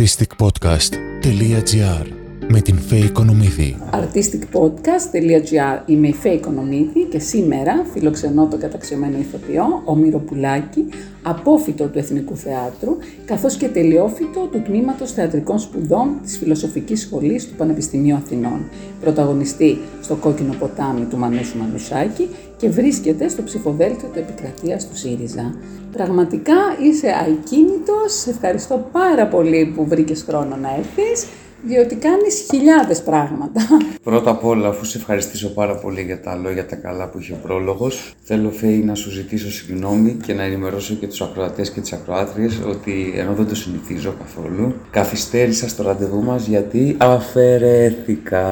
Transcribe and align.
artisticpodcast.gr 0.00 2.19
με 2.52 2.60
την 2.60 2.78
Φέη 2.78 3.00
Οικονομίδη. 3.00 3.76
artisticpodcast.gr 3.92 5.80
Είμαι 5.86 6.08
η 6.08 6.12
Φέη 6.12 6.34
Οικονομίδη 6.34 7.04
και 7.10 7.18
σήμερα 7.18 7.86
φιλοξενώ 7.92 8.46
τον 8.46 8.58
καταξιωμένο 8.58 9.18
ηθοποιό 9.18 9.82
Ομύρο 9.84 10.18
Πουλάκη, 10.18 10.84
απόφυτο 11.22 11.86
του 11.86 11.98
Εθνικού 11.98 12.36
Θεάτρου, 12.36 12.96
καθώς 13.24 13.56
και 13.56 13.68
τελειόφυτο 13.68 14.48
του 14.52 14.62
Τμήματος 14.62 15.12
Θεατρικών 15.12 15.58
Σπουδών 15.58 16.20
της 16.22 16.38
Φιλοσοφικής 16.38 17.00
Σχολής 17.00 17.48
του 17.48 17.54
Πανεπιστημίου 17.54 18.16
Αθηνών. 18.16 18.68
Πρωταγωνιστή 19.00 19.78
στο 20.02 20.14
Κόκκινο 20.14 20.54
Ποτάμι 20.58 21.04
του 21.04 21.16
Μανούσου 21.16 21.58
Μανουσάκη 21.58 22.28
και 22.56 22.68
βρίσκεται 22.68 23.28
στο 23.28 23.42
ψηφοδέλτιο 23.42 24.08
του 24.12 24.18
Επικρατείας 24.18 24.88
του 24.88 24.96
ΣΥΡΙΖΑ. 24.96 25.54
Πραγματικά 25.92 26.56
είσαι 26.82 27.08
ακίνητος, 27.08 28.12
σε 28.12 28.30
ευχαριστώ 28.30 28.88
πάρα 28.92 29.26
πολύ 29.26 29.72
που 29.76 29.86
βρήκες 29.86 30.22
χρόνο 30.22 30.56
να 30.56 30.74
έρθεις 30.78 31.26
διότι 31.62 31.94
κάνεις 31.94 32.46
χιλιάδες 32.50 33.02
πράγματα. 33.02 33.60
Πρώτα 34.02 34.30
απ' 34.30 34.44
όλα, 34.44 34.68
αφού 34.68 34.84
σε 34.84 34.98
ευχαριστήσω 34.98 35.48
πάρα 35.48 35.74
πολύ 35.74 36.02
για 36.02 36.20
τα 36.20 36.34
λόγια 36.36 36.66
τα 36.66 36.76
καλά 36.76 37.08
που 37.08 37.18
είχε 37.18 37.32
ο 37.32 37.36
πρόλογος, 37.42 38.14
θέλω 38.22 38.50
Φέη 38.50 38.78
να 38.78 38.94
σου 38.94 39.10
ζητήσω 39.10 39.50
συγγνώμη 39.50 40.16
και 40.26 40.34
να 40.34 40.42
ενημερώσω 40.42 40.94
και 40.94 41.06
τους 41.06 41.20
ακροατές 41.20 41.70
και 41.70 41.80
τις 41.80 41.92
ακροάτριες 41.92 42.60
ότι 42.68 43.12
ενώ 43.16 43.32
δεν 43.32 43.48
το 43.48 43.54
συνηθίζω 43.54 44.14
καθόλου, 44.18 44.74
καθυστέρησα 44.90 45.68
στο 45.68 45.82
ραντεβού 45.82 46.22
μας 46.22 46.46
γιατί 46.46 46.96
αφαιρέθηκα. 46.98 48.44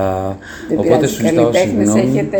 Δεν 0.68 0.78
Οπότε 0.78 0.94
πειράζει, 0.94 1.14
σου 1.14 1.26
ζητάω 1.26 1.50
καλλιτέχνες 1.50 1.88
συγγνώμη. 1.88 2.18
έχετε, 2.18 2.38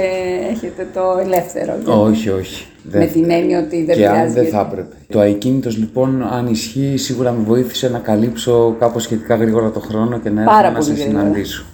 έχετε 0.50 0.88
το 0.94 1.18
ελεύθερο. 1.20 1.78
Όχι, 1.86 2.28
όχι. 2.30 2.66
Με 2.92 3.06
την 3.06 3.30
έννοια 3.30 3.58
ότι 3.58 3.84
δεν 3.84 3.96
και 3.96 4.06
αν 4.06 4.12
πειράζει. 4.14 4.32
δεν 4.34 4.42
γιατί- 4.42 4.56
θα 4.56 4.68
έπρεπε. 4.70 4.94
Το 5.08 5.20
ακίνητος 5.20 5.76
λοιπόν, 5.76 6.22
αν 6.22 6.46
ισχύει, 6.46 6.96
σίγουρα 6.96 7.32
με 7.32 7.42
βοήθησε 7.46 7.88
να 7.88 7.98
καλύψω 7.98 8.76
κάπως 8.78 9.02
σχετικά 9.02 9.34
γρήγορα 9.34 9.70
το 9.70 9.80
χρόνο 9.80 10.18
και 10.18 10.30
να 10.30 10.40
έρθω 10.40 10.52
Πάρα 10.54 10.70
να 10.70 10.78
πολύ 10.78 10.84
σε 10.96 11.02
γρήγορα. 11.02 11.20
συναντήσω. 11.22 11.64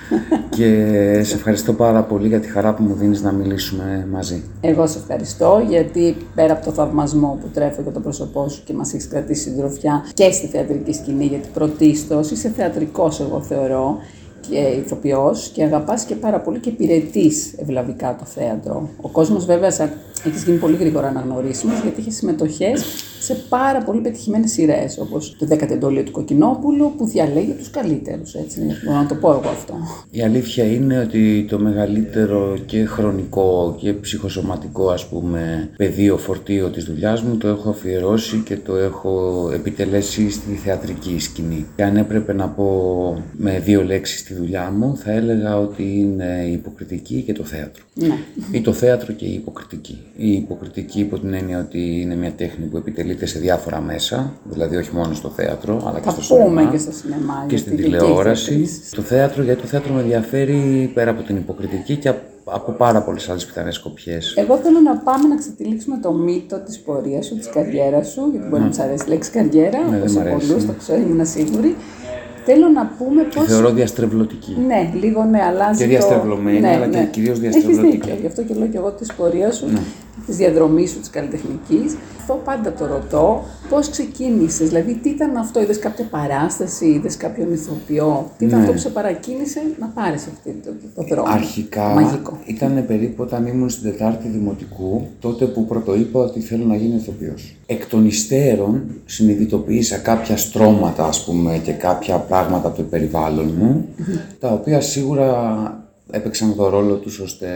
και 0.56 0.68
σε 1.24 1.34
ευχαριστώ 1.34 1.72
πάρα 1.72 2.02
πολύ 2.02 2.28
για 2.28 2.40
τη 2.40 2.48
χαρά 2.48 2.74
που 2.74 2.82
μου 2.82 2.94
δίνεις 2.94 3.22
να 3.22 3.32
μιλήσουμε 3.32 4.06
μαζί. 4.12 4.42
Εγώ 4.60 4.86
σε 4.86 4.98
ευχαριστώ 4.98 5.64
γιατί 5.68 6.16
πέρα 6.34 6.52
από 6.52 6.64
το 6.64 6.70
θαυμασμό 6.70 7.38
που 7.40 7.48
τρέφω 7.54 7.82
για 7.82 7.92
το 7.92 8.00
πρόσωπό 8.00 8.48
σου 8.48 8.62
και 8.64 8.72
μας 8.72 8.92
έχεις 8.94 9.08
κρατήσει 9.08 9.42
συντροφιά 9.42 10.04
και 10.14 10.30
στη 10.30 10.46
θεατρική 10.46 10.92
σκηνή, 10.92 11.24
γιατί 11.24 11.48
πρωτίστως 11.54 12.30
είσαι 12.30 12.52
θεατρικός 12.56 13.20
εγώ 13.20 13.40
θεωρώ 13.42 13.98
και 14.50 14.58
ηθοποιός 14.58 15.50
και 15.54 15.62
αγαπάς 15.64 16.04
και 16.04 16.14
πάρα 16.14 16.40
πολύ 16.40 16.58
και 16.58 16.68
υπηρετείς 16.68 17.52
ευλαβικά 17.56 18.16
το 18.18 18.24
θέατρο. 18.24 18.88
Ο 19.00 19.08
κόσμος 19.08 19.44
βέβαια 19.44 19.70
σαν... 19.70 19.90
έχεις 20.28 20.44
γίνει 20.44 20.58
πολύ 20.58 20.76
γρήγορα 20.76 21.08
αναγνωρίσιμος 21.08 21.80
γιατί 21.82 22.00
έχει 22.00 22.12
συμμετοχές 22.12 22.84
σε 23.20 23.34
πάρα 23.48 23.82
πολύ 23.82 24.00
πετυχημένες 24.00 24.50
σειρές 24.50 24.98
όπως 24.98 25.36
το 25.38 25.46
10 25.50 25.70
εντολείο 25.70 26.02
του 26.02 26.12
Κοκκινόπουλου 26.12 26.92
που 26.96 27.06
διαλέγει 27.06 27.52
τους 27.52 27.70
καλύτερους, 27.70 28.34
έτσι, 28.34 28.60
μπορώ 28.84 28.98
να 28.98 29.06
το 29.06 29.14
πω 29.14 29.30
εγώ 29.30 29.48
αυτό. 29.48 29.74
Η 30.10 30.22
αλήθεια 30.22 30.64
είναι 30.64 30.98
ότι 30.98 31.46
το 31.48 31.58
μεγαλύτερο 31.58 32.58
και 32.66 32.84
χρονικό 32.84 33.76
και 33.80 33.92
ψυχοσωματικό 33.92 34.88
ας 34.88 35.08
πούμε 35.08 35.70
πεδίο 35.76 36.16
φορτίο 36.16 36.68
της 36.68 36.84
δουλειάς 36.84 37.22
μου 37.22 37.36
το 37.36 37.48
έχω 37.48 37.70
αφιερώσει 37.70 38.36
και 38.36 38.56
το 38.56 38.76
έχω 38.76 39.50
επιτελέσει 39.54 40.30
στη 40.30 40.54
θεατρική 40.54 41.18
σκηνή. 41.18 41.66
Και 41.76 41.82
αν 41.82 41.96
έπρεπε 41.96 42.32
να 42.32 42.48
πω 42.48 42.64
με 43.36 43.62
δύο 43.64 43.84
λέξεις 43.84 44.22
τη 44.22 44.34
δουλειά 44.34 44.70
μου 44.70 44.96
θα 44.96 45.12
έλεγα 45.12 45.58
ότι 45.58 45.82
είναι 45.82 46.44
η 46.48 46.52
υποκριτική 46.52 47.22
και 47.22 47.32
το 47.32 47.44
θέατρο. 47.44 47.82
Ναι. 47.94 48.18
Ή 48.50 48.60
το 48.60 48.72
θέατρο 48.72 49.12
και 49.12 49.24
η 49.24 49.32
υποκριτική. 49.32 49.98
Η 50.16 50.32
υποκριτική 50.32 51.00
υπό 51.00 51.18
την 51.18 51.34
έννοια 51.34 51.58
ότι 51.58 52.00
είναι 52.00 52.14
μια 52.16 52.30
τέχνη 52.32 52.64
που 52.66 52.76
επιτελείται 52.76 53.26
σε 53.26 53.38
διάφορα 53.38 53.80
μέσα, 53.80 54.32
δηλαδή 54.44 54.76
όχι 54.76 54.90
μόνο 54.94 55.14
στο 55.14 55.28
θέατρο, 55.28 55.82
αλλά 55.88 55.98
και 56.00 56.04
Θα 56.10 56.20
στο 56.22 56.34
πούμε 56.36 56.48
σινεμά 56.48 56.70
και 56.70 56.78
στο 56.78 56.92
σινεμά. 56.92 57.44
και 57.48 57.54
γιατί 57.54 57.56
στην 57.56 57.76
και 57.76 57.82
εκεί 57.82 57.90
τηλεόραση. 57.96 58.52
έχει 58.52 58.60
επίσης. 58.62 58.90
Το 58.90 59.02
θέατρο, 59.02 59.42
γιατί 59.42 59.60
το 59.60 59.66
θέατρο 59.66 59.92
με 59.94 60.00
ενδιαφέρει 60.00 60.90
πέρα 60.94 61.10
από 61.10 61.22
την 61.22 61.36
υποκριτική 61.36 61.96
και 61.96 62.08
απ- 62.08 62.18
από 62.44 62.72
πάρα 62.72 63.02
πολλές 63.02 63.28
άλλες 63.28 63.44
πιθανές 63.46 63.74
σκοπιές. 63.74 64.34
Εγώ 64.36 64.56
θέλω 64.56 64.80
να 64.80 64.96
πάμε 64.96 65.28
να 65.28 65.36
ξετυλίξουμε 65.36 65.98
το 66.02 66.12
μύτο 66.12 66.58
της 66.58 66.78
πορείας 66.78 67.26
σου, 67.26 67.36
της 67.36 67.48
καριέρας 67.48 68.08
σου, 68.08 68.28
γιατί 68.32 68.46
μπορεί 68.48 68.62
να 68.62 68.70
του 68.70 68.82
αρέσει 68.82 69.04
η 69.06 69.08
λέξη 69.08 69.30
καριέρα, 69.30 69.78
Ναι, 69.78 69.96
όπως 69.96 69.98
δεν 69.98 70.10
μ' 70.10 70.14
σε 70.14 70.20
αρέσει. 70.20 70.46
πολλούς, 70.46 70.66
το 70.66 70.72
ξέρω, 70.78 71.00
ήμουν 71.00 71.26
σίγουρη. 71.26 71.74
Θέλω 72.46 72.68
να 72.68 72.86
πούμε 72.98 73.22
πώς. 73.34 73.44
Θεωρώ 73.46 73.70
διαστρεβλωτική. 73.70 74.56
Ναι, 74.66 74.90
λίγο 75.00 75.24
ναι, 75.24 75.40
αλλάζει. 75.42 75.78
Και 75.78 75.84
το- 75.84 75.90
διαστρεβλωμένη, 75.90 76.66
αλλά 76.66 76.86
και 76.88 77.06
κυρίως 77.10 77.38
Έχεις 77.38 77.50
διαστρεβλωτική. 77.50 77.96
δίκιο, 77.96 78.14
γι' 78.20 78.26
αυτό 78.26 78.42
και 78.42 78.54
λέω 78.54 78.66
και 78.66 78.76
εγώ 78.76 78.90
της 78.92 79.12
πορείας 79.12 79.56
σου, 79.56 79.66
Ναι. 79.66 79.78
Της 80.26 80.36
διαδρομής 80.36 80.90
σου, 80.90 81.00
της 81.00 81.10
καλλιτεχνικής. 81.10 81.96
Αυτό 82.20 82.40
πάντα 82.44 82.72
το 82.72 82.86
ρωτώ. 82.86 83.42
Πώς 83.68 83.88
ξεκίνησες, 83.88 84.68
δηλαδή 84.68 84.94
τι 84.94 85.08
ήταν 85.08 85.36
αυτό, 85.36 85.60
είδες 85.62 85.78
κάποια 85.78 86.04
παράσταση, 86.04 86.86
είδες 86.86 87.16
κάποιον 87.16 87.52
ηθοποιό, 87.52 88.30
τι 88.38 88.44
ήταν 88.44 88.56
Ναι. 88.58 88.64
αυτό 88.64 88.72
που 88.74 88.80
σε 88.82 88.88
παρακίνησε 88.88 89.60
να 89.80 89.86
πάρεις 89.86 90.22
αυτό 90.26 90.50
το, 90.64 90.70
το 90.94 91.02
δρόμο; 91.14 91.28
Αρχικά 91.32 91.84
Μαγικό. 91.88 92.38
ήταν 92.44 92.84
περίπου 92.86 93.22
όταν 93.22 93.46
ήμουν 93.46 93.68
στην 93.70 93.90
Τετάρτη 93.90 94.28
Δημοτικού, 94.28 95.06
τότε 95.20 95.44
που 95.44 95.64
πρωτοείπα 95.64 96.20
ότι 96.20 96.40
θέλω 96.40 96.64
να 96.64 96.76
γίνω 96.76 96.94
ηθοποιός. 96.96 97.56
Εκ 97.66 97.86
των 97.86 98.06
υστέρων 98.06 98.82
συνειδητοποίησα 99.04 99.96
κάποια 99.96 100.36
στρώματα 100.36 101.04
ας 101.06 101.24
πούμε 101.24 101.60
και 101.64 101.72
κάποια 101.72 102.16
πράγματα 102.16 102.68
από 102.68 102.76
το 102.76 102.82
περιβάλλον 102.82 103.54
μου, 103.58 103.88
τα 104.40 104.48
οποία 104.52 104.80
σίγουρα 104.80 105.28
έπαιξαν 106.10 106.54
το 106.56 106.68
ρόλο 106.68 106.94
τους 106.94 107.18
ώστε 107.18 107.48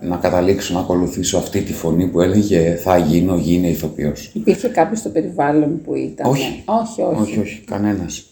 να 0.00 0.16
καταλήξω 0.16 0.74
να 0.74 0.80
ακολουθήσω 0.80 1.38
αυτή 1.38 1.60
τη 1.62 1.72
φωνή 1.72 2.06
που 2.06 2.20
έλεγε 2.20 2.74
θα 2.82 2.96
γίνω, 2.98 3.36
γίνε 3.36 3.68
ηθοποιός. 3.68 4.30
Υπήρχε 4.34 4.68
κάποιος 4.68 4.98
στο 4.98 5.08
περιβάλλον 5.08 5.80
που 5.84 5.94
ήταν; 5.94 6.30
Όχι. 6.30 6.62
όχι, 6.64 7.02
όχι. 7.02 7.20
Όχι, 7.22 7.38
όχι, 7.40 7.60
κανένας. 7.66 8.26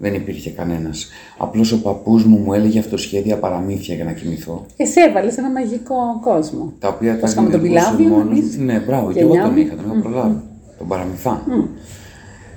Δεν 0.00 0.14
υπήρχε 0.14 0.50
κανένας. 0.50 1.08
Απλώς 1.38 1.72
ο 1.72 1.80
παππούς 1.82 2.24
μου 2.24 2.36
μου 2.38 2.52
έλεγε 2.52 2.78
αυτοσχέδια 2.78 3.36
παραμύθια 3.38 3.94
για 3.94 4.04
να 4.04 4.12
κοιμηθώ. 4.12 4.66
Και 4.76 4.84
σε 4.84 5.00
έβαλες 5.00 5.32
σε 5.32 5.40
ένα 5.40 5.50
μαγικό 5.50 5.94
κόσμο. 6.22 6.72
Τα 6.78 6.88
οποία 6.88 7.12
τα 7.14 7.18
Πώς 7.20 7.30
είχαμε 7.32 7.50
τον 7.50 7.60
δημιουργούσε 7.60 7.94
Πιλάβιο, 7.96 8.16
μόνος- 8.16 8.38
εμείς. 8.38 8.56
Ναι, 8.56 8.78
μπράβο, 8.86 9.12
και 9.12 9.18
Γενιά 9.18 9.34
εγώ 9.40 9.44
τον 9.48 9.52
μου. 9.52 9.58
είχα, 9.64 9.74
τον 9.74 9.84
είχα 9.90 10.00
προλάβει. 10.00 10.40
Τον 10.78 10.88
παραμυθά. 10.88 11.42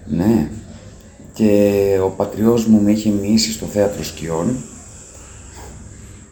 Ναι. 0.06 0.48
Και 1.34 1.82
ο 2.03 2.08
πατριός 2.09 2.66
μου 2.66 2.82
με 2.82 2.92
είχε 2.92 3.09
μοιήσει 3.09 3.52
στο 3.52 3.66
θέατρο 3.66 4.03
σκιών 4.03 4.56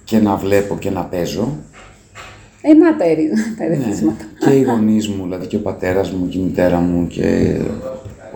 και 0.09 0.17
να 0.19 0.35
βλέπω 0.35 0.77
και 0.77 0.89
να 0.89 1.01
παίζω. 1.03 1.57
Ε, 2.61 2.73
να 2.73 2.95
τα, 2.97 3.03
ερη- 3.05 3.29
τα 3.57 3.63
Ναι. 3.67 3.73
ερεθίσματα. 3.73 4.23
και 4.39 4.49
οι 4.49 4.61
γονείς 4.61 5.07
μου, 5.07 5.23
δηλαδή 5.23 5.45
και 5.47 5.55
ο 5.55 5.59
πατέρας 5.59 6.11
μου 6.11 6.27
και 6.27 6.37
η 6.37 6.41
μητέρα 6.41 6.77
μου 6.77 7.07
και 7.07 7.55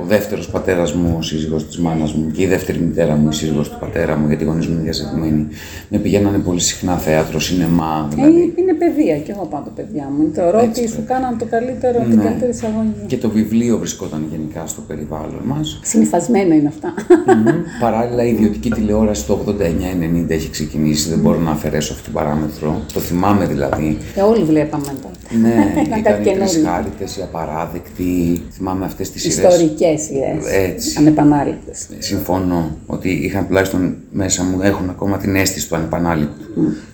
ο 0.01 0.05
δεύτερος 0.07 0.49
πατέρας 0.49 0.93
μου, 0.93 1.15
ο 1.17 1.21
σύζυγος 1.21 1.65
της 1.67 1.77
μάνας 1.79 2.13
μου 2.13 2.31
και 2.31 2.41
η 2.41 2.47
δεύτερη 2.47 2.79
μητέρα 2.79 3.15
μου, 3.15 3.29
η 3.29 3.33
σύζυγος 3.33 3.69
του 3.69 3.77
πατέρα 3.79 4.17
μου, 4.17 4.27
γιατί 4.27 4.43
οι 4.43 4.47
γονείς 4.47 4.67
μου 4.67 4.73
είναι 4.73 4.81
διασεκμένοι, 4.83 5.47
με 5.89 5.97
πηγαίνανε 5.97 6.37
πολύ 6.37 6.59
συχνά 6.59 6.97
θέατρο, 6.97 7.39
σινεμά, 7.39 8.07
Ε, 8.11 8.15
δηλαδή. 8.15 8.53
είναι 8.55 8.73
παιδεία 8.73 9.17
και 9.17 9.31
εγώ 9.31 9.47
πάω 9.51 9.61
το 9.61 9.71
παιδιά 9.75 10.09
μου. 10.17 10.29
Θεωρώ 10.33 10.59
Έτσι, 10.59 10.81
ότι 10.81 10.89
σου 10.91 11.03
κάναν 11.07 11.37
το 11.37 11.45
καλύτερο, 11.45 11.99
την 12.09 12.17
Ναι. 12.17 12.23
καλύτερη 12.23 12.51
εισαγωγή. 12.51 12.93
Και 13.07 13.17
το 13.17 13.29
βιβλίο 13.29 13.77
βρισκόταν 13.77 14.27
γενικά 14.31 14.67
στο 14.67 14.81
περιβάλλον 14.87 15.41
μας. 15.45 15.79
Συνυφασμένα 15.83 16.55
είναι 16.55 16.67
αυτά. 16.67 16.93
Μμμ. 17.35 17.45
Παράλληλα, 17.79 18.23
η 18.23 18.29
ιδιωτική 18.29 18.69
τηλεόραση 18.69 19.25
το 19.25 19.33
89-90 19.33 20.33
έχει 20.33 20.49
ξεκινήσει. 20.49 21.09
Δεν 21.09 21.19
μπορώ 21.19 21.39
να 21.39 21.51
αφαιρέσω 21.51 21.91
αυτή 21.93 22.03
την 22.05 22.13
παράμετρο. 22.13 22.81
Το 22.93 22.99
θυμάμαι 22.99 23.45
δηλαδή. 23.45 23.97
Και 24.15 24.21
όλοι 24.21 24.43
βλέπαμε 24.43 24.85
τότε. 25.01 25.12
Ναι, 25.41 25.49
Ήταν 25.71 25.85
ήταν 25.85 26.03
κάτι 26.03 26.29
οι 26.29 26.33
τρεις 26.33 26.51
καινούριο. 26.51 26.71
χάριτες, 26.71 27.17
οι 27.17 27.21
απαράδεκτοι. 27.21 28.41
Θυμάμαι 28.51 28.85
αυτές 28.85 29.11
τις 29.11 29.21
σειρές. 29.21 29.37
Ιστορικές 29.53 30.01
σειρές. 30.01 30.45
Έτσι. 30.53 30.95
Ανεπανάληπτες. 30.97 31.87
Συμφωνώ 31.99 32.77
ότι 32.85 33.09
είχαν 33.09 33.47
τουλάχιστον 33.47 33.95
μέσα 34.11 34.43
μου, 34.43 34.57
έχουν 34.61 34.89
ακόμα 34.89 35.17
την 35.17 35.35
αίσθηση 35.35 35.67
του 35.69 35.75
ανεπανάληπτου. 35.75 36.45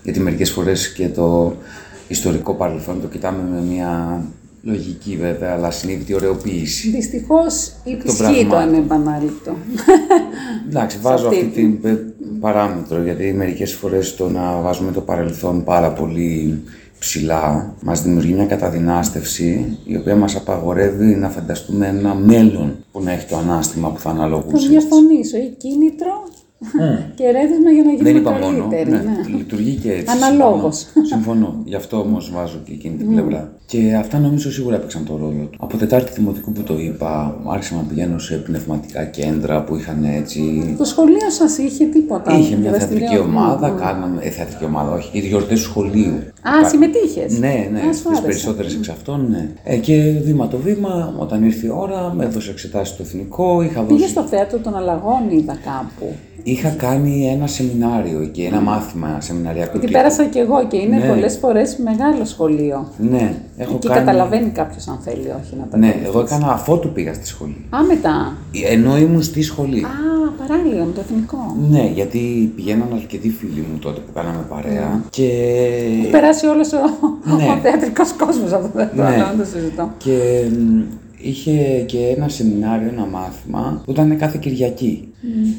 Γιατί 0.03 0.19
μερικές 0.19 0.51
φορές 0.51 0.93
και 0.93 1.07
το 1.07 1.55
ιστορικό 2.07 2.53
παρελθόν 2.53 3.01
το 3.01 3.07
κοιτάμε 3.07 3.39
με 3.51 3.61
μια 3.73 4.23
λογική 4.63 5.17
βέβαια, 5.21 5.53
αλλά 5.53 5.71
συνείδητη 5.71 6.13
ωρεοποίηση. 6.13 6.89
Δυστυχώς 6.89 7.71
των 7.83 7.93
υπησχύει 7.93 8.17
το 8.17 8.23
πραγμάτων. 8.49 8.57
ανεπανάληπτο. 8.75 9.51
Εντάξει, 10.69 10.97
βάζω 11.01 11.27
αυτή 11.27 11.39
αυτή 11.39 11.49
την 11.49 11.81
πε- 11.81 11.99
παράμετρο, 12.39 13.03
γιατί 13.03 13.33
μερικές 13.33 13.73
φορές 13.73 14.15
το 14.15 14.29
να 14.29 14.59
βάζουμε 14.61 14.91
το 14.91 15.01
παρελθόν 15.01 15.63
πάρα 15.63 15.91
πολύ 15.91 16.61
ψηλά 16.99 17.73
μας 17.83 18.01
δημιουργεί 18.01 18.33
μια 18.33 18.45
καταδυνάστευση 18.45 19.77
η 19.85 19.95
οποία 19.95 20.15
μας 20.15 20.35
απαγορεύει 20.35 21.05
να 21.05 21.29
φανταστούμε 21.29 21.87
ένα 21.87 22.13
μέλλον 22.15 22.75
που 22.91 23.03
να 23.03 23.11
έχει 23.11 23.27
το 23.27 23.37
ανάστημα 23.37 23.89
που 23.89 23.99
θα 23.99 24.09
Θα 24.09 24.15
αναλογούσε. 24.15 24.67
διαφωνήσω. 24.67 25.37
Ή 25.37 25.55
κίνητρο 25.57 26.23
και 27.17 27.23
ερέθισμα 27.23 27.69
για 27.71 27.83
να 27.83 27.91
γίνουμε 27.91 28.11
Δεν 28.11 28.15
είπα 28.15 28.31
μόνο. 28.31 28.67
καλύτεροι. 28.67 28.89
Ναι, 28.89 28.97
ναι. 28.97 29.37
Λειτουργεί 29.37 29.75
και 29.75 29.91
έτσι. 29.91 30.05
Αναλόγως. 30.15 30.77
Συμφωνώ. 30.77 31.05
συμφωνώ. 31.07 31.61
Γι' 31.65 31.75
αυτό 31.75 31.99
όμως 31.99 32.31
βάζω 32.33 32.57
και 32.65 32.71
εκείνη 32.73 32.95
την 32.95 33.09
πλευρά. 33.13 33.53
Και 33.65 33.95
αυτά 33.99 34.19
νομίζω 34.19 34.51
σίγουρα 34.51 34.75
έπαιξαν 34.75 35.05
το 35.05 35.17
ρόλο 35.17 35.43
του. 35.51 35.57
Από 35.59 35.77
Τετάρτη 35.77 36.11
Δημοτικού 36.13 36.51
που 36.51 36.61
το 36.61 36.77
είπα, 36.79 37.37
άρχισα 37.47 37.75
να 37.75 37.81
πηγαίνω 37.81 38.19
σε 38.19 38.35
πνευματικά 38.35 39.05
κέντρα 39.05 39.63
που 39.63 39.75
είχαν 39.75 40.03
έτσι. 40.03 40.75
Το 40.77 40.83
σχολείο 40.83 41.29
σας 41.29 41.57
είχε 41.57 41.85
τίποτα. 41.85 42.37
Είχε 42.37 42.55
μια 42.55 42.71
θεατρική 42.71 42.99
δραστηριότητα; 42.99 43.41
ομάδα, 43.41 43.69
κάναμε. 43.69 44.21
Ε, 44.23 44.29
θεατρική 44.29 44.65
ομάδα, 44.65 44.91
όχι, 44.91 45.09
οι 45.11 45.19
γιορτές 45.19 45.59
του 45.59 45.65
σχολείου. 45.65 46.13
Α, 46.41 46.69
συμμετείχες; 46.69 47.39
Ναι, 47.39 47.69
ναι, 47.71 47.79
Α, 47.79 47.83
σου 47.83 47.99
στι 47.99 48.07
άρεσε. 48.07 48.21
περισσότερες 48.21 48.75
εξ 48.75 48.89
αυτών, 48.89 49.27
ναι. 49.29 49.49
Ε, 49.63 49.77
και 49.77 50.13
βήμα 50.23 50.47
το 50.47 50.57
βήμα, 50.57 51.13
όταν 51.17 51.43
ήρθε 51.43 51.65
η 51.65 51.69
ώρα, 51.69 52.13
με 52.15 52.25
έδωσε 52.25 52.51
εξετάσεις 52.51 52.93
στο 52.93 53.03
εθνικό. 53.03 53.61
Είχα, 53.61 53.81
Πήγες 53.81 54.01
δώσει... 54.01 54.11
στο 54.11 54.21
θέατρο 54.21 54.57
των 54.59 54.75
αλλαγών, 54.75 55.29
είδα 55.29 55.57
κάπου. 55.63 56.15
Είχα 56.43 56.69
κάνει 56.69 57.27
ένα 57.33 57.47
σεμινάριο 57.47 58.21
εκεί, 58.21 58.41
ένα 58.41 58.59
μάθημα 58.61 59.17
σεμιναριακό. 59.21 59.71
Γιατί 59.71 59.85
τύπου. 59.87 59.91
πέρασα 59.99 60.25
κι 60.25 60.37
εγώ 60.37 60.67
και 60.67 60.77
είναι 60.77 60.97
Ναι. 60.97 61.07
πολλές 61.07 61.37
φορές 61.37 61.77
μεγάλο 61.83 62.25
σχολείο. 62.25 62.87
Ναι, 62.97 63.33
έχω 63.57 63.75
Εκεί 63.75 63.87
κάνει. 63.87 63.99
καταλαβαίνει 63.99 64.49
κάποιος 64.49 64.87
αν 64.87 64.99
θέλει 65.03 65.27
όχι 65.43 65.55
να 65.59 65.65
τα 65.69 65.77
Ναι, 65.77 65.87
ακολουθήσει. 65.87 66.09
εγώ 66.09 66.19
έκανα 66.19 66.51
αφότου 66.53 66.91
πήγα 66.91 67.13
στη 67.13 67.25
σχολή. 67.27 67.65
Α, 67.69 67.83
μετά. 67.83 68.33
Ενώ 68.69 68.97
ήμουν 68.97 69.21
στη 69.21 69.41
σχολή. 69.41 69.83
Α, 69.83 69.87
παράλληλα 70.47 70.83
με 70.85 70.91
το 70.91 71.01
εθνικό. 71.01 71.55
Ναι, 71.69 71.91
γιατί 71.95 72.53
πηγαίναν 72.55 72.87
αρκετοί 72.95 73.29
φίλοι 73.29 73.65
μου 73.71 73.77
τότε 73.79 73.99
που 73.99 74.11
κάναμε 74.13 74.45
παρέα. 74.49 75.01
Και. 75.09 75.27
Έχει 76.01 76.09
περάσει 76.11 76.45
όλος 76.47 76.73
ο, 76.73 76.77
Ναι. 77.35 77.43
ο 77.43 77.57
θεατρικός 77.63 78.11
κόσμος 78.13 78.53
από 78.53 78.63
το 78.63 78.69
θέατρο, 78.75 79.03
Ναι. 79.03 79.09
αλλά 79.15 79.27
δεν 79.29 79.37
το 79.37 79.45
συζητώ. 79.53 79.89
Και 79.97 80.17
μ, 80.51 80.81
είχε 81.21 81.83
και 81.85 82.13
ένα 82.17 82.29
σεμινάριο, 82.29 82.87
ένα 82.87 83.05
μάθημα 83.05 83.81
που 83.85 83.91
ήταν 83.91 84.17
κάθε 84.17 84.37
Κυριακή. 84.41 85.13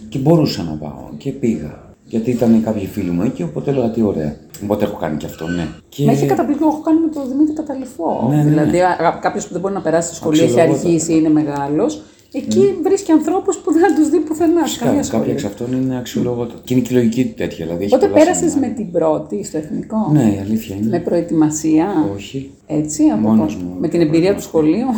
Και 0.08 0.18
μπορούσα 0.18 0.62
να 0.62 0.72
πάω 0.72 1.08
και 1.16 1.30
πήγα. 1.30 1.88
Γιατί 2.04 2.30
ήταν 2.30 2.62
κάποιοι 2.64 2.86
φίλοι 2.86 3.10
μου 3.10 3.22
εκεί, 3.22 3.42
οπότε 3.42 3.70
έλεγα 3.70 3.90
τι 3.90 4.02
ωραία. 4.02 4.36
Οπότε 4.62 4.84
έχω 4.84 4.96
κάνει 4.96 5.16
και 5.16 5.26
αυτό, 5.26 5.46
ναι. 5.48 5.66
Και... 5.88 6.04
Με 6.04 6.12
έχει 6.12 6.26
καταπληκτικό, 6.26 6.68
έχω 6.68 6.80
κάνει 6.80 6.98
με 7.00 7.08
τον 7.08 7.28
Δημήτρη 7.28 7.54
Καταληφό. 7.54 8.26
Ναι, 8.30 8.36
ναι, 8.36 8.42
ναι. 8.42 8.50
Δηλαδή, 8.50 8.78
κάποιος 9.20 9.46
που 9.46 9.52
δεν 9.52 9.60
μπορεί 9.60 9.74
να 9.74 9.80
περάσει 9.80 10.06
στο 10.06 10.16
σχολείο, 10.16 10.42
έχει 10.42 10.50
Αξιολογότατα. 10.52 10.86
αργήσει, 10.88 11.14
είναι 11.16 11.28
μεγάλος. 11.28 12.02
Εκεί 12.32 12.74
βρίσκει 12.82 13.10
ανθρώπους 13.12 13.56
που 13.56 13.72
δεν 13.72 13.82
θα 13.82 13.94
τους 13.94 14.08
δει 14.10 14.18
πουθενά. 14.18 14.60
σε 14.60 14.66
Φυσικά, 14.66 14.84
καμία 14.84 15.00
κάποια 15.00 15.18
σχολή. 15.18 15.30
εξ 15.30 15.44
αυτών 15.44 15.72
είναι 15.72 15.96
αξιολογότατα. 15.98 16.60
Και 16.64 16.74
είναι 16.74 16.82
και 16.82 16.94
η 16.94 16.96
λογική 16.96 17.24
του 17.24 17.34
τέτοια. 17.36 17.64
Δηλαδή 17.66 17.84
έχει 17.84 17.94
Οπότε 17.94 18.06
πολλά 18.08 18.18
πέρασες 18.24 18.50
σεμινάρια. 18.50 18.76
με 18.76 18.82
την 18.82 18.92
πρώτη 18.92 19.44
στο 19.44 19.56
εθνικό; 19.58 20.10
Ναι, 20.12 20.22
η 20.36 20.38
αλήθεια 20.44 20.76
είναι. 20.76 20.88
Με 20.88 20.98
προετοιμασία; 20.98 21.86
Όχι. 22.14 22.50
Έτσι, 22.66 23.02
από 23.04 23.28
Μόνος 23.28 23.56
πο- 23.56 23.62
μου. 23.64 23.74
με 23.80 23.88
την 23.88 24.00
εμπειρία 24.00 24.34
του 24.34 24.42
σχολείου; 24.42 24.88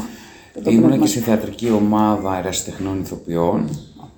Και 0.54 0.60
το 0.60 0.70
Ήμουν 0.70 0.84
πνεύμα. 0.86 1.04
και 1.04 1.10
σε 1.10 1.20
θεατρική 1.20 1.70
ομάδα 1.70 2.38
ερασιτεχνών 2.38 3.00
ηθοποιών. 3.00 3.68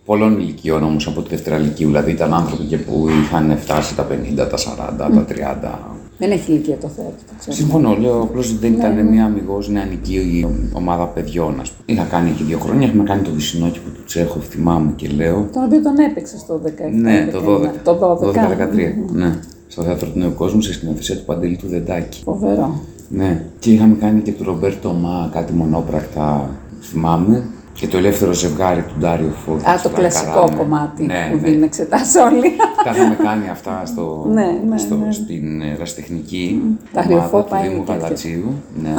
Πολλών 0.04 0.38
ηλικιών 0.40 0.82
όμως 0.82 1.06
από 1.06 1.22
τη 1.22 1.28
δευτέρα 1.28 1.56
ηλικίου. 1.56 1.86
Δηλαδή 1.86 2.10
ήταν 2.10 2.34
άνθρωποι 2.34 2.64
και 2.64 2.76
που 2.78 3.06
είχαν 3.22 3.56
φτάσει 3.58 3.94
τα 3.96 4.06
50, 4.10 4.48
τα 4.50 4.56
40, 4.56 5.10
τα 5.14 5.24
30. 5.28 5.78
Δεν 6.18 6.30
έχει 6.30 6.52
ηλικία 6.52 6.76
το 6.76 6.88
θέατρο, 6.88 7.14
το 7.26 7.32
ξέρω. 7.38 7.56
Συμφωνώ, 7.56 7.96
λέω 7.96 8.20
απλώς 8.22 8.58
δεν 8.58 8.72
ήταν 8.72 9.06
μια 9.06 9.24
αμυγός 9.24 9.68
νεανική 9.68 10.46
ομάδα 10.72 11.06
παιδιών, 11.06 11.60
ας 11.60 11.70
πούμε. 11.70 11.84
Είχα 11.98 12.04
κάνει 12.10 12.30
και 12.30 12.44
δύο 12.44 12.58
χρόνια, 12.58 12.86
είχαμε 12.86 13.02
κάνει 13.02 13.22
το 13.22 13.30
Βυσινόκηπο 13.30 13.88
του 13.94 14.04
Τσέχοφ, 14.04 14.46
θυμάμαι 14.48 14.92
και 14.96 15.08
λέω. 15.08 15.48
Τον 15.52 15.64
οποίο 15.64 15.82
τον 15.82 15.98
έπαιξες 15.98 16.40
στο 16.40 16.60
17. 16.64 16.70
Ναι, 16.92 17.28
το 17.32 17.40
12. 17.40 17.60
19, 17.60 17.70
Το 17.84 17.94
12. 17.94 18.32
12-13. 18.32 19.12
Ναι, 19.12 19.38
στο 19.66 19.82
θέατρο 19.82 20.08
του 20.08 20.18
Νέου 20.18 20.34
Κόσμου, 20.34 20.60
σε 20.60 20.72
σκηνοθεσία 20.72 21.16
του 21.16 21.24
Παντελή 21.24 21.56
του 21.56 21.66
Δεντάκη. 21.68 22.22
Φοβερό. 22.24 22.80
Ναι, 23.14 23.44
και 23.58 23.72
είχαμε 23.72 23.94
κάνει 23.94 24.20
και 24.20 24.32
του 24.32 24.44
Ρομπέρτο 24.44 24.92
Μα 24.92 25.30
κάτι 25.32 25.52
μονόπρακτα, 25.52 26.50
θυμάμαι. 26.80 27.44
Και 27.84 27.90
το 27.90 27.96
ελεύθερο 27.96 28.32
ζευγάρι 28.32 28.82
του 28.82 28.94
Ντάριο 29.00 29.32
Φώτη. 29.46 29.68
Α, 29.68 29.80
το 29.82 29.88
κλασικό 29.88 30.48
κομμάτι 30.56 31.02
ναι, 31.06 31.28
που 31.30 31.36
ναι. 31.36 31.42
δίνουν 31.48 31.62
εξετάσει 31.62 32.18
όλοι. 32.18 32.50
Τα 32.84 32.90
είχαμε 32.90 33.14
κάνει 33.22 33.48
αυτά 33.48 33.82
στο, 33.86 34.26
Ναι, 34.32 34.46
ναι, 34.68 34.78
στο, 34.78 34.94
ναι. 34.96 35.12
στην 35.12 35.62
ερασιτεχνική 35.62 36.62
Ντάριο 36.94 37.16
ομάδα 37.16 37.28
Φώ 37.28 37.42
του 37.42 37.48
πάει 37.48 37.68
Δήμου 37.68 37.82
τέτοιο. 37.84 38.00
Γαλατσίου. 38.00 38.52
Ναι. 38.82 38.94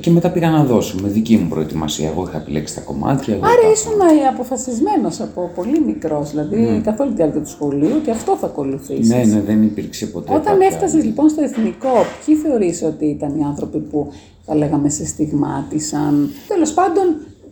και 0.00 0.10
μετά 0.10 0.30
πήγα 0.30 0.50
να 0.50 0.64
δώσω 0.64 0.96
με 1.02 1.08
δική 1.08 1.36
μου 1.36 1.48
προετοιμασία. 1.48 2.08
Εγώ 2.08 2.24
είχα 2.28 2.36
επιλέξει 2.36 2.74
τα 2.74 2.80
κομμάτια. 2.80 3.34
εγώ 3.34 3.44
Άρα 3.44 3.54
τα- 3.62 3.70
ήσουν 3.70 3.92
αποφασισμένος 4.34 5.20
από 5.20 5.50
πολύ 5.54 5.82
μικρός, 5.86 6.30
δηλαδή 6.30 6.80
καθ' 6.84 7.00
όλη 7.00 7.10
τη 7.10 7.16
διάρκεια 7.16 7.40
του 7.40 7.48
σχολείου 7.48 7.92
ότι 7.96 8.10
αυτό 8.10 8.36
θα 8.40 8.46
ακολουθήσεις. 8.46 9.08
Ναι, 9.08 9.22
ναι, 9.24 9.40
δεν 9.40 9.62
υπήρξε 9.62 10.06
ποτέ. 10.06 10.32
Όταν 10.34 10.44
κάποια- 10.52 10.66
έφτασες 10.66 11.04
λοιπόν 11.04 11.28
στο 11.28 11.42
εθνικό, 11.42 12.04
ποιοι 12.26 12.34
θεωρείς 12.34 12.82
ότι 12.82 13.04
ήταν 13.04 13.38
οι 13.38 13.44
άνθρωποι 13.44 13.78
που 13.78 14.12
θα 14.46 14.54
λέγαμε 14.54 14.88
σε 14.88 15.06
στιγμάτισαν; 15.06 16.30
Τέλος 16.48 16.72
πάντων, 16.72 17.04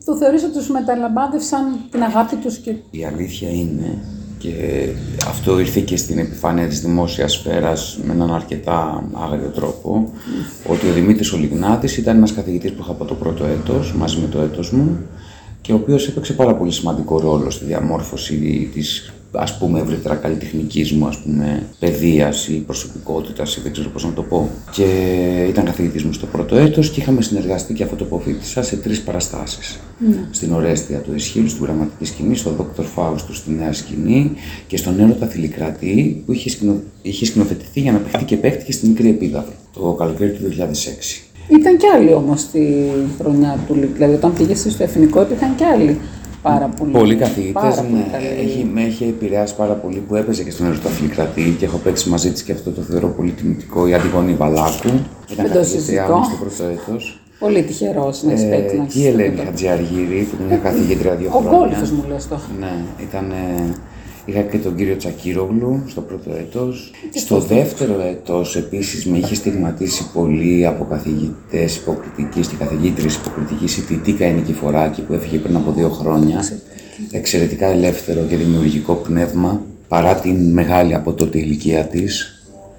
το 0.09 0.17
θεωρείς 0.17 0.43
ότι 0.43 0.53
τους 0.53 0.69
μεταλαμπάδευσαν 0.69 1.65
την 1.91 2.03
αγάπη 2.03 2.37
τους 2.37 2.57
και 2.57 2.75
Η 2.91 3.05
αλήθεια 3.05 3.51
είναι 3.51 3.99
και 4.39 4.53
αυτό 5.27 5.59
ήρθε 5.59 5.81
και 5.81 5.97
στην 5.97 6.19
επιφάνεια 6.19 6.67
της 6.67 6.81
δημόσιας 6.81 7.33
σφαίρας 7.33 7.99
με 8.05 8.13
έναν 8.13 8.35
αρκετά 8.35 9.09
άγριο 9.15 9.49
τρόπο 9.49 10.13
ότι 10.67 10.89
ο 10.89 10.93
Δημήτρης 10.93 11.33
Ολιγνάτης 11.33 11.97
ήταν 11.97 12.17
ένας 12.17 12.35
καθηγητής 12.35 12.73
που 12.73 12.83
είχα 12.83 12.91
από 12.91 13.05
το 13.05 13.15
πρώτο 13.15 13.45
έτος 13.45 13.95
μαζί 13.95 14.19
με 14.21 14.27
το 14.27 14.41
έτος 14.41 14.73
μου 14.73 14.99
και 15.61 15.73
ο 15.73 15.75
οποίος 15.75 16.09
έπαιξε 16.09 16.33
πάρα 16.33 16.55
πολύ 16.55 16.73
σημαντικό 16.73 17.21
ρόλο 17.21 17.51
στη 17.51 17.65
διαμόρφωση 17.65 18.71
της 18.73 19.13
ας 19.33 19.59
πούμε 19.59 19.81
ευρύτερα 19.81 20.15
καλλιτεχνικής 20.15 20.93
μου 20.93 21.07
ας 21.07 21.19
πούμε 21.19 21.63
παιδείας 21.79 22.49
ή 22.49 22.53
προσωπικότητας 22.53 23.57
ή 23.57 23.61
δεν 23.61 23.73
ξέρω 23.73 23.89
πώς 23.89 24.05
να 24.05 24.13
το 24.13 24.23
πω 24.23 24.51
και 24.73 24.85
ήταν 25.49 25.65
καθηγητής 25.65 26.05
μου 26.05 26.13
στο 26.13 26.27
πρώτο 26.27 26.57
έτος 26.57 26.91
και 26.91 27.01
είχαμε 27.01 27.23
συνεργαστεί 27.23 27.75
και 27.75 27.83
αυτοποφίτησα 27.83 28.63
σε 28.63 28.77
τρεις 28.77 29.03
παραστάσεις 29.03 29.81
στην 30.31 30.53
Ορέστια 30.53 30.99
του 30.99 31.15
Ισχύλου, 31.15 31.49
στην 31.49 31.63
πραγματική 31.63 32.05
σκηνή, 32.05 32.37
στο 32.37 32.51
Δόκτωρ 32.51 32.85
Φάουστου 32.85 33.35
στη 33.35 33.51
Νέα 33.51 33.73
Σκηνή 33.73 34.33
και 34.67 34.77
στον 34.77 35.01
Έρωτα 35.01 35.27
Θηλυκρατή 35.27 36.23
που 36.27 36.33
είχε, 36.33 36.51
σκηνο... 36.51 36.81
είχε 37.03 37.25
σκηνοθετηθεί 37.25 37.81
για 37.81 37.93
να 37.93 37.99
παιχτεί 37.99 38.25
και 38.25 38.37
παίχτηκε 38.37 38.73
στη 38.73 38.89
Μικρή 38.89 39.09
Επίδαυρο 39.09 39.53
το 39.73 39.95
καλοκαίρι 39.99 40.33
του 40.33 40.43
2006. 40.59 41.29
Ήταν 41.49 41.77
κι 41.77 41.87
άλλοι 41.87 42.13
όμως 42.13 42.47
τη 42.47 42.61
χρονιά 43.19 43.59
του 43.67 43.75
Λυκ. 43.75 43.95
Δηλαδή, 43.95 44.15
όταν 44.15 44.33
πήγε 44.33 44.55
στο 44.55 44.83
εθνικό, 44.83 45.23
υπήρχαν 45.23 45.55
κι 45.55 45.65
άλλοι 45.65 45.99
πάρα 46.43 46.69
πολύ. 46.79 46.91
Πολλοί 46.93 47.15
καθηγητές 47.15 47.63
πάρα 47.63 47.75
πολύ 47.83 47.93
ναι, 47.93 48.09
καλοί. 48.13 48.27
έχει, 48.27 48.71
με 48.75 48.83
έχει 48.83 49.05
επηρεάσει 49.05 49.55
πάρα 49.57 49.73
πολύ 49.73 49.99
που 50.09 50.15
έπαιζε 50.15 50.43
και 50.45 50.51
στον 50.51 50.67
Έρωτα 50.67 50.89
Θηλυκρατή 50.89 51.57
και 51.59 51.65
έχω 51.65 51.77
παίξει 51.77 52.09
μαζί 52.09 52.31
της 52.33 52.43
και 52.43 52.53
αυτό 52.53 52.71
το 52.71 52.81
θεωρώ 52.81 53.09
πολύ 53.09 53.31
τιμητικό. 53.31 53.87
Η 53.87 53.95
Αντιγονή 53.95 54.33
Βαλάκου. 54.33 54.89
Ήταν 55.33 55.47
Δεν 55.47 55.53
το 55.53 55.59
καθηγήτριά 55.59 55.65
συζητώ. 55.65 56.17
μου 56.17 56.25
στο 56.25 56.37
πρώτο 56.45 56.65
έτος. 56.73 57.21
Πολύ 57.39 57.63
τυχερός 57.63 58.23
να 58.23 58.33
έχει 58.33 58.49
παίξει 58.49 58.77
να 58.77 58.83
Ε, 58.83 58.87
και 58.87 58.99
η 58.99 59.03
έχεις 59.03 59.15
Ελένη 59.15 59.29
αυτό. 59.35 59.45
Χατζιαργύρη, 59.45 60.29
που 60.31 60.37
είναι 60.45 60.61
καθηγήτρια 60.63 61.15
δύο 61.15 61.29
Ο 61.33 61.39
χρόνια. 61.39 61.77
Γκόλφο 61.77 61.95
μου 61.95 62.05
λες 62.09 62.29
το. 62.29 62.39
Ναι, 62.61 62.73
ήταν. 63.03 63.33
Είχα 64.29 64.41
και 64.43 64.59
τον 64.59 64.75
κύριο 64.77 64.97
Τσακύρογλου 64.97 65.83
στο 65.87 66.01
πρώτο 66.01 66.31
έτος. 66.39 66.91
Στο 67.15 67.39
δεύτερο 67.41 68.01
έτος 68.01 68.57
επίσης 68.57 69.07
με 69.07 69.19
είχε 69.19 69.35
στιγματίσει 69.35 70.11
πολύ 70.13 70.67
από 70.67 70.85
καθηγητές 70.85 71.77
υποκριτικής 71.77 72.49
και 72.49 72.57
καθηγήτρες 72.59 73.15
υποκριτικής 73.17 73.77
η 73.77 73.83
Τιτίκα 73.83 74.27
η 74.27 74.33
Νικηφοράκη 74.33 75.01
που 75.03 75.13
έφυγε 75.13 75.39
πριν 75.39 75.57
από 75.57 75.73
δύο 75.73 75.89
χρόνια. 75.89 76.45
Εξαιρετικά 77.11 77.67
ελεύθερο 77.67 78.21
και 78.29 78.37
δημιουργικό 78.37 78.95
πνεύμα 78.95 79.63
παρά 79.89 80.15
την 80.15 80.53
μεγάλη 80.53 80.95
από 80.95 81.13
τότε 81.13 81.39
ηλικία 81.39 81.85
της. 81.85 82.33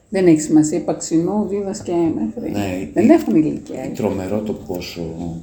Δεν 0.10 0.28
έχει 0.28 0.42
σημασία. 0.42 0.78
Υπαξινού, 0.78 1.48
δίδα 1.50 1.76
και 1.84 1.92
μέχρι. 1.92 2.52
Ναι, 2.52 2.90
Δεν 2.94 3.06
η- 3.06 3.12
έχουν 3.12 3.36
ηλικία. 3.36 3.92
Τρομερό 3.96 4.40
το 4.40 4.54
πόσο 4.54 5.02
Μεταδοτικό. 5.02 5.42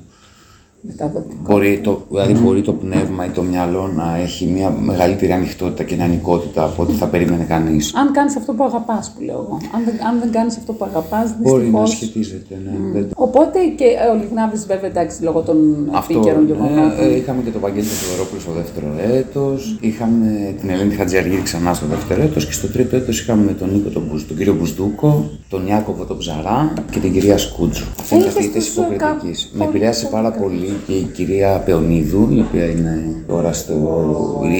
Μπορεί 1.43 1.81
το, 1.85 2.01
δηλαδή 2.11 2.33
μπορεί 2.35 2.63
το 2.63 2.73
πνεύμα 2.73 3.27
ή 3.27 3.29
το 3.29 3.43
μυαλό 3.43 3.91
να 3.97 4.17
έχει 4.17 4.45
μια 4.47 4.71
μεγαλύτερη 4.71 5.33
ανοιχτότητα 5.33 5.83
και 5.83 5.95
νεανικότητα 5.97 6.65
από 6.65 6.83
ό,τι 6.83 6.93
θα 6.93 7.07
περίμενε 7.07 7.45
κανείς. 7.45 7.95
Αν 7.95 8.13
κάνεις 8.13 8.37
αυτό 8.37 8.53
που 8.53 8.65
αγαπάς, 8.65 9.13
που 9.17 9.23
λέω 9.25 9.35
εγώ. 9.35 9.59
Αν 9.75 9.85
δεν, 9.85 9.95
αν 10.09 10.19
δεν 10.21 10.31
κάνεις 10.33 10.57
αυτό 10.57 10.73
που 10.73 10.85
αγαπάς, 10.85 11.35
Μπορεί 11.43 11.67
να 11.69 11.81
δυστυχώ. 11.81 11.87
σχετίζεται, 11.87 12.55
ναι. 12.65 12.73
Δεν- 12.93 13.09
Οπότε 13.15 13.59
και 13.77 13.85
ε, 13.85 14.07
ο 14.13 14.15
Λιγνάβης, 14.21 14.67
βέβαια, 14.67 14.91
εντάξει, 14.91 15.23
λόγω 15.23 15.41
των 15.41 15.57
Αυτό, 15.93 16.13
επίκαιρων 16.13 16.43
ναι, 16.45 16.53
γεγονότων. 16.53 17.05
ε, 17.05 17.17
είχαμε 17.17 17.43
και 17.43 17.51
τον 17.51 17.61
Βαγγέλη 17.61 17.87
τον 17.87 17.97
Θεοδωρόπουλο 18.01 18.41
στο 18.41 18.53
δεύτερο 18.61 18.87
έτος, 19.21 19.77
είχαμε 19.81 20.55
την 20.61 20.69
Ελένη 20.71 20.95
Χατζιαργύρη 20.95 21.43
ξανά 21.43 21.75
στο 21.75 21.87
δεύτερο 21.87 22.23
έτος 22.23 22.47
και 22.47 22.53
στο 22.53 22.67
τρίτο 22.69 22.97
έτος 22.97 23.21
είχαμε 23.21 23.53
τον 23.53 23.69
Νίκο 23.73 23.89
τον, 23.89 24.03
Μπουζ- 24.09 24.27
τον 24.29 24.37
κύριο 24.37 24.55
Μπουσδούκο, 24.55 25.31
τον 25.49 25.67
Ιάκωβο 25.67 26.05
τον 26.05 26.19
Ψαρά 26.19 26.73
και 26.91 26.99
την 26.99 27.13
κυρία 27.13 27.39
Σκούτζου. 27.39 27.85
Αυτή 28.01 28.15
είναι 28.15 28.23
Είχες 28.23 28.35
καθηγητές 28.35 28.65
τους, 28.67 28.77
ε, 28.77 28.81
υποκριτικής. 28.81 29.43
κάπου- 29.45 29.59
Με 29.59 29.65
επηρέασε 29.65 30.07
πάρα 30.11 30.31
πολύ 30.33 30.71
και 30.87 30.93
η 30.93 31.03
κυρία 31.03 31.63
Πεωνίδου, 31.65 32.29
η 32.33 32.41
οποία 32.41 32.65
είναι 32.67 33.25
τώρα 33.27 33.53
στο, 33.53 33.75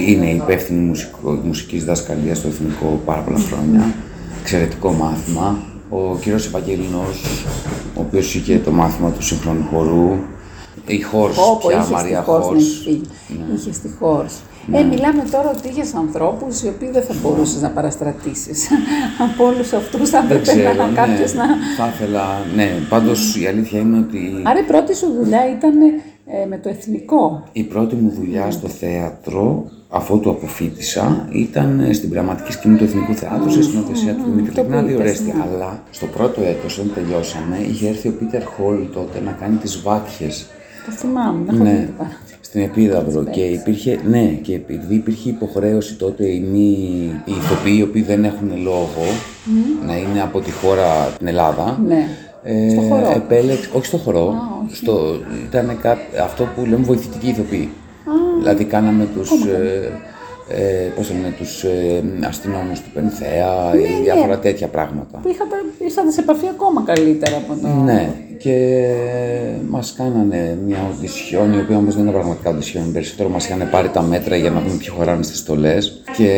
είναι 0.07 0.29
υπεύθυνη 0.29 0.79
μουσικό, 0.79 1.31
μουσικής 1.43 1.83
δασκαλίας 1.85 2.37
στο 2.37 2.47
Εθνικό 2.47 2.99
πάρα 3.05 3.21
πολλά 3.21 3.37
χρόνια. 3.37 3.93
Εξαιρετικό 4.41 4.91
μάθημα. 4.91 5.57
Ο 5.89 6.17
κύριος 6.21 6.45
Ευαγγελινός, 6.45 7.23
ο 7.95 7.99
οποίος 8.01 8.35
είχε 8.35 8.59
το 8.65 8.71
μάθημα 8.71 9.09
του 9.11 9.23
σύγχρονου 9.23 9.65
χορού. 9.71 10.11
Η 10.87 11.01
Χόρς, 11.01 11.37
Όπω 11.37 11.67
πια 11.67 11.77
είχε 11.77 11.85
στη 11.85 11.93
Μαρία 11.93 12.21
Χόρς 12.21 12.39
να 12.39 12.45
Χόρς. 12.45 12.61
έχει 12.63 12.83
φύγει. 12.83 13.01
Είχε 13.55 13.73
στη 13.73 13.89
Χόρς. 13.99 14.33
Ε, 14.71 14.83
μιλάμε 14.83 15.23
τώρα 15.31 15.49
ότι 15.57 15.67
είχες 15.67 15.93
ανθρώπους 15.93 16.61
οι 16.63 16.67
οποίοι 16.67 16.89
δεν 16.91 17.03
θα 17.03 17.13
μπορούσες 17.21 17.61
να 17.61 17.69
παραστρατήσεις. 17.69 18.67
Από 19.31 19.45
όλους 19.45 19.73
αυτούς 19.73 20.09
θα 20.09 20.21
Δεν 20.21 20.37
έπρεπε 20.37 20.59
ξέρω, 20.59 20.73
να 20.73 20.87
ναι, 20.87 20.95
κάποιο 20.95 21.25
να. 21.35 21.45
θα 21.77 21.91
ήθελα, 21.93 22.23
ναι, 22.55 22.69
πάντως 22.89 23.37
η 23.37 23.47
αλήθεια 23.47 23.79
είναι 23.79 23.97
ότι 23.97 24.41
Άρα 24.43 24.59
η 24.59 24.63
πρώτη 24.63 24.95
σου 24.95 25.07
δουλειά 25.21 25.39
ήταν 25.57 25.81
ε, 25.81 26.45
με 26.49 26.57
το 26.57 26.69
εθνικό. 26.69 27.43
η 27.51 27.63
πρώτη 27.63 27.95
μου 27.95 28.09
δουλειά 28.09 28.51
στο 28.51 28.67
θέατρο 28.67 29.71
αφού 29.89 30.19
το 30.19 30.29
αποφύτησα 30.29 31.27
ήταν 31.31 31.79
ε, 31.79 31.93
στην 31.93 32.09
πραγματική 32.09 32.51
σκηνή 32.51 32.77
του 32.77 32.83
Εθνικού 32.83 33.13
Θεάτρου 33.13 33.51
σε 33.51 33.63
σκηνοθεσία 33.63 34.13
του 34.15 34.23
Δημήτρη 34.25 34.51
το 34.53 34.61
Λιγνάδη 34.61 34.87
πείτε, 34.87 34.99
Ορέστη. 34.99 35.23
ναι. 35.23 35.43
Αλλά 35.43 35.83
στο 35.91 36.05
πρώτο 36.05 36.41
έτος, 36.41 36.77
όταν 36.77 36.91
τελειώσαμε, 36.95 37.57
είχε 37.69 37.87
έρθει 37.87 38.07
ο 38.07 38.11
Πίτερ 38.19 38.43
Χόλ 38.43 38.77
τότε 38.93 39.19
να 39.25 39.31
κάνει 39.31 39.55
τις 39.55 39.81
βάτιες 39.81 40.47
Το 40.85 40.91
θυμάμαι, 40.91 41.43
δεν 41.45 41.55
έχω 41.55 41.63
δει 41.63 41.69
ναι, 41.71 41.85
την 41.85 41.95
παρά. 41.97 42.17
Στην 42.47 42.61
Επίδαυρο 42.61 43.23
και 43.23 43.41
υπήρχε, 43.41 43.99
ναι, 44.09 44.25
και 44.41 44.53
επειδή 44.53 44.95
υπήρχε 44.95 45.29
υποχρέωση 45.29 45.95
τότε 45.95 46.25
οι, 46.25 46.39
μη, 46.39 46.67
οι 47.25 47.31
ηθοποιοί 47.31 47.75
οι 47.79 47.81
οποίοι 47.81 48.01
δεν 48.01 48.23
έχουν 48.23 48.51
λόγο 48.63 49.03
να 49.87 49.97
είναι 49.97 50.21
από 50.21 50.39
τη 50.39 50.51
χώρα 50.51 51.13
την 51.17 51.27
Ελλάδα. 51.27 51.79
Ναι. 51.87 52.07
Ε, 52.43 52.69
Στο 52.69 52.81
χορό. 52.81 53.11
Επέλεξε, 53.15 53.69
όχι 53.73 53.85
στο 53.85 53.97
χορό, 53.97 54.35
όχι. 54.65 54.75
στο, 54.75 55.19
ήταν 55.49 55.79
αυτό 56.23 56.43
που 56.55 56.65
λέμε 56.65 56.83
βοηθητικοί 56.83 57.27
ηθοποιοί. 57.27 57.69
Δηλαδή 58.39 58.63
κάναμε 58.63 59.07
τους, 59.15 59.31
ε, 59.45 59.91
ε, 60.47 60.91
πώς 60.95 61.07
το 61.07 61.13
λένε, 61.13 61.33
τους 61.37 61.63
ε, 61.63 62.03
αστυνόμους 62.27 62.79
του 62.81 62.89
Πενθέα 62.93 63.73
Ναι, 63.73 63.81
ή 63.81 64.01
διάφορα 64.03 64.39
τέτοια 64.39 64.67
πράγματα. 64.67 65.17
Που 65.17 65.29
είχατε, 65.29 65.55
ήρθατε 65.79 66.11
σε 66.11 66.19
επαφή 66.19 66.47
ακόμα 66.47 66.83
καλύτερα 66.85 67.35
από 67.35 67.61
το. 67.61 67.67
Ναι, 67.67 68.09
και 68.39 68.85
μας 69.69 69.93
κάνανε 69.97 70.57
μια 70.65 70.77
οντισιόν, 70.97 71.53
η 71.53 71.59
οποία 71.59 71.77
όμως 71.77 71.93
δεν 71.95 72.03
είναι 72.03 72.11
πραγματικά 72.11 72.49
οντισιόν. 72.49 72.91
Περισσότερο 72.91 73.29
μας 73.29 73.45
είχαν 73.47 73.67
πάρει 73.71 73.89
τα 73.89 74.01
μέτρα 74.01 74.35
για 74.35 74.49
να 74.49 74.59
δούμε 74.59 74.75
ποιοι 74.77 74.87
χωράνε 74.97 75.23
στις 75.23 75.37
στολές. 75.39 76.01
Και 76.17 76.29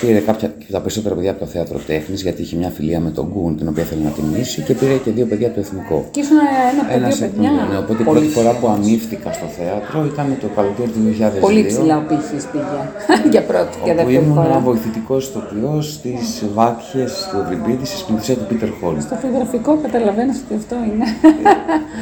πήρε 0.00 0.18
κάποια, 0.18 0.48
και 0.58 0.72
τα 0.72 0.80
περισσότερα 0.80 1.14
παιδιά 1.14 1.30
από 1.30 1.40
το 1.40 1.46
θέατρο 1.46 1.78
τέχνης, 1.86 2.22
γιατί 2.22 2.42
είχε 2.42 2.56
μια 2.56 2.70
φιλία 2.70 3.00
με 3.00 3.10
τον 3.10 3.32
Γκουν, 3.32 3.56
την 3.56 3.68
οποία 3.68 3.84
θέλει 3.84 4.02
να 4.02 4.10
τιμήσει, 4.10 4.62
και 4.62 4.74
πήρε 4.74 4.94
και 5.04 5.10
δύο 5.10 5.26
παιδιά 5.26 5.48
του 5.48 5.60
Εθνικό. 5.60 6.04
Και 6.10 6.20
ήσουν 6.20 6.36
ένα 6.72 6.82
παιδί, 6.88 6.98
Ένας 7.04 7.16
δύο 7.16 7.26
εκ 7.26 7.32
παιδιά. 7.32 7.48
των 7.48 7.58
δύο, 7.58 7.66
ναι. 7.72 7.78
Οπότε 7.84 8.02
η 8.02 8.04
Πολύ 8.04 8.18
πρώτη 8.18 8.32
φορά 8.36 8.50
που 8.58 8.66
ψηλός. 8.66 8.76
αμύφθηκα 8.76 9.32
στο 9.38 9.46
θέατρο 9.58 9.98
ήταν 10.12 10.26
το 10.40 10.48
καλοκαίρι 10.56 10.90
του 10.94 11.00
2002. 11.08 11.40
Πολύ 11.48 11.62
ψηλά 11.70 11.94
ο 12.02 12.04
πύχης 12.10 12.44
πήγε. 12.52 12.78
Για 13.32 13.42
πρώτη 13.50 13.74
και 13.84 13.90
Όπου 13.90 13.96
δεύτερη 13.98 14.14
ήμουν 14.24 14.34
φορά. 14.42 14.58
βοηθητικός 14.68 15.20
ηθοποιό 15.28 15.72
στι 15.92 16.12
βάτιε 16.58 17.04
του 17.28 17.36
Ευρυπίδη 17.42 17.84
στη 17.90 17.96
σκηνοθεσία 18.02 18.36
του 18.40 18.46
Πίτερ 18.50 18.70
Χόλ. 18.80 18.94
Στο 19.08 19.14
φωτογραφικό 19.22 19.70
καταλαβαίνεις 19.86 20.36
ότι 20.44 20.54
αυτό 20.60 20.76
είναι. 20.88 21.04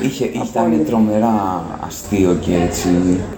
Είχε, 0.03 0.25
ήταν 0.51 0.83
τρομερά 0.87 1.65
αστείο 1.87 2.37
και 2.41 2.55
έτσι. 2.67 2.89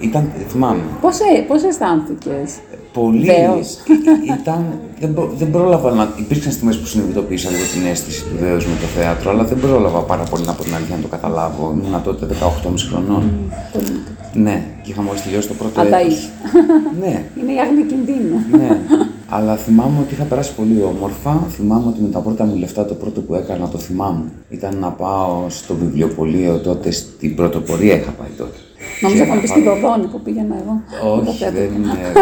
Ήταν, 0.01 0.31
θυμάμαι, 0.49 0.81
Πώς, 1.01 1.19
ε, 1.21 1.41
πώς 1.49 1.63
αισθάνθηκες; 1.63 2.51
πολύ. 2.93 3.25
Δέος. 3.25 3.77
Ήταν, 4.41 4.65
δεν, 5.01 5.15
προ- 5.15 5.33
δεν 5.39 5.51
πρόλαβα 5.51 5.91
να. 5.93 6.09
Υπήρξαν 6.17 6.53
στιγμές 6.53 6.79
που 6.79 6.87
συνειδητοποίησα 6.87 7.51
λίγο 7.51 7.63
την 7.73 7.87
αίσθηση 7.91 8.23
του 8.25 8.37
δέους 8.41 8.65
με 8.67 8.73
το 8.81 8.87
θέατρο, 8.87 9.31
αλλά 9.31 9.45
δεν 9.45 9.59
πρόλαβα 9.61 9.99
πάρα 10.01 10.23
πολύ 10.23 10.45
να 10.45 10.53
πω 10.53 10.63
την 10.63 10.75
αλήθεια 10.75 10.97
να 10.97 11.03
το 11.03 11.09
καταλάβω. 11.09 11.75
Ήμουν 11.85 12.03
τότε 12.03 12.27
18,5 12.27 12.73
χρονών. 12.91 13.31
Ναι, 14.33 14.63
και 14.83 14.91
είχα 14.91 15.03
μόλις 15.03 15.23
τελειώσει 15.23 15.49
το 15.49 15.55
πρώτο 15.55 15.81
Αταΐς. 15.81 15.85
έτος. 16.01 16.31
ναι, 17.01 17.23
Είναι 17.41 17.53
η 17.53 17.59
άγνοια 17.61 17.85
κινδύνου. 17.85 18.39
ναι. 18.51 18.79
Αλλά 19.31 19.57
θυμάμαι 19.57 19.99
ότι 20.01 20.15
είχα 20.15 20.25
περάσει 20.25 20.55
πολύ 20.55 20.83
όμορφα. 20.83 21.47
Θυμάμαι 21.49 21.89
ότι 21.89 22.01
με 22.03 22.09
τα 22.09 22.19
πρώτα 22.19 22.45
μου 22.45 22.57
λεφτά 22.57 22.85
το 22.85 22.95
πρώτο 22.95 23.21
που 23.21 23.35
έκανα, 23.35 23.69
το 23.69 23.79
θυμάμαι, 23.79 24.25
ήταν 24.49 24.77
να 24.79 24.91
πάω 24.91 25.45
στο 25.49 25.75
βιβλιοπωλείο 25.75 26.59
τότε, 26.59 26.91
στην 26.91 27.35
πρωτοπορία 27.37 27.95
είχα 27.97 28.11
πάει 28.11 28.29
τότε. 28.39 28.57
Νόμιζα 29.03 29.23
Και 29.25 29.29
να 29.29 29.35
να 29.35 29.41
πεις 29.41 29.51
πάω- 29.51 29.61
στην 29.61 29.73
Δοδόνη 29.73 30.07
που 30.07 30.21
πήγαινα 30.21 30.55
εγώ. 30.63 30.83
Το 31.25 31.31
όχι, 31.31 31.39
θέατρο. 31.39 31.61
δεν, 31.61 31.71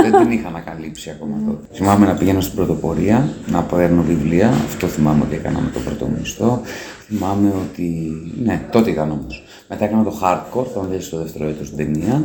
ε, 0.02 0.10
δεν 0.10 0.20
την 0.22 0.30
είχα 0.30 0.48
ανακαλύψει 0.48 1.10
ακόμα 1.10 1.36
τότε. 1.46 1.66
Θυμάμαι 1.72 2.06
να 2.06 2.14
πηγαίνω 2.14 2.40
στην 2.40 2.56
πρωτοπορία, 2.56 3.28
να 3.46 3.62
παίρνω 3.62 4.02
βιβλία. 4.02 4.48
Αυτό 4.48 4.86
θυμάμαι 4.86 5.22
ότι 5.26 5.34
έκανα 5.34 5.60
με 5.60 5.70
το 5.74 5.80
πρώτο 5.80 6.04
μου 6.06 6.16
μισθό. 6.18 6.60
Θυμάμαι 7.06 7.52
ότι. 7.62 8.12
Ναι, 8.44 8.62
τότε 8.72 8.90
ήταν 8.90 9.10
όμως. 9.10 9.42
Μετά 9.68 9.84
έκανα 9.84 10.02
το 10.04 10.12
hardcore, 10.22 10.66
θα 10.74 10.80
δει 10.90 11.00
στο 11.00 11.16
δεύτερο 11.18 11.44
έτος 11.48 11.68
την 11.68 11.76
ταινία. 11.76 12.22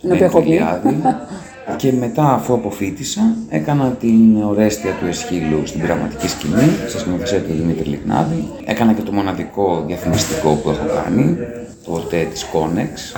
Την 0.00 0.12
οποία 0.12 0.26
έχω 0.26 0.40
δει. 0.40 0.48
Ηλιάδη. 0.48 0.96
Και 1.76 1.92
μετά, 1.92 2.32
αφού 2.34 2.54
αποφύτησα, 2.54 3.20
έκανα 3.48 3.88
την 4.00 4.42
ορέστια 4.42 4.90
του 5.00 5.06
Εσχύλου 5.06 5.62
στην 5.66 5.80
πειραματική 5.80 6.28
σκηνή, 6.28 6.70
στη 6.88 6.98
σκηνοθεσία 6.98 7.38
του 7.40 7.52
Δημήτρη 7.56 7.88
Λιγνάδη. 7.88 8.44
Έκανα 8.64 8.92
και 8.92 9.02
το 9.02 9.12
μοναδικό 9.12 9.84
διαφημιστικό 9.86 10.54
που 10.62 10.70
έχω 10.70 10.86
κάνει, 11.04 11.36
το 11.84 11.92
ΟΤΕ 11.92 12.26
της 12.32 12.44
Κόνεξ. 12.44 13.12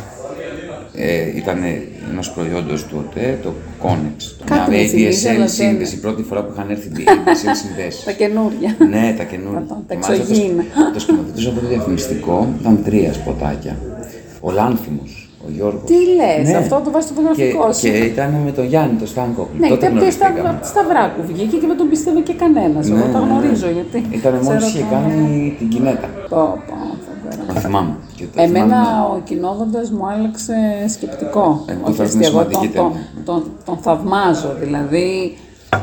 Ε, 0.95 1.37
ήταν 1.37 1.59
ενός 2.11 2.31
προϊόντος 2.31 2.85
του 2.87 2.97
ΟΤΕ, 3.09 3.39
το 3.43 3.53
Κόνεξ. 3.79 4.37
Κάτι 4.45 4.71
Μια 4.71 4.79
με 4.81 4.87
θυμίζει, 4.87 5.29
αλλά 5.29 5.37
ADSL 5.37 5.39
δεν- 5.39 5.49
σύνδεση, 5.49 5.95
η 5.95 5.99
πρώτη 5.99 6.23
φορά 6.23 6.43
που 6.45 6.53
είχαν 6.55 6.71
έρθει 6.71 6.87
οι 6.89 6.93
ADSL 7.07 7.55
συνδέσεις. 7.65 8.05
Τα 8.05 8.13
καινούρια. 8.13 8.77
ναι, 8.91 9.15
τα 9.19 9.25
καινούργια. 9.25 9.65
Τα- 9.69 9.83
τα 9.87 9.95
Και 9.95 10.01
μάλιστα 10.03 10.25
το, 10.25 10.33
εξωγήινα. 10.33 10.63
το 10.93 11.01
σκηνοθετούσα 11.01 11.49
από 11.49 11.61
το 11.61 11.67
διαφημιστικό, 11.69 12.49
ήταν 12.61 12.83
τρία 12.85 13.13
σποτάκια. 13.13 13.77
Ο 14.41 14.51
Λάνθιμος, 14.51 15.22
ο 15.47 15.49
Γιώργος. 15.57 15.83
Τι 15.91 15.99
λες, 16.19 16.45
Ναι. 16.51 16.57
αυτό 16.63 16.75
το 16.85 16.91
βάζεις 16.95 17.09
στο 17.09 17.15
Και, 17.15 17.21
φωτογραφικό 17.21 17.65
σου. 17.73 17.81
και 17.87 17.93
ήταν 18.13 18.31
με 18.47 18.51
τον 18.59 18.65
Γιάννη, 18.73 18.95
τον 19.03 19.09
Στάνκοπλ. 19.15 19.55
Ναι, 19.59 19.69
Τότε 19.73 19.81
γιατί 19.87 19.97
από 19.97 20.05
τη 20.05 20.11
Στα- 20.13 20.27
γνωριστήκαμε. 20.27 20.49
από 20.53 20.61
τη 20.65 20.69
Σταυράκου 20.73 21.21
βγήκε 21.31 21.57
και 21.63 21.67
δεν 21.71 21.77
τον 21.81 21.89
πίστευε 21.93 22.21
και 22.29 22.35
κανένας. 22.43 22.83
Εγώ 22.89 22.97
Ναι, 22.97 23.03
τα 23.15 23.19
ναι, 23.21 23.25
ναι. 23.25 23.31
γνωρίζω 23.31 23.69
γιατί. 23.79 23.99
Ήταν 24.19 24.33
μόλι 24.35 24.57
ξέρω 24.57 24.67
είχε 24.71 24.83
το- 24.89 24.93
κάνει 24.95 25.17
την 25.59 25.69
κινέτα. 25.73 26.07
Πω, 26.33 26.41
πω, 26.69 26.75
φοβερό. 27.07 27.43
Το 27.49 27.55
θυμάμαι. 27.65 27.95
Και 28.17 28.25
το 28.35 28.37
Εμένα 28.47 28.65
θυμάμαι- 28.65 29.15
ο 29.15 29.21
κοινόδοντας 29.29 29.87
μου 29.95 30.05
άλλαξε 30.13 30.57
σκεπτικό. 30.97 31.45
Ε, 31.71 31.73
το 31.73 31.79
Όχι 31.87 31.97
φέρνει 31.97 32.11
αστείο, 32.13 32.29
εγώ 32.31 32.39
σημαντική 32.41 32.69
τον, 32.69 32.85
τον, 32.85 32.93
ταινία. 32.93 33.25
τον, 33.29 33.41
τον 33.69 33.77
θαυμάζω. 33.87 34.51
Δηλαδή, 34.65 35.09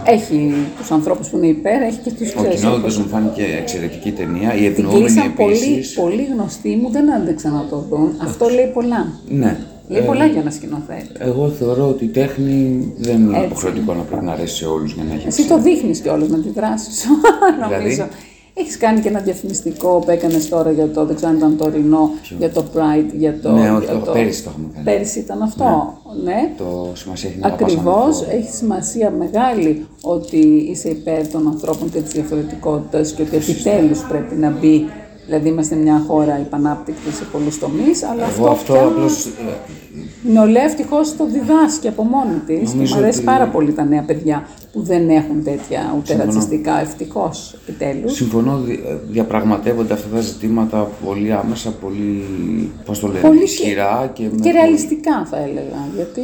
έχει 0.05 0.53
τους 0.77 0.91
ανθρώπους 0.91 1.27
που 1.27 1.37
είναι 1.37 1.47
υπέρ, 1.47 1.81
έχει 1.81 1.97
και 1.97 2.09
του 2.09 2.25
Ο 2.37 2.39
ξέρεις. 2.41 2.59
κοινότητας 2.59 2.97
μου 2.97 3.07
φάνηκε 3.07 3.43
εξαιρετική 3.61 4.11
ταινία. 4.11 4.53
Οι 4.55 4.57
Την 4.59 4.65
ευνοούμενοι 4.85 5.03
κλείσαν 5.05 5.33
πολύ, 5.35 5.51
επίσης. 5.55 5.93
πολύ 5.93 6.23
γνωστοί 6.33 6.75
μου, 6.81 6.89
δεν 6.91 7.13
άντεξαν 7.13 7.53
να 7.53 7.65
το 7.69 7.85
δουν. 7.89 8.13
Αυτό 8.23 8.47
λέει 8.49 8.71
πολλά. 8.73 9.07
Ναι. 9.29 9.57
Λέει 9.87 10.01
πολλά 10.01 10.25
για 10.25 10.41
ένα 10.41 10.51
σκηνοθέτη. 10.51 11.07
Εγώ 11.17 11.49
θεωρώ 11.49 11.87
ότι 11.87 12.03
η 12.05 12.07
τέχνη 12.07 12.91
δεν 12.97 13.15
είναι 13.15 13.35
Έτσι. 13.35 13.45
υποχρεωτικό 13.45 13.93
να 13.93 14.01
πρέπει 14.01 14.25
να 14.25 14.31
αρέσει 14.31 14.55
σε 14.55 14.65
όλους 14.65 14.93
για 14.93 15.03
να 15.03 15.13
έχει 15.13 15.27
Εσύ 15.27 15.41
αξία. 15.41 15.55
το 15.55 15.61
δείχνεις 15.61 15.99
κιόλας 15.99 16.27
με 16.27 16.37
τη 16.37 16.49
δράση 16.49 16.91
σου. 16.99 17.09
Δηλαδή; 17.67 18.05
Νομίζω. 18.59 18.71
Έχεις 18.71 18.77
κάνει 18.77 18.99
και 18.99 19.07
ένα 19.07 19.19
διαφημιστικό 19.19 19.89
που 20.05 20.11
έκανες 20.11 20.49
τώρα 20.49 20.71
για 20.71 20.87
το, 20.91 21.05
δεν 21.05 21.15
ξέρω 21.15 21.31
αν 21.31 21.37
ήταν 21.37 21.57
το 21.57 21.69
Ρινό, 21.69 22.09
για 22.37 22.49
το 22.51 22.63
Pride, 22.75 23.09
για 23.17 23.39
το. 23.41 23.51
Ναι, 23.51 23.71
όχι, 23.71 23.85
για 23.85 23.99
το- 23.99 24.11
πέρυσι 24.11 24.43
το 24.43 24.49
έχουμε 24.53 24.67
κάνει. 24.73 24.85
Πέρυσι 24.85 25.19
ήταν 25.19 25.41
αυτό. 25.41 25.97
Ναι. 26.23 26.51
Το 26.57 26.89
σημασία 26.93 27.29
έχει 27.29 27.39
να 27.39 27.47
αγαπάς 27.47 27.71
Ακριβώς. 27.71 28.05
άνθρωπο. 28.05 28.35
Έχει 28.37 28.51
σημασία 28.51 29.09
μεγάλη 29.17 29.85
ότι 30.01 30.37
είσαι 30.71 30.89
υπέρ 30.89 31.27
των 31.27 31.47
ανθρώπων 31.47 31.91
και 31.91 31.99
της 32.01 32.11
διαφορετικότητας 32.11 33.11
και 33.11 33.21
ότι 33.21 33.35
επιτέλους 33.35 33.99
πρέπει 34.03 34.35
να 34.35 34.49
μπει. 34.49 34.85
Δηλαδή, 35.25 35.49
είμαστε 35.49 35.75
μια 35.75 36.03
χώρα 36.07 36.39
υπανάπτυκτης 36.39 37.15
σε 37.15 37.23
πολλούς 37.31 37.59
τομείς, 37.59 38.03
αλλά 38.03 38.23
Εγώ 38.23 38.47
αυτό, 38.47 38.49
αυτό 38.51 38.73
πια 38.73 38.83
απλώς 38.83 39.25
ε, 39.25 39.29
η 40.27 40.31
νεολαία 40.31 40.63
ευτυχώς 40.63 41.15
το 41.17 41.25
διδάσκει 41.25 41.87
από 41.87 42.03
μόνη 42.03 42.37
της. 42.45 42.69
Και 42.69 42.75
Νομίζω 42.75 42.95
μου 42.95 43.01
αρέσει 43.01 43.17
ότι- 43.17 43.25
πάρα 43.27 43.47
πολύ 43.47 43.71
τα 43.73 43.83
νέα 43.83 44.01
παιδιά 44.01 44.47
που 44.71 44.81
δεν 44.83 45.09
έχουν 45.09 45.43
τέτοια 45.43 45.93
ούτε 45.97 46.05
Συμφωνώ. 46.07 46.31
ρατσιστικά. 46.31 46.79
Ευτυχώς 46.81 47.55
επιτέλους. 47.67 48.13
συμφωνώ, 48.13 48.57
δι- 48.57 48.79
ε, 48.85 48.97
διαπραγματεύονται 49.09 49.93
αυτά 49.93 50.15
τα 50.15 50.21
ζητήματα 50.21 50.89
πολύ 51.05 51.31
άμεσα, 51.33 51.71
πολύ, 51.71 52.23
πώς 52.85 52.99
το 52.99 53.07
λένε, 53.07 53.19
Πολύ 53.19 53.37
και- 53.37 53.43
ισχυρά 53.43 54.11
και, 54.13 54.23
με 54.23 54.29
Και 54.29 54.35
πολύ- 54.37 54.51
ρεαλιστικά 54.51 55.25
θα 55.29 55.37
έλεγα. 55.37 55.79
Γιατί 55.95 56.21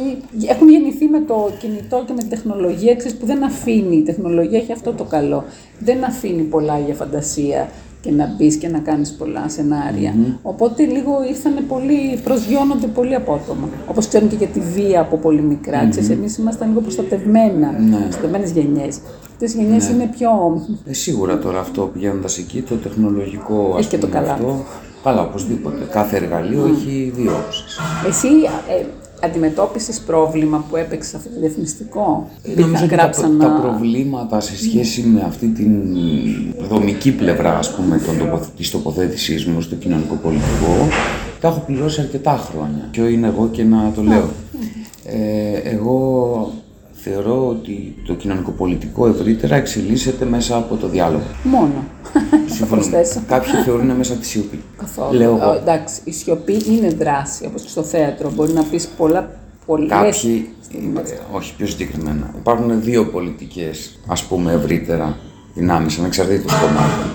έχουν 0.48 0.68
γεννηθεί 0.68 1.06
με 1.06 1.20
το 1.20 1.50
κινητό 1.60 2.02
και 2.06 2.12
με 2.12 2.18
την 2.18 2.28
τεχνολογία 2.28 2.94
ξέρεις, 2.96 3.16
που 3.16 3.26
δεν 3.26 3.44
αφήνει. 3.44 3.96
Η 3.96 4.02
τεχνολογία 4.02 4.58
έχει 4.58 4.72
αυτό 4.72 4.92
το 4.92 5.04
καλό. 5.04 5.44
Δεν 5.78 6.04
αφήνει 6.04 6.42
πολλά 6.42 6.78
για 6.78 6.94
φαντασία 6.94 7.68
και 8.06 8.12
να 8.12 8.34
μπεις 8.36 8.56
και 8.56 8.68
να 8.68 8.78
κάνεις 8.78 9.10
πολλά 9.12 9.48
σενάρια. 9.48 10.14
Οπότε 10.42 10.82
λίγο 10.84 11.12
ήρθαν 11.28 11.52
πολύ, 11.68 12.18
προσγειώνονται 12.24 12.86
πολύ 12.86 13.14
απότομα. 13.14 13.68
Όπως 13.90 14.08
ξέρουν 14.08 14.28
και 14.28 14.36
για 14.36 14.46
τη 14.46 14.60
βία 14.60 15.00
από 15.00 15.16
πολύ 15.16 15.40
μικρά. 15.42 15.88
Ξέρεις, 15.88 16.10
εμείς 16.10 16.36
ήμασταν 16.36 16.68
λίγο 16.68 16.80
προστατευμένα, 16.80 17.72
Ναι. 17.78 17.96
προστατευμένες 17.96 18.50
γενιές. 18.50 18.98
Αυτές 19.32 19.54
οι 19.54 19.56
γενιές 19.62 19.88
είναι 19.88 20.10
πιο. 20.16 20.30
Ε, 20.86 20.92
σίγουρα 20.92 21.38
τώρα 21.38 21.58
αυτό 21.60 21.82
πηγαίνοντας 21.92 22.38
εκεί, 22.38 22.62
το 22.62 22.74
τεχνολογικό 22.74 23.72
ας 23.74 23.78
Έχει 23.80 23.88
και 23.88 23.98
το 23.98 24.06
πούμε, 24.06 24.18
καλά. 24.18 24.32
αυτό. 24.32 24.64
Καλά, 25.02 25.20
οπωσδήποτε. 25.22 25.84
Κάθε 25.90 26.16
εργαλείο 26.16 26.64
έχει 26.76 27.12
δύο 27.16 27.32
όψεις. 27.44 27.78
Εσύ 28.08 28.28
ε, 28.80 28.84
αντιμετώπισες 29.22 29.98
πρόβλημα 30.00 30.64
που 30.70 30.76
έπαιξε 30.76 31.08
σε 31.10 31.16
αυτό 31.16 31.28
το 31.28 31.40
διαφημιστικό; 31.40 32.28
Ε, 32.42 32.48
Νομίζω 32.60 32.68
Υπήρχαν, 32.68 32.84
ότι 32.84 32.88
τα, 32.96 33.02
γράψαν 33.02 33.38
τα 33.38 33.48
να- 33.48 33.60
προβλήματα 33.60 34.40
σε 34.40 34.56
σχέση 34.56 35.02
με 35.02 35.22
αυτή 35.26 35.46
την 35.46 35.82
δομική 36.68 37.12
πλευρά 37.12 37.58
ας 37.58 37.74
πούμε, 37.74 37.98
των 37.98 38.18
τοποθε, 38.18 38.50
της 38.56 38.70
τοποθέτησής 38.70 39.46
μου 39.46 39.60
στο 39.60 39.74
κοινωνικό 39.74 40.14
πολιτικό 40.14 40.88
τα 41.40 41.48
έχω 41.48 41.62
πληρώσει 41.66 42.00
αρκετά 42.00 42.36
χρόνια. 42.50 42.88
Ποιο 42.90 43.06
είναι 43.06 43.26
εγώ 43.26 43.48
και 43.52 43.64
να 43.64 43.92
το 43.94 44.02
λέω. 44.02 44.28
Ε, 45.04 45.70
εγώ 45.70 46.52
θεωρώ 47.10 47.48
ότι 47.48 47.94
το 48.06 48.14
κοινωνικό 48.14 48.50
πολιτικό 48.50 49.06
ευρύτερα 49.06 49.56
εξελίσσεται 49.56 50.24
μέσα 50.24 50.56
από 50.56 50.76
το 50.76 50.88
διάλογο. 50.88 51.22
Μόνο. 51.42 51.84
Θα 52.12 52.20
Συμφωνούμε. 52.54 52.88
προσθέσω. 52.90 53.20
Κάποιοι 53.28 53.52
θεωρούν 53.64 53.86
μέσα 53.90 54.12
από 54.12 54.20
τη 54.20 54.26
σιωπή. 54.26 54.62
Καθόλου. 54.76 55.18
Λέω 55.18 55.36
εγώ. 55.42 55.52
Ε, 55.52 55.56
εντάξει, 55.58 56.00
η 56.04 56.12
σιωπή 56.12 56.62
είναι 56.70 56.88
δράση, 56.88 57.46
όπως 57.46 57.62
και 57.62 57.68
στο 57.68 57.82
θέατρο. 57.82 58.30
Μπορεί 58.34 58.52
να 58.52 58.62
πεις 58.62 58.86
πολλά, 58.96 59.30
πολλές 59.66 59.88
Κάποιοι, 59.90 60.48
στιγμές. 60.60 61.10
ε, 61.10 61.18
όχι 61.32 61.54
πιο 61.56 61.66
συγκεκριμένα, 61.66 62.34
υπάρχουν 62.38 62.82
δύο 62.82 63.06
πολιτικές, 63.06 63.98
ας 64.06 64.22
πούμε 64.24 64.52
ευρύτερα, 64.52 65.16
δυνάμεις, 65.54 65.98
ανεξαρτήτως 65.98 66.52
κομμάτων. 66.52 67.10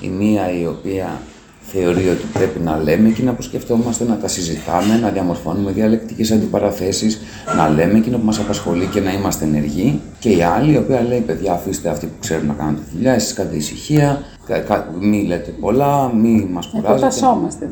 Η 0.00 0.08
μία 0.08 0.60
η 0.60 0.66
οποία 0.66 1.20
θεωρεί 1.66 2.08
ότι 2.08 2.24
πρέπει 2.32 2.60
να 2.60 2.78
λέμε 2.82 3.08
εκείνα 3.08 3.32
που 3.32 3.42
σκεφτόμαστε, 3.42 4.04
να 4.04 4.16
τα 4.16 4.28
συζητάμε, 4.28 4.98
να 5.02 5.08
διαμορφώνουμε 5.08 5.70
διαλεκτικές 5.72 6.30
αντιπαραθέσεις, 6.30 7.20
να 7.56 7.68
λέμε 7.68 7.98
εκείνο 7.98 8.18
που 8.18 8.24
μας 8.24 8.38
απασχολεί 8.38 8.86
και 8.86 9.00
να 9.00 9.12
είμαστε 9.12 9.44
ενεργοί. 9.44 10.00
Και 10.18 10.28
η 10.28 10.42
άλλη, 10.42 10.72
η 10.72 10.76
οποία 10.76 11.02
λέει, 11.08 11.20
παιδιά, 11.20 11.52
αφήστε 11.52 11.88
αυτοί 11.88 12.06
που 12.06 12.18
ξέρουν 12.20 12.46
να 12.46 12.52
κάνουν 12.52 12.74
τη 12.74 12.96
δουλειά, 12.96 13.12
εσείς 13.12 13.32
κάντε 13.32 13.56
ησυχία, 13.56 14.22
μη 15.00 15.24
λέτε 15.26 15.50
πολλά, 15.50 16.12
μη 16.14 16.48
μας 16.52 16.66
κουράζετε. 16.66 17.06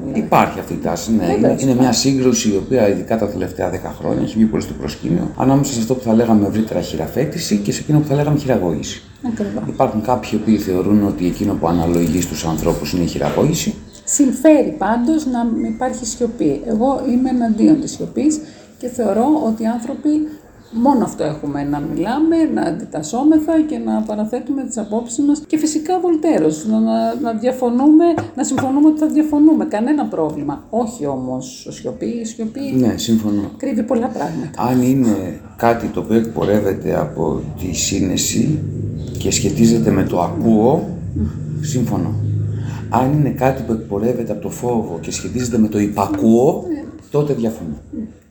δηλαδή. 0.02 0.18
Υπάρχει 0.18 0.58
αυτή 0.58 0.72
η 0.72 0.78
τάση, 0.82 1.12
ναι. 1.12 1.32
Είναι, 1.32 1.56
είναι 1.58 1.74
μια 1.74 1.92
σύγκρουση 1.92 2.48
η 2.48 2.56
οποία 2.56 2.88
ειδικά 2.88 3.18
τα 3.18 3.28
τελευταία 3.28 3.70
10 3.70 3.74
χρόνια 4.00 4.22
έχει 4.22 4.34
βγει 4.34 4.44
πολύ 4.44 4.62
στο 4.62 4.72
προσκήνιο, 4.72 5.30
ανάμεσα 5.36 5.72
σε 5.72 5.78
αυτό 5.80 5.94
που 5.94 6.02
θα 6.02 6.14
λέγαμε 6.14 6.46
ευρύτερα 6.46 6.80
χειραφέτηση 6.80 7.56
και 7.56 7.72
σε 7.72 7.80
εκείνο 7.80 7.98
που 7.98 8.06
θα 8.08 8.14
λέγαμε 8.14 8.38
χειραγώγηση. 8.38 9.02
Ακριβώς. 9.26 9.62
Υπάρχουν 9.68 10.02
κάποιοι 10.02 10.38
που 10.38 10.62
θεωρούν 10.62 11.06
ότι 11.06 11.26
εκείνο 11.26 11.54
που 11.54 11.68
αναλογεί 11.68 12.20
στους 12.20 12.44
ανθρώπους 12.44 12.92
είναι 12.92 13.04
η 13.04 13.06
χειραγώγηση 13.06 13.74
Συμφέρει 14.04 14.74
πάντως 14.78 15.26
να 15.26 15.68
υπάρχει 15.68 16.06
σιωπή. 16.06 16.62
Εγώ 16.66 17.02
είμαι 17.10 17.30
εναντίον 17.30 17.80
της 17.80 17.90
σιωπής 17.90 18.40
και 18.78 18.88
θεωρώ 18.88 19.42
ότι 19.46 19.62
οι 19.62 19.66
άνθρωποι 19.66 20.08
μόνο 20.72 21.04
αυτό 21.04 21.24
έχουμε 21.24 21.62
να 21.64 21.80
μιλάμε, 21.80 22.36
να 22.54 22.62
αντιτασσόμεθα 22.62 23.60
και 23.60 23.78
να 23.78 24.00
παραθέτουμε 24.00 24.62
τις 24.64 24.78
απόψεις 24.78 25.24
μας 25.24 25.42
και 25.46 25.58
φυσικά 25.58 26.00
βολτέρως, 26.00 26.66
να, 26.66 26.80
να 27.14 27.32
διαφωνούμε, 27.32 28.04
να 28.36 28.44
συμφωνούμε 28.44 28.88
ότι 28.88 28.98
θα 28.98 29.06
διαφωνούμε, 29.06 29.64
κανένα 29.64 30.04
πρόβλημα. 30.04 30.64
Όχι 30.70 31.06
όμως 31.06 31.66
σιωπή, 31.70 32.06
η 32.06 32.24
σιωπή 32.24 32.60
ναι, 32.60 32.94
συμφωνώ. 32.96 33.50
κρύβει 33.56 33.82
πολλά 33.82 34.06
πράγματα. 34.06 34.62
Αν 34.70 34.82
είναι 34.82 35.40
κάτι 35.56 35.86
το 35.86 36.00
οποίο 36.00 36.16
εκπορεύεται 36.16 36.98
από 36.98 37.40
τη 37.58 37.72
σύνεση 37.76 38.58
και 39.18 39.30
σχετίζεται 39.30 39.90
με 39.90 40.02
το 40.02 40.20
ακούω, 40.20 40.88
συμφωνώ. 41.60 42.14
Αν 42.94 43.12
είναι 43.12 43.30
κάτι 43.30 43.62
που 43.62 43.72
εκπορεύεται 43.72 44.32
από 44.32 44.40
το 44.40 44.50
φόβο 44.50 44.98
και 45.00 45.10
σχετίζεται 45.10 45.58
με 45.58 45.68
το 45.68 45.78
υπακούω, 45.78 46.64
τότε 47.10 47.32
διαφωνώ. 47.32 47.76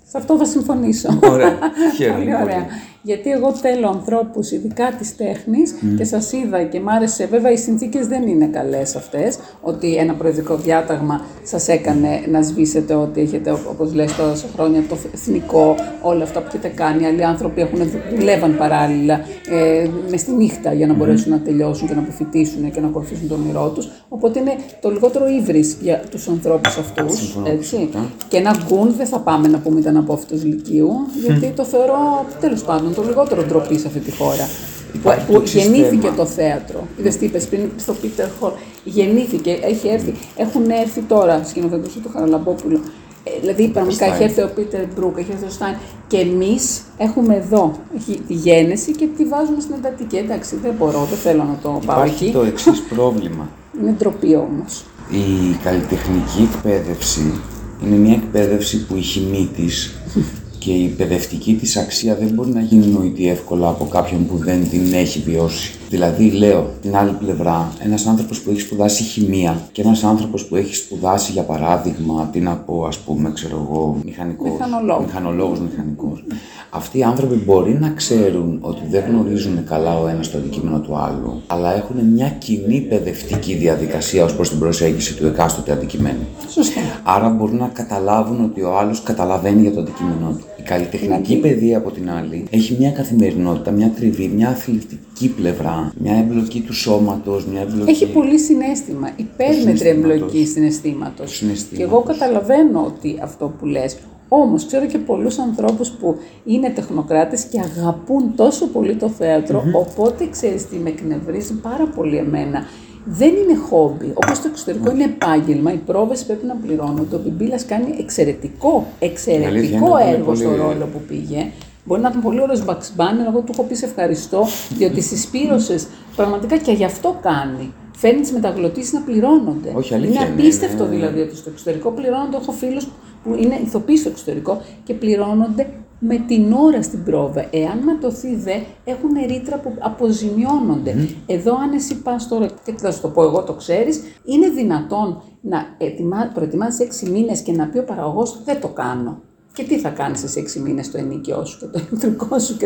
Σε 0.08 0.18
αυτό 0.18 0.38
θα 0.38 0.46
συμφωνήσω. 0.46 1.20
Ωραία. 1.24 1.58
Χαίρομαι 1.98 2.20
πολύ. 2.20 2.44
Ωραία. 2.44 2.66
Γιατί 3.04 3.30
εγώ 3.30 3.54
θέλω 3.54 3.88
ανθρώπους, 3.88 4.52
ειδικά 4.52 4.92
της 4.98 5.16
τέχνης, 5.16 5.74
και 5.98 6.04
σας 6.04 6.32
είδα 6.32 6.64
και 6.64 6.80
μ' 6.80 6.90
άρεσε, 6.90 7.26
βέβαια 7.26 7.52
οι 7.52 7.58
συνθήκες 7.58 8.08
δεν 8.08 8.28
είναι 8.28 8.46
καλές 8.46 8.96
αυτές, 8.96 9.38
ότι 9.62 9.96
ένα 9.96 10.14
προεδρικό 10.14 10.56
διάταγμα 10.56 11.22
σας 11.44 11.68
έκανε 11.68 12.24
να 12.32 12.42
σβήσετε 12.42 12.94
ότι 12.94 13.22
έχετε, 13.22 13.52
όπως 13.52 13.94
λες 13.94 14.16
τόσα 14.16 14.46
χρόνια, 14.56 14.84
το 14.90 14.98
εθνικό, 15.14 15.76
όλα 16.02 16.24
αυτά 16.24 16.40
που 16.40 16.46
έχετε 16.48 16.68
κάνει. 16.68 17.06
Άλλοι 17.06 17.26
άνθρωποι 17.26 17.62
έχουν, 17.62 17.80
δουλεύαν 18.18 18.58
παράλληλα 18.58 19.20
ε, 19.50 19.88
μες 20.10 20.22
στη 20.22 20.32
νύχτα 20.32 20.74
για 20.74 20.88
να 20.88 20.94
μπορέσουν 20.94 21.32
να 21.32 21.40
τελειώσουν 21.40 21.88
και 21.88 21.94
να 21.94 22.00
αποφυτίσουν 22.00 22.72
και 22.72 22.80
να 22.80 22.88
ακολουθήσουν 22.88 23.28
το 23.28 23.34
όνειρό 23.34 23.70
τους. 23.70 23.90
Οπότε 24.10 24.40
είναι 24.40 24.56
το 24.82 24.92
λιγότερο 24.92 25.28
ύβρις 25.28 25.78
για 25.82 26.04
τους 26.10 26.28
ανθρώπους 26.28 26.78
αυτούς. 26.78 27.38
Έτσι. 27.46 27.90
Και 28.28 28.38
ένα 28.38 28.56
γκουν 28.66 28.94
δεν 28.98 29.06
θα 29.06 29.20
πάμε 29.20 29.48
να 29.48 29.58
πούμε 29.58 29.80
ήταν 29.80 29.98
απόφυτος 29.98 30.44
λυκείου, 30.44 30.92
γιατί 31.26 31.54
το 31.56 31.64
θεωρώ 31.64 32.26
τέλος 32.40 32.64
πάντων 32.64 32.91
το 32.94 33.04
λιγότερο 33.04 33.44
ντροπή 33.44 33.78
σε 33.80 33.88
αυτή 33.88 34.00
τη 34.00 34.12
χώρα. 34.12 34.48
Υπάρχει 34.94 35.26
που, 35.26 35.34
το 35.34 35.40
που 35.40 35.48
γεννήθηκε 35.48 36.02
θέμα. 36.02 36.16
το 36.16 36.26
θέατρο. 36.26 36.88
Είδες 37.00 37.18
τι 37.18 37.26
είπες 37.26 37.46
πριν 37.46 37.70
στο 37.78 37.96
Peter 38.04 38.26
Hall. 38.46 38.52
Γεννήθηκε, 38.84 39.60
έχει 39.62 39.88
έρθει, 39.88 40.14
έχουν 40.36 40.70
έρθει 40.70 41.02
τώρα 41.02 41.44
σκηνοθετούσε 41.44 42.00
του 42.00 42.10
Χαραλαμπόπουλο. 42.14 42.80
Ε, 43.24 43.40
δηλαδή, 43.40 43.68
πραγματικά 43.68 44.06
έχει 44.06 44.24
έρθει 44.24 44.42
ο 44.42 44.52
Πίτερ 44.56 44.82
Μπρούκ, 44.96 45.18
έχει 45.18 45.32
έρθει 45.32 45.46
ο 45.46 45.50
Στάιν 45.50 45.76
και 46.08 46.18
εμείς 46.18 46.82
έχουμε 46.98 47.36
εδώ 47.36 47.72
έχει 47.98 48.22
τη 48.28 48.34
γέννηση 48.34 48.92
και 48.92 49.08
τη 49.18 49.26
βάζουμε 49.26 49.62
στην 49.62 49.76
εντατική. 49.78 50.16
Εντάξει, 50.18 50.56
δεν 50.62 50.74
μπορώ, 50.78 51.08
δεν 51.10 51.18
θέλω 51.18 51.44
να 51.44 51.58
το 51.62 51.82
πάω 51.86 51.98
Υπάρχει 51.98 52.24
εκεί. 52.24 52.34
το 52.34 52.42
εξής 52.42 52.82
πρόβλημα. 52.96 53.50
Είναι 53.82 53.92
ντροπή 53.98 54.36
όμως. 54.36 54.84
Η 55.10 55.56
καλλιτεχνική 55.64 56.50
εκπαίδευση 56.54 57.42
είναι 57.86 57.96
μια 57.96 58.14
εκπαίδευση 58.14 58.86
που 58.86 58.96
η 58.96 59.02
χημή 59.02 59.50
της 59.56 59.96
και 60.64 60.72
η 60.72 60.88
παιδευτική 60.88 61.54
της 61.56 61.78
αξία 61.78 62.16
δεν 62.16 62.28
μπορεί 62.28 62.50
να 62.50 62.62
γίνει 62.62 62.86
νοητή 62.86 63.30
εύκολα 63.30 63.68
από 63.68 63.86
κάποιον 63.86 64.26
που 64.28 64.38
δεν 64.38 64.70
την 64.70 64.94
έχει 64.94 65.20
βιώσει. 65.26 65.74
Δηλαδή, 65.90 66.30
λέω 66.32 66.70
την 66.82 66.96
άλλη 66.96 67.12
πλευρά, 67.12 67.72
ένας 67.80 68.06
άνθρωπος 68.06 68.42
που 68.42 68.50
έχει 68.50 68.60
σπουδάσει 68.60 69.04
χημεία 69.04 69.62
και 69.72 69.82
ένας 69.82 70.04
άνθρωπος 70.04 70.46
που 70.46 70.56
έχει 70.56 70.76
σπουδάσει, 70.76 71.32
για 71.32 71.44
παράδειγμα, 71.44 72.30
τι 72.32 72.40
να 72.40 72.56
πω, 72.56 72.86
ας 72.86 72.98
πούμε, 72.98 73.32
ξέρω 73.34 73.68
εγώ, 73.70 73.98
μηχανικός, 74.06 74.52
Μηχανολόγος. 74.52 75.06
μηχανολόγος, 75.06 75.60
μηχανικός. 75.60 76.24
Αυτοί 76.70 76.98
οι 76.98 77.04
άνθρωποι 77.04 77.36
μπορεί 77.36 77.78
να 77.80 77.90
ξέρουν 77.90 78.58
ότι 78.62 78.82
δεν 78.90 79.04
γνωρίζουν 79.10 79.64
καλά 79.66 80.00
ο 80.00 80.08
ένας 80.08 80.32
το 80.32 80.38
αντικείμενο 80.38 80.80
του 80.80 80.96
άλλου, 80.96 81.42
αλλά 81.48 81.76
έχουν 81.76 81.96
μια 82.14 82.30
κοινή 82.30 82.80
παιδευτική 82.82 83.54
διαδικασία 83.54 84.24
ως 84.24 84.36
προς 84.36 84.50
την 84.50 84.60
προσέγγιση 84.60 85.16
του 85.16 85.26
εκάστοτε 85.26 85.72
αντικειμένου. 85.72 86.26
Σωστά. 86.50 86.82
Άρα 87.04 87.30
μπορούν 87.30 87.58
να 87.58 87.68
καταλάβουν 87.68 88.44
ότι 88.44 88.62
ο 88.62 88.78
άλλος 88.78 89.02
καταλαβαίνει 89.04 89.62
για 89.62 89.74
το 89.74 89.80
αντικείμενό 89.80 90.36
του. 90.38 90.46
Η 90.62 90.64
καλλιτεχνική 90.64 91.36
παιδεία 91.36 91.78
από 91.78 91.92
την 91.92 92.10
άλλη 92.10 92.44
έχει 92.50 92.76
μια 92.80 92.92
καθημερινότητα, 92.92 93.72
μια 93.72 93.90
τριβή, 93.96 94.28
μια 94.28 94.50
αθλητική 94.50 95.30
πλευρά, 95.30 95.94
μια 95.98 96.14
εμπλοκή 96.16 96.62
του 96.62 96.74
σώματος, 96.74 97.46
μια 97.46 97.62
εμπλοκή... 97.62 97.90
Έχει 97.90 98.08
πολύ 98.08 98.40
συνέστημα, 98.40 99.10
υπέρμετρη 99.16 99.62
συναισθήματος. 99.62 100.12
εμπλοκή 100.12 100.46
συναισθήματος. 100.46 101.30
Του 101.30 101.36
συναισθήματος. 101.36 101.78
Και 101.78 101.84
εγώ 101.84 102.02
καταλαβαίνω 102.02 102.84
ότι 102.86 103.20
αυτό 103.22 103.54
που 103.60 103.66
λες. 103.66 103.98
Όμως 104.28 104.66
ξέρω 104.66 104.86
και 104.86 104.98
πολλούς 104.98 105.38
ανθρώπους 105.38 105.90
που 105.90 106.18
είναι 106.46 106.70
τεχνοκράτες 106.70 107.44
και 107.44 107.60
αγαπούν 107.60 108.36
τόσο 108.36 108.68
πολύ 108.68 108.96
το 108.96 109.10
θεατρο 109.10 109.64
οπότε 109.74 110.28
ξέρεις 110.32 110.68
τι 110.68 110.76
με 110.76 110.90
εκνευρίζει 110.90 111.54
πάρα 111.54 111.86
πολύ 111.96 112.18
εμένα. 112.18 112.64
Δεν 113.06 113.30
είναι 113.30 113.56
χόμπι. 113.70 114.12
Όπως 114.14 114.42
το 114.42 114.48
εξωτερικό 114.52 114.92
είναι 114.92 115.04
επάγγελμα, 115.04 115.74
οι 115.74 115.78
πρόβες 115.78 116.24
πρέπει 116.24 116.46
να 116.46 116.56
πληρώνονται. 116.56 117.16
Ο 117.16 117.20
Μπιμπίλας 117.24 117.66
κάνει 117.66 117.96
εξαιρετικό, 118.00 118.86
αλήθεια 119.02 119.34
είναι 119.34 119.46
εξαιρετικό 119.46 119.92
ότι 119.94 120.04
είναι 120.04 120.12
έργο 120.12 120.36
στο 120.36 120.46
πολύ- 120.50 120.58
ρόλο 120.62 120.86
που 120.94 121.00
πήγε. 121.08 121.52
Μπορεί 121.86 122.02
να 122.02 122.10
ήταν 122.10 122.22
πολύ 122.22 122.42
ωραίος 122.42 122.64
Bugs 122.68 122.90
Banner, 123.02 123.26
εγώ 123.30 123.40
του 123.40 123.52
έχω 123.54 123.64
πει 123.64 123.76
σε 123.76 123.86
ευχαριστώ, 123.86 124.46
διότι 124.78 125.02
συσπήρωσε 125.02 125.76
πραγματικά 126.16 126.58
και 126.58 126.72
γι' 126.72 126.84
αυτό 126.84 127.20
κάνει. 127.22 127.74
Φέρνει 127.98 128.22
τις 128.22 128.32
μεταγλωτήσεις 128.32 128.94
να 128.94 129.00
πληρώνονται. 129.00 129.72
Όχι, 129.76 129.94
αλήθεια 129.94 130.22
είναι 130.22 130.30
είναι, 130.32 130.42
απίστευτο 130.42 130.84
είναι- 130.86 130.96
δηλαδή 130.96 131.22
ότι 131.22 131.36
στο 131.36 131.50
εξωτερικό 131.50 131.90
πληρώνονται. 131.92 132.38
Έχω 132.38 132.52
φίλους 132.52 132.88
που 133.24 133.36
είναι 133.40 133.60
ηθοποιοί 133.66 133.98
στο 133.98 134.10
εξωτερικό 134.10 134.62
και 134.84 134.94
πληρώνονται 134.94 135.68
με 136.04 136.18
την 136.28 136.54
ώρα 136.54 136.82
στην 136.82 137.04
πρόβα. 137.04 137.46
Εάν 137.52 137.78
ματωθεί 137.84 138.36
δε, 138.36 138.56
έχουν 138.84 139.10
ρήτρα 139.28 139.58
που 139.58 139.74
αποζημιώνονται. 139.80 141.08
Εδώ, 141.26 141.54
αν 141.56 141.74
εσύ 141.74 141.96
πας 141.96 142.28
τώρα, 142.28 142.46
και 142.64 142.74
θα 142.78 142.92
σου 142.92 143.02
το 143.02 143.08
πω 143.08 143.24
εγώ, 143.24 143.44
το 143.44 143.54
ξέρεις, 143.54 144.02
είναι 144.26 144.50
δυνατόν 144.50 145.22
να 145.42 145.66
ετοιμα... 145.78 146.32
προετοιμάσεις 146.34 146.80
έξι 146.80 147.10
μήνες 147.10 147.42
και 147.42 147.52
να 147.52 147.68
πει 147.68 147.78
ο 147.78 147.84
παραγωγός 147.84 148.42
δεν 148.46 148.62
το 148.62 148.68
κάνω. 148.68 149.20
Και 149.54 149.64
τι 149.64 149.80
θα 149.80 149.90
κάνεις 149.90 150.24
σε 150.26 150.40
έξι 150.40 150.60
μήνες 150.60 150.92
το 150.92 150.98
ενίκαιό 150.98 151.46
σου 151.46 151.60
και 151.60 151.66
το 151.66 151.80
ηλεκτρικό 151.88 152.40
σου. 152.40 152.58
Και... 152.58 152.66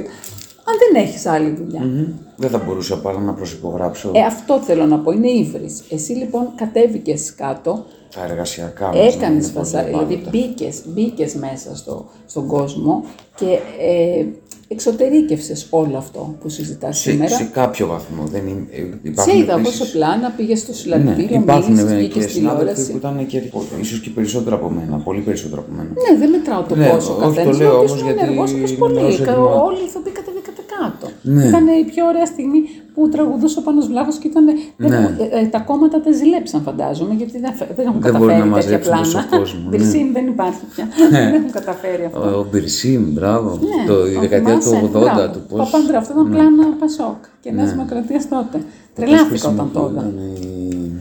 Αν 0.68 0.76
δεν 0.80 1.04
έχεις 1.04 1.26
άλλη 1.26 1.50
δουλειά. 1.50 1.82
Μμμ. 1.82 2.06
Δεν 2.36 2.50
θα 2.50 2.62
μπορούσα 2.66 3.00
παρά 3.00 3.20
να 3.20 3.34
προσυπογράψω 3.34 4.12
Ε, 4.14 4.22
αυτό 4.22 4.60
θέλω 4.60 4.86
να 4.86 5.00
πω, 5.00 5.12
είναι 5.12 5.30
ύβρις. 5.30 5.82
Εσύ 5.90 6.12
λοιπόν 6.12 6.50
κατέβηκες 6.56 7.36
κάτω, 7.36 7.86
τα 8.16 8.24
εργασιακά 8.30 8.88
μας. 8.88 8.96
έκανες 8.98 9.20
να 9.22 9.28
είναι 9.28 9.42
φασά, 9.44 9.78
πολύ 9.80 9.88
δηλαδή 9.92 10.16
πάντα. 10.16 10.30
μπήκες, 10.30 10.82
μπήκες 10.86 11.34
μέσα 11.34 11.76
στο, 11.76 12.06
στον 12.26 12.48
κόσμο 12.48 13.04
και 13.36 13.46
ε, 13.80 14.26
εξωτερήκευσες 14.68 15.68
όλο 15.70 15.98
αυτό 15.98 16.36
που 16.42 16.50
συζητάς 16.50 16.98
Σε, 17.00 17.10
σήμερα. 17.12 17.30
σε 17.36 17.44
κάποιο 17.54 17.88
βαθμό. 17.88 18.24
Δεν 18.26 18.48
είναι, 18.48 18.66
ε, 18.72 18.76
Σε 18.78 18.86
υπάρχουν 19.04 19.38
είδα 19.42 19.54
από 19.54 19.62
επίσης- 19.68 19.86
σε 19.88 19.92
πλάνα, 19.98 20.30
πήγες 20.38 20.60
στο 20.60 20.72
Ναι, 20.72 20.78
συλλαλητήριο, 20.78 21.36
υπάρχουν 21.42 21.72
μίλησες, 21.74 21.92
ε, 21.92 21.96
βγήκες 21.96 22.14
και 22.16 22.22
στη 22.22 22.32
συνάδελφοι 22.32 22.74
τηλεόραση. 22.74 22.92
που 22.92 22.98
ήταν 22.98 23.26
και 23.28 23.38
ίσως 23.82 24.00
και 24.00 24.10
περισσότερο 24.10 24.56
από 24.56 24.70
μένα, 24.70 24.98
πολύ 24.98 25.22
περισσότερο 25.22 25.62
από 25.62 25.72
μένα. 25.78 25.90
Ναι, 26.04 26.18
δεν 26.22 26.30
μετράω 26.30 26.62
το 26.70 26.76
Ναι, 26.76 26.88
πόσο 26.90 27.12
όχι, 27.12 27.22
καθένα. 27.22 27.52
το 27.52 27.58
λέω 27.58 27.78
όμως 27.78 27.92
γιατί. 27.94 28.04
γιατί 28.04 28.20
ενεργός 28.24 28.52
όπως 28.54 28.70
είναι 28.70 28.80
πολύ. 28.80 28.94
μέρος 28.94 29.18
Κα- 29.22 29.32
έτοιμα. 29.32 29.52
Όλοι 29.68 29.80
οι 29.84 29.88
ηθοποιοί 29.90 30.12
κατεβήκατε 30.20 30.62
κάτω. 30.76 31.06
Ναι. 31.22 31.44
Ήταν 31.48 31.64
η 31.82 31.84
πιο 31.92 32.04
ωραία 32.12 32.26
στιγμή 32.34 32.60
που 32.96 33.10
τραγουδούσε 33.10 33.60
ο 33.60 33.62
Πάνος 33.62 33.88
Βλάχος 33.88 34.16
και 34.18 34.28
ήταν. 34.28 34.46
δεν- 34.78 34.90
Ναι. 34.90 35.16
ε, 35.32 35.40
ε, 35.40 35.46
τα 35.46 35.60
κόμματα 35.60 36.02
τα 36.02 36.12
ζηλέψαν, 36.12 36.62
φαντάζομαι, 36.62 37.14
γιατί 37.14 37.40
δεν, 37.40 37.54
φε- 37.54 37.76
δεν 37.76 37.86
έχουν 37.88 38.00
Δεν 38.02 38.12
καταφέρει 38.12 38.40
μπορεί 38.42 38.50
να 38.50 38.56
τέτοια 38.56 38.56
μαζέψουν 38.56 38.92
πλάνα. 38.92 39.04
τόσο 39.04 39.38
κόσμο, 39.38 39.60
ναι. 39.70 39.78
Μπυρσίμ 39.78 40.12
δεν 40.12 40.28
υπάρχει 40.28 40.60
πια. 40.76 40.88
δεν 41.10 41.34
έχουν 41.34 41.52
καταφέρει 41.52 42.04
αυτό. 42.06 42.20
Ο, 42.20 42.40
ο 42.40 42.46
Μπυρσίμ, 42.52 43.04
μπράβο. 43.14 43.50
Ναι, 43.62 43.86
το, 43.94 44.08
η 44.08 44.16
ο 44.16 44.20
δεκαετία 44.20 44.56
του 44.56 44.62
θυμάσαι, 44.62 44.86
80 44.88 45.00
μπράβο. 45.00 45.34
του 45.34 45.40
πώς... 45.50 45.58
Παπάντρα, 45.70 45.98
αυτό 45.98 46.14
ήταν 46.14 46.30
πλάνα 46.32 46.66
Πασόκ 46.80 47.20
και 47.42 47.52
Νέα 47.52 47.66
Δημοκρατίας 47.66 48.28
τότε. 48.30 48.58
Τρελάθηκα 48.96 49.50
όταν 49.50 49.70
το 49.74 49.90
είδα. 49.92 50.12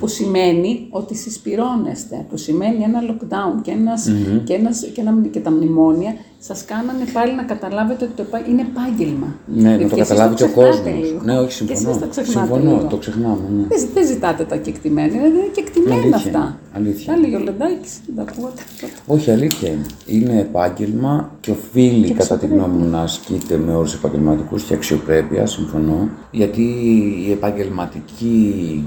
Χρησιμοποιούνταν 0.06 0.64
οι- 0.64 0.64
Που 0.64 0.70
σημαίνει 0.70 0.86
ότι 0.90 1.14
συσπυρώνεστε, 1.16 2.26
που 2.30 2.36
σημαίνει 2.36 2.82
ένα 2.82 3.00
lockdown 3.08 3.62
και, 3.62 3.70
ένας, 3.70 4.10
και, 4.44 4.52
ένας, 4.54 4.76
και, 4.94 5.00
ένα, 5.00 5.14
και 5.30 5.40
τα 5.40 5.50
μνημόνια 5.50 6.14
σας 6.38 6.64
κάνανε 6.64 7.04
πάλι 7.12 7.34
να 7.34 7.42
καταλάβετε 7.42 8.04
ότι 8.04 8.12
το 8.16 8.22
επά- 8.22 8.48
είναι 8.48 8.60
επάγγελμα. 8.70 9.28
Ναι, 9.46 9.62
να 9.62 9.68
Γιατί 9.76 9.88
το 9.90 9.96
εσείς 9.96 10.08
καταλάβει 10.08 10.34
και 10.34 10.42
ο 10.42 10.46
ξεχνάτε 10.46 10.70
κόσμος. 10.90 11.04
λίγο. 11.08 11.20
Ναι, 11.24 11.38
όχι, 11.38 11.64
Και 11.64 11.72
εσείς 11.72 11.84
συμφωνώ. 11.84 12.00
τα 12.04 12.06
ξεχνάτε 12.06 12.38
Συμφωνώ, 12.46 12.70
λίγο. 12.76 12.86
το 12.88 12.96
ξεχνάμε. 12.96 13.44
Ναι. 13.56 13.66
Δεν, 13.72 13.88
δεν 13.94 14.06
ζητάτε 14.06 14.44
τα 14.44 14.56
κεκτημένα, 14.56 15.08
δηλαδή 15.08 15.26
είναι 15.38 15.50
κεκτημένα 15.54 15.94
Αλήθεια, 15.94 16.16
αυτά. 16.16 16.58
αλήθεια. 16.72 17.06
Τα 17.12 17.18
έλεγε 17.18 17.36
ο 17.36 17.38
Λεντάκης, 17.38 17.92
δεν 18.06 18.14
τα 18.16 18.22
ακούγατε. 18.32 18.62
Όχι, 19.06 19.30
αλήθεια 19.30 19.68
είναι. 19.70 19.86
Είναι 20.06 20.40
επάγγελμα 20.40 21.30
και 21.40 21.50
οφείλει 21.50 22.06
Και 22.06 22.12
κατά 22.14 22.24
τη 22.26 22.32
αξιοπρέπεια. 22.34 22.64
γνώμη 22.64 22.82
μου 22.82 22.90
να 22.90 23.00
ασκείται 23.00 23.56
με 23.56 23.74
όρους 23.74 23.94
επαγγελματικούς 23.94 24.62
και 24.62 24.74
αξιοπρέπειας, 24.74 25.50
συμφωνώ. 25.52 26.08
Γιατί 26.30 26.62
η 27.28 27.30
επαγγελματική 27.32 28.84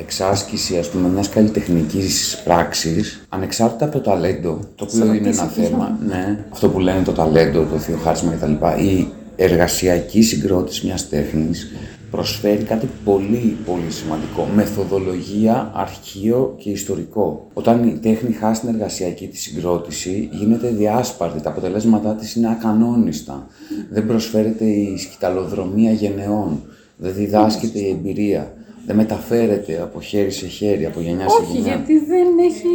εξάσκηση 0.00 0.78
ας 0.78 0.88
πούμε 0.88 1.08
μιας 1.08 1.28
καλλιτεχνικής 1.28 2.42
πράξης 2.44 3.26
ανεξάρτητα 3.28 3.84
από 3.84 3.94
το 3.98 4.00
ταλέντο, 4.10 4.60
το 4.74 4.86
οποίο 4.88 5.14
είναι 5.14 5.28
ένα 5.28 5.42
ρωτήσεις 5.42 5.68
θέμα, 5.68 5.98
ναι, 6.06 6.44
αυτό 6.50 6.68
που 6.68 6.78
λένε 6.78 7.02
το 7.02 7.12
ταλέντο, 7.12 7.62
το 7.62 7.78
θειοχάρισμα 7.78 8.32
κτλ. 8.32 8.82
Η 8.82 9.08
εργασιακή 9.36 10.22
συγκρότηση 10.22 10.86
μιας 10.86 11.08
τέχνης 11.08 11.70
προσφέρει 12.10 12.62
κάτι 12.62 12.88
πολύ 13.04 13.56
πολύ 13.66 13.90
σημαντικό. 13.90 14.48
Μεθοδολογία, 14.54 15.70
αρχείο 15.74 16.54
και 16.58 16.70
ιστορικό. 16.70 17.48
Όταν 17.52 17.88
η 17.88 17.98
τέχνη 18.02 18.32
χάσει 18.32 18.60
την 18.60 18.68
εργασιακή 18.68 19.26
της 19.26 19.40
συγκρότηση, 19.40 20.28
γίνεται 20.32 20.68
διάσπαρτη. 20.68 21.40
Τα 21.40 21.50
αποτελέσματά 21.50 22.14
της 22.14 22.34
είναι 22.34 22.50
ακανόνιστα. 22.50 23.46
Δεν 23.90 24.06
προσφέρεται 24.06 24.64
η 24.64 24.96
σκηταλοδρομία 24.96 25.92
γενεών. 25.92 26.62
Δεν 26.96 27.12
διδάσκεται 27.14 27.78
η 27.78 27.88
εμπειρία. 27.88 28.54
Δεν 28.86 28.96
μεταφέρεται 28.96 29.80
από 29.82 30.00
χέρι 30.00 30.30
σε 30.30 30.46
χέρι, 30.46 30.86
από 30.86 31.00
γενιά 31.00 31.28
σε 31.28 31.36
Όχι, 31.42 31.52
γενιά. 31.56 31.66
γιατί 31.74 31.98
δεν 32.06 32.26
έχει. 32.48 32.68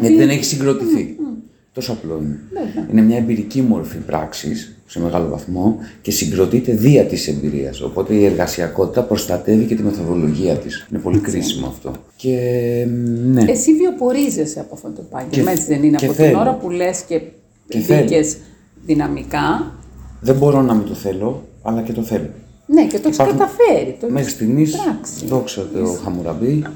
Γιατί 0.00 0.14
δεν 0.16 0.28
έχει 0.28 0.44
συγκροτηθεί. 0.44 1.16
Τόσο 1.72 1.92
απλό 1.92 2.20
είναι. 2.22 2.38
Είναι 2.92 3.00
μια 3.02 3.16
εμπειρική 3.16 3.62
μορφή 3.62 3.98
πράξης 3.98 4.76
σε 4.86 5.00
μεγάλο 5.00 5.28
βαθμό 5.28 5.78
και 6.02 6.10
συγκροτείται 6.10 6.72
δια 6.72 7.04
της 7.04 7.28
εμπειρίας. 7.28 7.80
Οπότε 7.80 8.14
η 8.14 8.24
εργασιακότητα 8.24 9.02
προστατεύει 9.02 9.64
και 9.64 9.74
τη 9.74 9.82
μεθοδολογία 9.82 10.54
της. 10.54 10.86
Είναι 10.90 11.00
πολύ 11.00 11.18
κρίσιμο 11.18 11.66
αυτό. 11.66 11.92
Και 12.16 12.38
ναι. 13.24 13.44
Εσύ 13.48 13.74
βιοπορίζεσαι 13.74 14.60
από 14.60 14.74
αυτό 14.74 14.88
το 14.88 15.04
επάγγελμα, 15.10 15.50
Και- 15.50 15.56
έτσι 15.56 15.66
δεν 15.66 15.82
είναι; 15.82 15.96
και 15.96 16.04
Από 16.04 16.14
θέλω. 16.14 16.28
την 16.28 16.38
ώρα 16.38 16.54
που 16.54 16.70
λες 16.70 17.00
και, 17.00 17.20
Και 17.68 17.78
μπήκες 17.78 18.36
δυναμικά. 18.84 19.74
Δεν 20.20 20.34
μπορώ 20.36 20.62
να 20.62 20.74
μην 20.74 20.86
το 20.86 20.94
θέλω, 20.94 21.48
αλλά 21.62 21.82
και 21.82 21.92
το 21.92 22.02
θέλω. 22.02 22.28
Ναι, 22.66 22.86
και 22.86 22.98
το 22.98 23.08
έχει 23.08 23.14
Υπάρχουν- 23.22 23.38
καταφέρει. 23.38 23.96
Το 24.00 24.06
Μέχρι 24.06 24.20
έχεις 24.20 24.32
στιγμής, 24.32 24.76
πράξει. 24.76 25.26
δόξα 25.26 25.66
τω 25.74 25.98
Χαμουραμπή. 26.04 26.62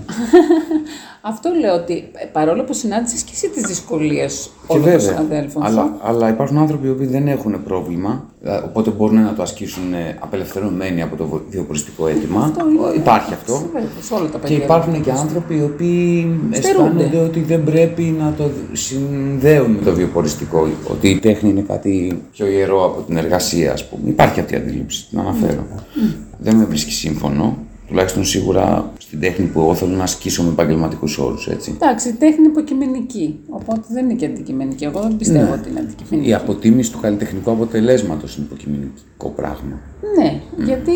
Αυτό 1.23 1.51
λέω 1.61 1.75
ότι 1.75 1.93
ε, 2.13 2.27
παρόλο 2.33 2.63
που 2.65 2.73
συνάντησες 2.73 3.23
και 3.23 3.31
εσύ 3.35 3.49
τις 3.49 3.63
δυσκολίες 3.63 4.51
Και 4.67 4.73
όλων 4.73 4.83
των 4.85 4.93
βέβαια. 4.93 5.09
συναδέλφων 5.17 5.63
σου. 5.63 5.69
Αλλά, 5.69 5.97
αλλά 6.03 6.29
υπάρχουν 6.29 6.59
άνθρωποι 6.59 6.87
οι 6.87 6.91
οποίοι 6.91 7.07
δεν 7.07 7.29
έχουν 7.29 7.63
πρόβλημα, 7.65 8.25
ε, 8.45 8.51
οπότε 8.65 8.91
μπορούν 8.91 9.23
να 9.23 9.35
το 9.35 9.43
ασκήσουν 9.43 9.93
ε, 9.95 10.17
απελευθερωμένοι 10.21 11.03
από 11.03 11.17
το 11.17 11.27
βο- 11.27 11.43
βιοποριστικό 11.51 12.07
αίτημα. 12.07 12.41
Αυτό 12.45 12.69
είναι- 12.71 12.95
Υπάρχει 12.97 13.33
αυτό. 13.35 13.53
Βέβαια, 13.73 13.89
σε 14.01 14.15
όλα 14.15 14.23
τα 14.23 14.29
Και 14.31 14.37
επαγγέλματα. 14.37 14.65
υπάρχουν 14.65 15.03
και 15.03 15.11
άνθρωποι 15.11 15.55
οι 15.55 15.63
οποίοι 15.63 16.39
Στερούνται. 16.53 16.87
αισθάνονται 16.89 17.19
ότι 17.19 17.41
δεν 17.41 17.65
πρέπει 17.65 18.03
να 18.03 18.33
το 18.37 18.45
συνδέουν 18.73 19.71
με 19.71 19.83
το 19.85 19.93
βιοποριστικό, 19.95 20.69
ότι 20.91 21.09
η 21.09 21.19
τέχνη 21.19 21.51
είναι 21.51 21.65
κάτι 21.69 22.23
πιο 22.33 22.47
ιερό 22.47 22.85
από 22.85 23.01
την 23.03 23.17
εργασία, 23.17 23.73
ας 23.73 23.89
πούμε. 23.89 24.03
Υπάρχει 24.09 24.41
αυτή 24.41 24.55
η 24.55 24.57
αντίληψη, 24.57 25.07
την 25.09 25.19
αναφέρω. 25.19 25.65
Δεν 26.39 26.57
με 26.57 26.65
βρίσκει 26.65 26.93
σύμφωνο, 26.93 27.57
τουλάχιστον 27.91 28.25
σίγουρα 28.25 28.93
στην 28.99 29.21
τέχνη 29.21 29.47
που 29.47 29.61
εγώ 29.61 29.75
θέλω 29.75 29.97
να 29.97 30.03
ασκήσω 30.03 30.43
με 30.43 30.49
επαγγελματικούς 30.49 31.19
όρους, 31.19 31.49
έτσι. 31.49 31.73
Εντάξει, 31.81 32.09
η 32.09 32.13
τέχνη 32.13 32.37
είναι 32.39 32.47
υποκειμενική. 32.49 33.41
Οπότε 33.49 33.81
δεν 33.89 34.05
είναι 34.05 34.15
και 34.15 34.27
αντικειμενική. 34.27 34.85
Εγώ 34.85 35.01
δεν 35.01 35.17
πιστεύω 35.17 35.45
Ναι. 35.45 35.51
ότι 35.61 35.69
είναι 35.71 35.81
αντικειμενική. 35.81 36.31
Η 36.31 36.35
αποτίμηση 36.35 36.93
του 36.93 37.01
καλλιτεχνικού 37.01 37.51
αποτελέσματος 37.51 38.37
είναι 38.37 38.47
υποκειμενικό 38.47 39.29
πράγμα. 39.37 39.81
Ναι, 40.19 40.41
γιατί 40.65 40.93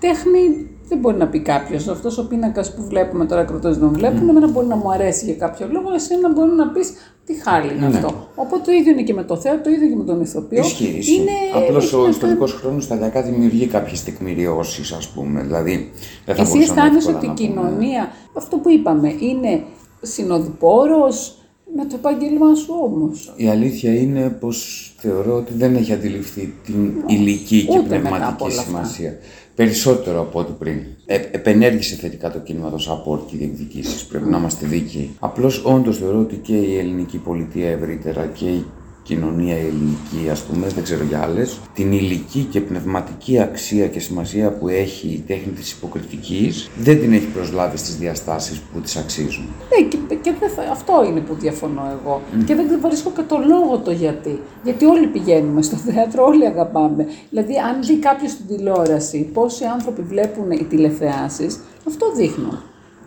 τέχνη 0.00 0.66
δεν 0.88 0.98
μπορεί 0.98 1.16
να 1.16 1.26
πει 1.28 1.40
κάποιος. 1.40 1.88
Αυτός 1.88 2.18
ο 2.18 2.26
πίνακας 2.26 2.74
που 2.74 2.82
βλέπουμε 2.88 3.26
τώρα, 3.26 3.44
κροτέ 3.44 3.70
δεν 3.70 3.88
βλέπουν, 3.88 4.28
εμένα 4.28 4.48
μπορεί 4.48 4.66
να 4.66 4.76
μου 4.76 4.90
αρέσει 4.92 5.24
για 5.24 5.34
κάποιο 5.34 5.68
λόγο, 5.70 5.92
εσένα 5.94 6.32
μπορεί 6.32 6.50
να 6.50 6.68
πεις 6.68 6.92
τι 7.24 7.34
χάλι 7.42 7.72
είναι 7.76 7.88
Ναι. 7.88 7.96
αυτό. 7.96 8.28
Οπότε 8.34 8.62
το 8.64 8.72
ίδιο 8.72 8.92
είναι 8.92 9.02
και 9.02 9.14
με 9.14 9.24
το 9.24 9.36
θέατρο, 9.36 9.62
το 9.62 9.70
ίδιο 9.70 9.88
και 9.88 9.96
με 9.96 10.04
τον 10.04 10.20
ηθοποιό. 10.20 10.60
Ισχύει. 10.60 10.94
ισχύει. 10.98 11.14
Είναι, 11.14 11.30
Απλώς 11.54 11.84
έχει 11.84 11.94
ο 11.94 12.02
να 12.02 12.08
ιστορικός 12.08 12.52
χρόνος 12.52 12.84
σταδιακά 12.84 13.22
δημιουργεί 13.22 13.66
κάποιες 13.66 14.04
τεκμηριώσεις, 14.04 14.92
ας 14.92 15.08
πούμε. 15.08 15.42
Δηλαδή, 15.42 15.90
δεν 16.24 16.34
θα 16.34 16.42
Εσύ 16.42 16.50
μπορούσαμε 16.52 16.80
αισθάνεσαι 16.80 17.10
εύκολα 17.10 17.32
ότι 17.32 17.42
η 17.42 17.48
να 17.48 17.54
πούμε. 17.54 17.68
κοινωνία, 17.70 18.08
αυτό 18.36 18.56
που 18.56 18.70
είπαμε, 18.70 19.14
είναι 19.18 19.62
συνοδοιπόρος 20.02 21.38
με 21.76 21.84
το 21.84 21.94
επάγγελμά 21.94 22.54
σου 22.54 22.74
όμως; 22.82 23.32
Η 23.36 23.48
αλήθεια 23.48 23.94
είναι 23.94 24.28
πως 24.40 24.92
θεωρώ 24.98 25.34
ότι 25.36 25.52
δεν 25.56 25.74
έχει 25.76 25.92
αντιληφθεί 25.92 26.54
την 26.64 26.92
ηλική 27.06 27.64
και 27.66 27.78
Ούτε 27.78 27.98
μετά 27.98 27.98
από 27.98 28.06
πνευματική 28.08 28.42
όλα 28.42 28.60
αυτά. 28.60 29.12
Σημασία. 29.56 29.84
Περισσότερο 29.84 30.20
από 30.20 30.38
ό,τι 30.38 30.52
πριν. 30.58 30.80
Ε, 31.06 31.14
επενέργησε 31.14 31.94
θετικά 31.94 32.30
το 32.30 32.38
κίνημα 32.38 32.70
το 32.70 32.76
support 32.76 33.20
και 33.26 33.34
οι 33.34 33.38
διεκδικήσεις. 33.38 34.04
Πρέπει 34.04 34.28
να 34.28 34.38
είμαστε 34.38 34.66
δίκαιοι. 34.66 35.10
Απλώς 35.18 35.64
όντως 35.64 35.98
θεωρώ 35.98 36.18
ότι 36.18 36.36
και 36.36 36.56
η 36.56 36.78
ελληνική 36.78 37.18
πολιτεία 37.18 37.70
ευρύτερα 37.70 38.26
και 38.26 38.44
η 38.44 38.64
κοινωνία 39.06 39.54
η 39.56 39.60
ελληνική, 39.60 40.30
ας 40.30 40.40
πούμε, 40.42 40.66
δεν 40.66 40.82
ξέρω 40.82 41.04
για 41.04 41.20
άλλες, 41.22 41.58
την 41.74 41.92
υλική 41.92 42.46
και 42.50 42.60
πνευματική 42.60 43.38
αξία 43.40 43.86
και 43.86 44.00
σημασία 44.00 44.50
που 44.52 44.68
έχει 44.68 45.06
η 45.08 45.24
τέχνη 45.26 45.52
της 45.52 45.72
υποκριτικής, 45.72 46.70
δεν 46.78 47.00
την 47.00 47.12
έχει 47.12 47.26
προσλάβει 47.26 47.76
στις 47.76 47.96
διαστάσεις 47.96 48.58
που 48.58 48.80
της 48.80 48.96
αξίζουν. 48.96 49.44
Ναι, 49.44 49.86
και, 49.88 50.14
και 50.22 50.32
δεν 50.40 50.50
θα- 50.50 50.70
αυτό 50.70 51.04
είναι 51.08 51.20
που 51.20 51.34
διαφωνώ 51.34 51.82
εγώ. 52.00 52.22
Και 52.46 52.54
δεν 52.54 52.66
βρίσκω 52.82 53.10
και 53.16 53.22
το 53.28 53.36
λόγο 53.46 53.78
το 53.78 53.90
γιατί. 53.90 54.40
Γιατί 54.64 54.84
όλοι 54.84 55.06
πηγαίνουμε 55.06 55.62
στο 55.62 55.76
θέατρο, 55.76 56.24
όλοι 56.24 56.46
αγαπάμε. 56.46 57.06
Δηλαδή, 57.30 57.54
αν 57.58 57.82
δει 57.82 57.96
κάποιος 57.96 58.30
στην 58.30 58.46
τηλεόραση 58.46 59.30
πόσοι 59.32 59.64
άνθρωποι 59.64 60.02
βλέπουν 60.02 60.50
οι 60.50 60.64
τηλεθεάσεις, 60.64 61.58
αυτό 61.88 62.12
δείχνουν. 62.16 62.58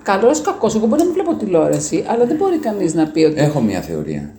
Καλό 0.03 0.31
ή 0.31 0.39
κακός, 0.43 0.75
εγώ 0.75 0.85
μπορεί 0.87 0.99
να 1.01 1.05
μην 1.05 1.13
βλέπω 1.13 1.33
τηλεόραση, 1.35 2.03
αλλά 2.07 2.25
δεν 2.25 2.35
μπορεί 2.35 2.57
κανείς 2.57 2.93
να 2.93 3.07
πει 3.07 3.23
ότι. 3.23 3.39
Έχω 3.39 3.61
μια 3.61 3.81
θεωρία. 3.81 4.33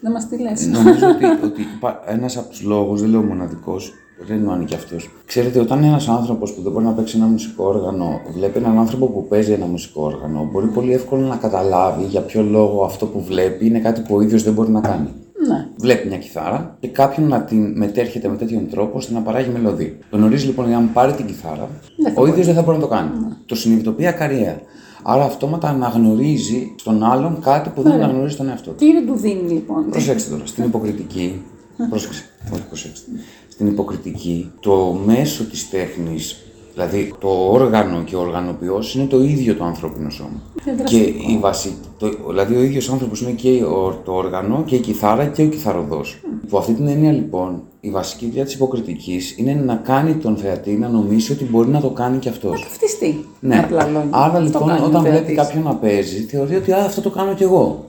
Α, 0.00 0.08
να 0.08 0.10
μας 0.10 0.28
τη 0.28 0.38
λες. 0.38 0.66
Νομίζω 0.66 1.06
ότι, 1.08 1.24
ότι 1.46 1.66
ένας 2.06 2.36
από 2.36 2.48
τους 2.48 2.62
λόγους, 2.62 3.00
δεν 3.00 3.10
λέω 3.10 3.22
μοναδικός, 3.22 3.92
δεν 4.26 4.36
εννοώ 4.36 4.52
αν 4.52 4.64
και 4.64 4.74
αυτός. 4.74 5.10
Ξέρετε, 5.24 5.60
όταν 5.60 5.84
ένας 5.84 6.08
άνθρωπος 6.08 6.52
που 6.52 6.62
δεν 6.62 6.72
μπορεί 6.72 6.84
να 6.84 6.92
παίξει 6.92 7.16
ένα 7.16 7.26
μουσικό 7.26 7.64
όργανο 7.64 8.20
βλέπει 8.34 8.58
έναν 8.58 8.78
άνθρωπο 8.78 9.06
που 9.06 9.26
παίζει 9.28 9.52
ένα 9.52 9.66
μουσικό 9.66 10.02
όργανο, 10.02 10.48
μπορεί 10.52 10.66
πολύ 10.66 10.92
εύκολα 10.92 11.26
να 11.26 11.36
καταλάβει 11.36 12.04
για 12.04 12.20
ποιο 12.20 12.42
λόγο 12.42 12.84
αυτό 12.84 13.06
που 13.06 13.24
βλέπει 13.24 13.66
είναι 13.66 13.78
κάτι 13.78 14.00
που 14.00 14.14
ο 14.14 14.20
ίδιος 14.20 14.42
δεν 14.42 14.52
μπορεί 14.52 14.70
να 14.70 14.80
κάνει. 14.80 15.08
Ναι. 15.48 15.66
Βλέπει 15.76 16.08
μια 16.08 16.18
κιθάρα 16.18 16.76
και 16.80 16.88
κάποιον 16.88 17.28
να 17.28 17.42
την 17.42 17.72
μετέρχεται 17.76 18.28
με 18.28 18.36
τέτοιον 18.36 18.68
τρόπο 18.70 18.96
ώστε 18.96 19.12
να 19.12 19.20
παράγει 19.20 19.50
μελωδία. 19.50 19.92
Γνωρίζει 20.10 20.46
λοιπόν 20.46 20.64
ότι 20.64 20.74
αν 20.74 20.92
πάρει 20.92 21.12
την 21.12 21.26
κιθάρα, 21.26 21.68
Δεν 22.02 22.12
θα 22.12 22.20
ο 22.20 22.26
ίδιος 22.26 22.46
δεν 22.46 22.54
θα 22.54 22.62
μπορεί 22.62 22.76
να 22.76 22.82
το 22.82 22.88
κάνει. 22.88 23.10
Το 23.46 23.54
συνειδητοποιεί 23.54 24.06
ακαριέα. 24.06 24.60
Άρα 25.02 25.24
αυτόματα 25.24 25.68
αναγνωρίζει 25.68 26.74
στον 26.76 27.04
άλλον 27.04 27.40
κάτι 27.40 27.68
που 27.68 27.82
δεν 27.82 27.92
αναγνωρίζει 27.92 28.34
στον 28.34 28.48
εαυτό 28.48 28.70
του. 28.70 28.76
Τι 28.76 28.86
είναι 28.86 29.00
του 29.00 29.16
δίνει 29.16 29.50
λοιπόν. 29.50 29.90
Προσέξτε 29.90 30.30
τώρα, 30.30 30.46
στην 30.46 30.64
υποκριτική. 30.64 31.42
Πρόσεξε, 31.88 32.24
όχι 32.52 32.62
προσέξτε. 32.62 33.10
Στην 33.48 33.66
υποκριτική, 33.66 34.50
το 34.60 35.00
μέσο 35.04 35.44
της 35.44 35.70
τέχνης, 35.70 36.36
δηλαδή 36.80 37.12
το 37.20 37.28
όργανο 37.50 38.02
και 38.04 38.16
ο 38.16 38.20
οργανοποιός 38.20 38.94
είναι 38.94 39.04
το 39.06 39.20
ίδιο 39.22 39.54
το 39.54 39.64
ανθρώπινο 39.64 40.10
σώμα. 40.10 40.40
Είναι 40.68 40.82
Και 40.82 40.96
η 40.98 41.38
βασική, 41.40 41.74
το, 41.98 42.10
δηλαδή 42.28 42.56
ο 42.56 42.62
ίδιος 42.62 42.90
άνθρωπος 42.90 43.20
είναι 43.20 43.30
και 43.30 43.48
ο- 43.64 44.00
το 44.04 44.12
όργανο 44.12 44.62
και 44.66 44.74
η 44.74 44.78
κιθάρα 44.78 45.26
και 45.26 45.42
ο 45.42 45.46
κιθαροδός. 45.46 46.20
Που 46.48 46.58
αυτή 46.58 46.72
την 46.72 46.86
έννοια 46.88 47.12
λοιπόν, 47.12 47.62
η 47.80 47.90
βασική 47.90 48.26
δουλειά 48.26 48.44
της 48.44 48.54
υποκριτικής 48.54 49.34
είναι 49.38 49.62
να 49.66 49.74
κάνει 49.74 50.14
τον 50.14 50.36
θεατή 50.36 50.70
να 50.70 50.88
νομίσει 50.88 51.32
ότι 51.32 51.44
μπορεί 51.44 51.68
να 51.68 51.80
το 51.80 51.90
κάνει 51.90 52.18
και 52.18 52.28
αυτός. 52.28 52.60
Ταυτιστεί. 52.62 53.24
Ναι. 53.40 53.54
Με 53.54 53.60
απλά 53.62 53.84
λόγια. 53.84 54.08
Άρα 54.10 54.26
Αυτό 54.26 54.40
λοιπόν, 54.42 54.68
κάνει 54.68 54.80
ο 54.80 54.84
όταν 54.84 55.00
βλέπει 55.00 55.16
θεατής. 55.16 55.36
κάποιον 55.36 55.62
να 55.62 55.74
παίζει, 55.74 56.20
θεωρεί 56.20 56.54
ότι 56.56 56.72
α, 56.72 56.84
αυτό 56.84 57.00
το 57.00 57.10
κάνω 57.10 57.34
κι 57.34 57.42
εγώ. 57.42 57.84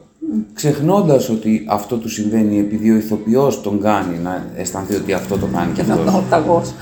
Ξεχνώντας 0.53 1.29
ότι 1.29 1.65
αυτό 1.69 1.95
του 1.97 2.09
συμβαίνει 2.09 2.59
επειδή 2.59 2.91
ο 2.91 2.95
ηθοποιός 2.95 3.61
τον 3.61 3.81
κάνει 3.81 4.17
να 4.23 4.45
αισθανθεί 4.55 4.95
ότι 4.95 5.13
αυτό 5.13 5.37
το 5.37 5.45
κάνει 5.53 5.71
κι 5.73 5.81
Να 5.87 5.93
αυτός. 5.93 6.73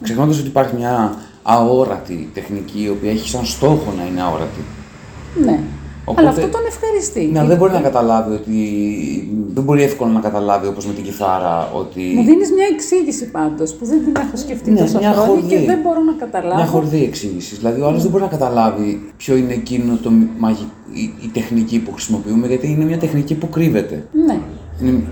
Το 0.00 0.06
ταγός. 0.06 0.10
Ξεχνώντας 0.10 0.38
ότι 0.38 0.46
υπάρχει 0.48 0.76
μια 0.76 1.14
αόρατη 1.42 2.30
τεχνική, 2.34 2.82
η 2.82 2.88
οποία 2.88 3.10
έχει 3.10 3.28
σαν 3.28 3.44
στόχο 3.44 3.92
να 3.98 4.04
είναι 4.06 4.20
αόρατη. 4.22 4.60
Ναι. 5.44 5.58
Οπότε- 6.04 6.26
Αλλά 6.26 6.36
αυτό 6.36 6.48
τον 6.48 6.60
ευχαριστεί. 6.68 7.28
Ναι, 7.32 7.38
αλλά 7.38 7.48
δεν 7.48 7.56
μπορεί 7.56 7.72
να 7.72 7.80
καταλάβει 7.80 8.34
ότι. 8.34 8.54
Δεν 9.54 9.62
μπορεί 9.64 9.82
εύκολα 9.82 10.10
να 10.12 10.20
καταλάβει 10.20 10.66
όπως 10.66 10.86
με 10.86 10.92
την 10.92 11.04
κιθάρα 11.04 11.70
ότι. 11.74 12.00
Μου 12.16 12.24
δίνεις 12.24 12.50
μια 12.52 12.66
εξήγηση 12.72 13.30
πάντως 13.30 13.72
που 13.74 13.84
δεν 13.86 14.04
την 14.04 14.12
έχω 14.16 14.36
σκεφτεί 14.36 14.70
Ναι, 14.70 14.80
τόσα 14.80 14.98
μια 14.98 15.12
χρόνια 15.12 15.26
χορδή. 15.34 15.48
και 15.56 15.66
δεν 15.66 15.78
μπορώ 15.82 16.02
να 16.02 16.12
καταλάβω. 16.12 16.56
Μια 16.56 16.66
χορδή 16.66 17.02
εξήγησης. 17.04 17.58
Δηλαδή, 17.58 17.80
ο 17.80 17.86
άλλος 17.86 18.02
δεν 18.02 18.10
μπορεί 18.10 18.22
να 18.22 18.28
καταλάβει 18.28 19.12
ποιο 19.16 19.36
είναι 19.36 19.52
εκείνο 19.52 19.98
το 20.02 20.10
μαγι... 20.38 20.66
η, 20.92 21.02
η 21.24 21.28
τεχνική 21.32 21.78
που 21.78 21.92
χρησιμοποιούμε, 21.92 22.46
γιατί 22.46 22.66
είναι 22.70 22.84
μια 22.84 22.98
τεχνική 22.98 23.34
που 23.34 23.48
κρύβεται. 23.48 24.06
Ναι. 24.26 24.38
Είναι... 24.82 25.02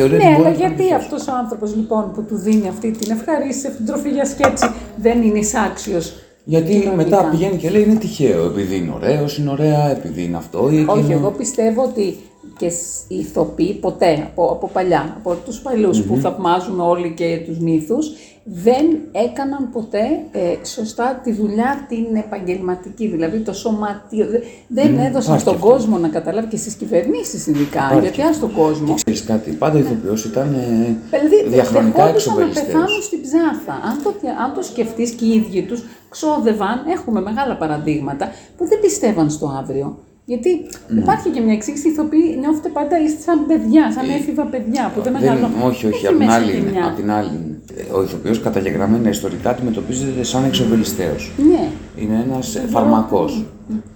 Θεωρεί 0.00 0.14
ότι 0.14 0.24
Ναι, 0.24 0.30
μπορεί 0.36 0.46
αλλά 0.46 0.50
να 0.50 0.54
το 0.54 0.60
γιατί 0.66 0.82
κάνει 0.82 0.94
αυτός 0.94 1.26
ο 1.28 1.32
άνθρωπος 1.42 1.76
λοιπόν 1.76 2.12
που 2.14 2.22
του 2.22 2.36
δίνει 2.36 2.68
αυτή 2.68 2.90
την 2.90 3.10
ευχαρίστηση, 3.10 3.66
αυτή 3.66 3.76
την 3.76 3.86
τροφή 3.86 4.08
για 4.08 4.24
σκέψη, 4.24 4.70
δεν 4.96 5.22
είναι 5.22 5.38
εισάξιος. 5.38 6.12
Γιατί 6.44 6.92
μετά 6.96 7.28
πηγαίνει 7.30 7.56
και 7.56 7.70
λέει 7.70 7.82
είναι 7.82 7.94
τυχαίο. 7.94 8.44
Επειδή 8.44 8.76
είναι 8.76 8.92
ωραίος, 8.94 9.38
είναι 9.38 9.50
ωραία, 9.50 9.90
επειδή 9.90 10.22
είναι 10.24 10.36
αυτό 10.36 10.68
ή 10.70 10.74
εκείνο. 10.76 10.92
Όχι, 10.92 11.12
εγώ 11.12 11.30
πιστεύω 11.30 11.82
ότι 11.82 12.16
και 12.58 12.68
σ- 12.68 13.04
οι 13.10 13.16
ηθοποιοί 13.16 13.72
ποτέ, 13.74 14.12
από, 14.30 14.44
από 14.50 14.70
παλιά, 14.72 15.14
από 15.18 15.34
τους 15.44 15.58
παλιους 15.60 16.02
που 16.02 16.16
θαυμάζουν 16.16 16.80
όλοι 16.80 17.12
και 17.16 17.40
τους 17.46 17.58
μύθους, 17.58 18.10
δεν 18.44 18.84
έκαναν 19.12 19.70
ποτέ 19.72 20.04
ε, 20.32 20.64
σωστά 20.64 21.20
τη 21.22 21.32
δουλειά 21.32 21.86
την 21.88 22.16
επαγγελματική, 22.16 23.06
δηλαδή 23.08 23.38
το 23.38 23.52
σωματείο. 23.52 24.26
Δε- 24.26 24.38
Δεν 24.68 24.98
έδωσαν 24.98 25.20
υπάρχει 25.22 25.40
στον 25.40 25.54
αυτό. 25.54 25.66
κόσμο 25.68 25.98
να 25.98 26.08
καταλάβει 26.08 26.46
και 26.46 26.56
στις 26.56 26.74
κυβερνήσεις 26.74 27.46
ειδικά, 27.46 27.80
Υπάρχει 27.84 28.00
γιατί 28.00 28.22
αν 28.22 28.34
στον 28.34 28.52
κόσμο. 28.52 28.86
Και 28.94 29.00
ξέρεις 29.04 29.24
κάτι, 29.24 29.50
πάντα 29.50 29.76
ο 29.76 29.80
ηθοποιός 29.80 30.24
ήταν 30.24 30.54
ε, 30.54 30.96
Δηλαδή, 31.18 31.48
διαχρονικά 31.48 31.96
δεχόντουσαν 31.96 32.34
να 32.34 32.40
εξοβελιστές. 32.42 32.64
πεθάνουν 32.64 33.02
στην 33.02 33.20
ψάθα. 33.22 33.72
Αν 33.88 34.02
το, 34.02 34.14
αν 34.44 34.54
το 34.54 34.62
σκεφτείς 34.62 35.10
και 35.10 35.24
οι 35.24 35.34
ίδιοι 35.34 35.62
τους, 35.62 35.82
ξόδευαν, 36.08 36.84
έχουμε 36.96 37.20
μεγάλα 37.20 37.56
παραδείγματα, 37.56 38.30
που 38.56 38.66
δεν 38.68 38.80
πιστεύαν 38.80 39.30
στο 39.30 39.56
αύριο. 39.60 39.98
Γιατί 40.32 40.50
Ναι. 40.88 41.00
υπάρχει 41.00 41.28
και 41.34 41.40
μια 41.46 41.52
εξήγηση, 41.58 41.86
οι 41.88 41.90
ηθοποιοί 41.90 42.36
νιώθετε 42.42 42.68
πάντα 42.78 42.94
είστε 43.04 43.20
σαν 43.26 43.38
παιδιά, 43.46 43.82
σαν 43.96 44.04
έφηβα 44.18 44.44
παιδιά 44.52 44.82
που 44.94 45.00
δεν 45.04 45.12
Δεν- 45.12 45.22
μεγαλώνουν. 45.22 45.60
όχι, 45.70 45.86
όχι, 45.86 45.94
Έχει 45.96 46.06
απ' 46.06 46.16
την 46.16 46.26
μέσα 46.26 46.36
άλλη 46.36 46.50
και 46.52 46.56
είναι. 46.56 46.70
μια- 46.70 46.86
Απ' 46.86 46.96
την 47.00 47.10
άλλη 47.18 47.30
είναι. 47.38 47.54
Ο 47.96 48.02
ηθοποιός 48.02 48.38
καταγεγραμμένα 48.46 49.08
ιστορικά 49.08 49.50
αντιμετωπίζεται 49.50 50.22
σαν 50.22 50.44
εξοβελιστέος. 50.44 51.22
Ναι. 51.50 51.62
Είναι 52.00 52.24
ένας 52.28 52.54
ε, 52.54 52.64
φαρμακός. 52.70 53.44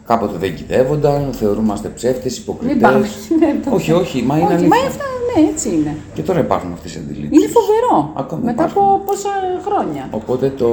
Κάποτε 0.06 0.36
δεν 0.38 0.54
κυδεύονταν, 0.54 1.28
θεωρούμαστε 1.32 1.88
ψεύτες, 1.88 2.44
Μην 2.62 2.80
πάμε. 2.80 2.96
υποκριτές. 2.98 3.28
Ναι, 3.40 3.60
το- 3.64 3.74
όχι, 3.74 3.92
όχι, 3.92 4.22
μα 4.22 4.34
είναι 4.36 4.44
όχι, 4.44 4.54
αλήθεια. 4.54 4.68
μα 4.68 4.86
αυτά, 4.88 5.04
ναι, 5.36 5.48
έτσι 5.50 5.68
είναι. 5.68 5.96
Και 6.14 6.22
τώρα 6.22 6.40
υπάρχουν 6.40 6.72
αυτές 6.72 6.94
οι 6.94 6.98
αντιλήψεις. 6.98 7.38
Είναι 7.38 7.48
φοβερό. 7.52 8.12
Ακόμα 8.16 8.40
Μετά 8.44 8.64
υπάρχουν. 8.64 8.82
από 8.94 9.02
πόσα 9.06 9.28
χρόνια. 9.66 10.08
Οπότε 10.10 10.48
το, 10.58 10.68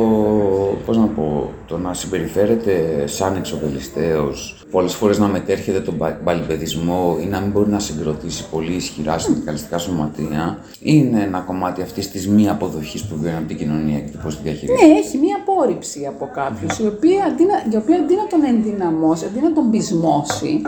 πώς 0.85 0.97
να 0.97 1.05
πω, 1.05 1.49
το 1.67 1.77
να 1.77 1.93
συμπεριφέρεται 1.93 3.03
σαν 3.07 3.35
εξοβελιστέος, 3.35 4.63
πολλές 4.71 4.93
φορές 4.93 5.19
να 5.19 5.27
μετέρχεται 5.27 5.79
τον 5.79 5.97
πα- 5.97 6.19
παλιπαιδισμό 6.23 7.17
ή 7.21 7.25
να 7.25 7.39
μην 7.39 7.51
μπορεί 7.51 7.69
να 7.69 7.79
συγκροτήσει 7.79 8.45
πολύ 8.51 8.73
ισχυρά 8.73 9.17
συνδικαλιστικά 9.17 9.77
σωματεία, 9.77 10.57
είναι 10.79 11.21
ένα 11.23 11.39
κομμάτι 11.39 11.81
αυτής 11.81 12.09
της 12.11 12.27
μη 12.27 12.49
αποδοχής 12.49 13.03
που 13.03 13.15
βιώνει 13.21 13.37
από 13.37 13.47
την 13.47 13.57
κοινωνία 13.57 13.99
και 13.99 14.11
το 14.11 14.17
πώς 14.23 14.35
τη 14.35 14.41
διαχειρίζεται. 14.43 14.85
Ναι, 14.87 14.93
έχει 14.97 15.17
μία 15.17 15.40
απόρριψη 15.61 16.05
από 16.05 16.29
κάποιους, 16.33 16.79
η 16.79 16.87
οποία 16.87 17.25
αντί 17.25 17.43
να, 17.45 17.73
η 17.73 17.75
οποία 17.75 17.95
αντί 17.95 18.15
να 18.15 18.27
τον 18.27 18.43
ενδυναμώσει, 18.45 19.25
αντί 19.25 19.39
να 19.39 19.53
τον 19.53 19.71
πεισμώσει 19.71 20.61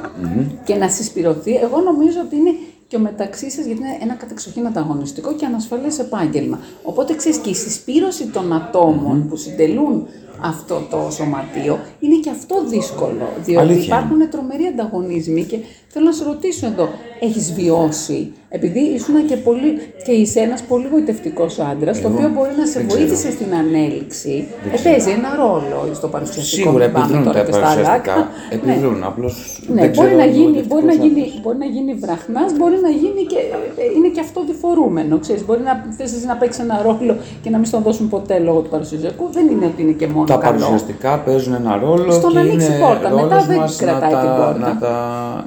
και 0.65 0.75
να 0.75 0.89
συσπηρωθεί, 0.89 1.55
εγώ 1.55 1.81
νομίζω 1.81 2.19
ότι 2.25 2.35
είναι 2.35 2.53
και 2.87 2.95
ο 2.95 2.99
μεταξύ 2.99 3.49
σας, 3.49 3.65
γιατί 3.65 3.79
είναι 3.79 3.97
ένα 4.01 4.13
κατεξοχήν 4.13 4.65
ανταγωνιστικό 4.67 5.33
και 5.33 5.45
ανασφαλές 5.45 5.99
επάγγελμα. 5.99 6.59
Οπότε 6.83 7.15
ξέρεις 7.15 7.37
και 7.37 7.49
η 7.49 7.53
συσπήρωση 7.55 8.27
των 8.27 8.53
ατομων 8.53 9.27
που 9.27 9.35
συντελούν 9.35 10.07
αυτό 10.41 10.81
το 10.89 11.09
σωματείο 11.11 11.79
είναι 11.99 12.15
και 12.15 12.29
αυτό 12.29 12.55
δύσκολο. 12.67 13.27
Διότι 13.43 13.65
Αλήθεια 13.65 13.95
υπάρχουν 13.95 14.29
τρομεροί 14.29 14.65
ανταγωνισμοί 14.65 15.43
και 15.43 15.57
θέλω 15.87 16.05
να 16.05 16.11
σε 16.11 16.23
ρωτήσω 16.23 16.65
εδώ, 16.65 16.89
έχεις 17.25 17.53
βιώσει, 17.53 18.31
επειδή 18.49 18.79
ήσουν 18.79 19.15
και, 19.29 19.35
πολύ, 19.47 19.69
και 20.05 20.11
είσαι 20.11 20.39
ένας 20.39 20.61
πολύ 20.61 20.87
γοητευτικός 20.91 21.59
άντρας, 21.59 22.01
το 22.01 22.07
Εγώ 22.07 22.15
οποίο 22.15 22.29
μπορεί 22.35 22.49
να 22.61 22.65
σε 22.65 22.79
δεν 22.79 22.87
βοήθησε 22.89 23.27
ξέρω. 23.27 23.33
στην 23.37 23.49
ανέλυξη, 23.61 24.35
ε, 24.73 24.77
παίζει 24.83 25.09
ένα 25.19 25.29
ρόλο 25.43 25.77
στο 25.99 26.07
παρουσιαστικό. 26.07 26.61
Σίγουρα 26.63 26.83
μην 26.85 26.93
πάμε 26.93 27.05
επιδρούν 27.05 27.23
τώρα 27.27 27.39
τα 27.39 27.45
και 27.45 27.51
στα 27.53 27.65
άλλα. 27.67 27.73
παρουσιαστικά. 27.75 28.15
Ναι. 28.15 28.55
Επιδρούν, 28.55 28.99
απλώς 29.11 29.33
Ναι, 29.75 29.81
δεν 29.81 29.89
μπορεί 29.95 30.07
ξέρω 30.07 30.17
να, 30.21 30.23
αν 30.27 30.31
γίνει, 30.37 30.51
είναι 30.57 30.61
μπορεί, 30.71 30.85
να 30.89 30.93
ευτυχώς 30.95 31.11
γίνει, 31.11 31.21
άντρας. 31.27 31.41
μπορεί 31.43 31.57
να 31.65 31.69
γίνει 31.75 31.91
βραχνάς, 32.05 32.49
μπορεί 32.59 32.77
να 32.87 32.91
γίνει 33.01 33.21
και, 33.31 33.39
ε, 33.81 33.85
είναι 33.97 34.09
και 34.15 34.21
αυτό 34.27 34.39
διφορούμενο, 34.51 35.13
ξέρεις. 35.25 35.41
Μπορεί 35.47 35.61
να 35.69 35.73
θες 35.97 36.09
εσύ 36.15 36.25
να 36.31 36.35
παίξεις 36.41 36.61
ένα 36.67 36.77
ρόλο 36.87 37.13
και 37.43 37.49
να 37.53 37.57
μην 37.59 37.67
στον 37.71 37.81
δώσουν 37.87 38.05
ποτέ 38.15 38.35
λόγω 38.47 38.59
του 38.63 38.71
παρουσιαστικού. 38.75 39.25
Δεν 39.37 39.45
είναι 39.53 39.65
ότι 39.71 39.79
είναι 39.83 39.95
και 40.01 40.07
μόνο 40.13 40.25
Τα 40.33 40.35
καλό. 40.35 40.43
παρουσιαστικά 40.51 41.11
παίζουν 41.25 41.53
ένα 41.61 41.73
ρόλο 41.85 42.11
Στο 42.19 42.27
και 42.27 42.33
να 42.37 42.41
ανοίξει 42.45 42.67
είναι 42.71 42.79
πόρτα. 42.85 43.07
Μετά 43.19 43.21
ρόλος 43.27 43.45
δεν 43.51 43.57
μας 43.63 43.75
κρατάει 43.83 44.13
να 44.13 44.19
την 44.23 44.29
τα, 44.29 44.35
πόρτα. 44.41 44.59
Να 44.67 44.73
τα, 44.83 44.93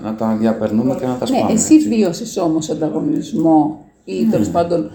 να 0.04 0.10
τα 0.20 0.26
διαπερνούμε 0.42 0.92
και 1.00 1.06
να 1.12 1.16
τα 1.20 1.26
σπάμε. 1.26 1.52
Ναι, 1.68 1.74
εσύ 1.76 1.86
έτσι. 1.86 1.88
βίωσες 1.88 2.36
όμως 2.36 2.70
ανταγωνισμό 2.70 3.84
ή 4.04 4.22
Ναι. 4.24 4.30
τέλος 4.30 4.48
πάντων 4.48 4.90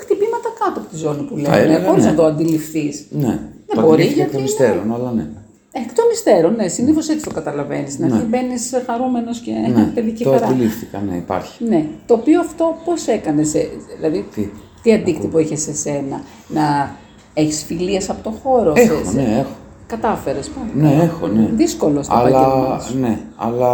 χτυπήματα 0.00 0.48
κάτω 0.58 0.80
από 0.80 0.88
τη 0.90 0.96
ζώνη 0.96 1.22
που 1.22 1.34
Θα 1.42 1.50
λένε, 1.56 1.62
έλεγα, 1.74 1.88
χωρίς 1.88 2.04
ναι. 2.04 2.10
να 2.10 2.16
το 2.16 2.24
αντιληφθείς. 2.24 3.06
Ναι, 3.10 3.38
το 3.74 3.80
μπορεί, 3.80 3.92
αντιλήφθηκα 3.92 4.02
εκ 4.02 4.14
γιατί 4.16 4.30
των 4.30 4.40
είναι- 4.40 4.48
υστέρων, 4.48 4.94
αλλά 4.94 5.12
ναι. 5.12 5.26
Εκ 5.76 5.92
των 5.94 6.04
υστέρων, 6.12 6.54
ναι, 6.54 6.68
συνήθως 6.68 7.08
έτσι 7.08 7.24
το 7.24 7.30
καταλαβαίνεις. 7.34 7.92
Στην 7.92 8.04
αρχή 8.04 8.24
μπαίνεις 8.26 8.72
χαρούμενος 8.86 9.38
και 9.40 9.50
ναι, 9.74 9.82
παιδική 9.94 10.24
το 10.24 10.30
χαρά. 10.30 10.46
αντιλήφθηκα, 10.46 11.02
ναι, 11.10 11.16
υπάρχει. 11.16 11.64
Ναι, 11.64 11.86
το 12.06 12.14
οποίο 12.14 12.40
αυτό 12.40 12.76
πώς 12.84 13.06
έκανες, 13.06 13.52
δηλαδή 13.96 14.24
Τι; 14.34 14.48
τι 14.82 14.92
αντίκτυπο 14.92 15.38
είχες 15.38 15.60
σε 15.60 15.74
σένα, 15.74 16.20
να 16.48 16.94
έχεις 17.34 17.64
φιλίες 17.64 18.10
από 18.10 18.22
το 18.22 18.30
χώρο. 18.42 18.72
Έχω, 18.76 19.10
σε, 19.10 19.16
ναι, 19.16 19.36
έχω. 19.40 19.50
Κατάφερες 19.86 20.50
Ναι, 20.74 20.98
έχω, 21.02 21.26
ναι. 21.26 21.50
Δύσκολο 21.54 22.02
στο 22.02 22.14
αλλά, 22.14 22.28
επάγγελμά 22.28 22.78
σου. 22.80 22.98
ναι, 22.98 23.18
αλλά 23.36 23.68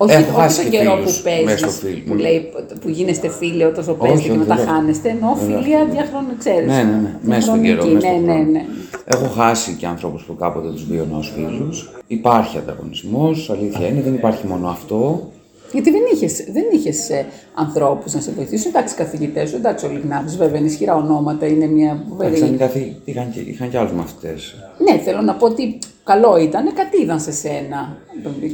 Όχι, 0.00 0.12
έχω 0.14 0.30
όχι 0.30 0.40
χάσει 0.40 0.62
τον 0.62 0.70
και 0.70 0.76
καιρό 0.76 0.96
φίλους 0.96 1.16
που 1.16 1.22
παίζεις, 1.22 1.44
μέσα 1.44 1.68
στο 1.70 1.86
φιλμ. 1.86 2.04
που, 2.04 2.14
λέει, 2.14 2.50
που 2.80 2.88
γίνεστε 2.88 3.28
φίλοι 3.28 3.64
όταν 3.64 3.84
το 3.86 3.92
παίζετε 3.94 4.22
και 4.22 4.28
όχι, 4.30 4.38
μετά 4.38 4.54
δεν 4.54 4.64
λέω. 4.64 4.74
χάνεστε. 4.74 5.08
Ενώ 5.08 5.36
φιλία 5.46 5.84
διαχρονική, 5.92 6.36
ξέρεις. 6.38 6.66
Ναι, 6.66 6.82
ναι, 6.82 6.82
ναι. 7.02 7.16
Μέσα 7.22 7.40
στον 7.40 7.62
καιρό, 7.62 7.84
μέσα 7.86 7.94
Ναι, 7.94 8.00
στον 8.00 8.24
ναι, 8.24 8.32
χρόνο. 8.32 8.50
ναι. 8.50 8.64
Έχω 9.04 9.26
χάσει 9.26 9.72
και 9.78 9.86
ανθρώπους 9.86 10.22
που 10.22 10.36
κάποτε 10.36 10.68
τους 10.70 10.84
βίωνα 10.84 11.16
ως 11.16 11.32
φίλους. 11.34 11.90
Υπάρχει 12.06 12.58
ανταγωνισμός, 12.58 13.50
αλήθεια 13.50 13.86
είναι, 13.86 14.00
δεν 14.00 14.14
υπάρχει 14.14 14.46
μόνο 14.46 14.68
αυτό. 14.68 15.28
Γιατί 15.72 15.90
δεν 15.90 16.00
είχες 16.14 16.44
δεν 16.52 16.64
είχες, 16.72 17.10
ε, 17.10 17.26
ανθρώπους 17.54 18.14
να 18.14 18.20
σε 18.20 18.30
βοηθήσουν. 18.36 18.70
Εντάξει, 18.74 18.94
καθηγητές 18.94 19.48
σου, 19.48 19.56
εντάξει, 19.56 19.86
ο 19.86 19.88
Λιγνάδης, 19.88 20.36
βέβαια 20.36 20.58
είναι 20.58 20.68
ισχυρά 20.68 20.94
ονόματα, 20.96 21.46
είναι 21.46 21.66
μια 21.66 22.04
Εντάξει, 22.20 22.38
φοβερή. 22.40 22.56
καθή, 22.56 22.96
είχαν, 23.04 23.30
και, 23.32 23.40
είχαν 23.40 23.70
και 23.70 23.78
άλλους 23.78 23.92
μαθητές. 23.92 24.54
Ναι, 24.78 24.98
θέλω 24.98 25.20
να 25.20 25.34
πω 25.34 25.46
ότι 25.46 25.78
καλό 26.04 26.36
ήταν, 26.36 26.74
κατήδαν 26.74 27.20
σε 27.20 27.32
σένα 27.32 27.96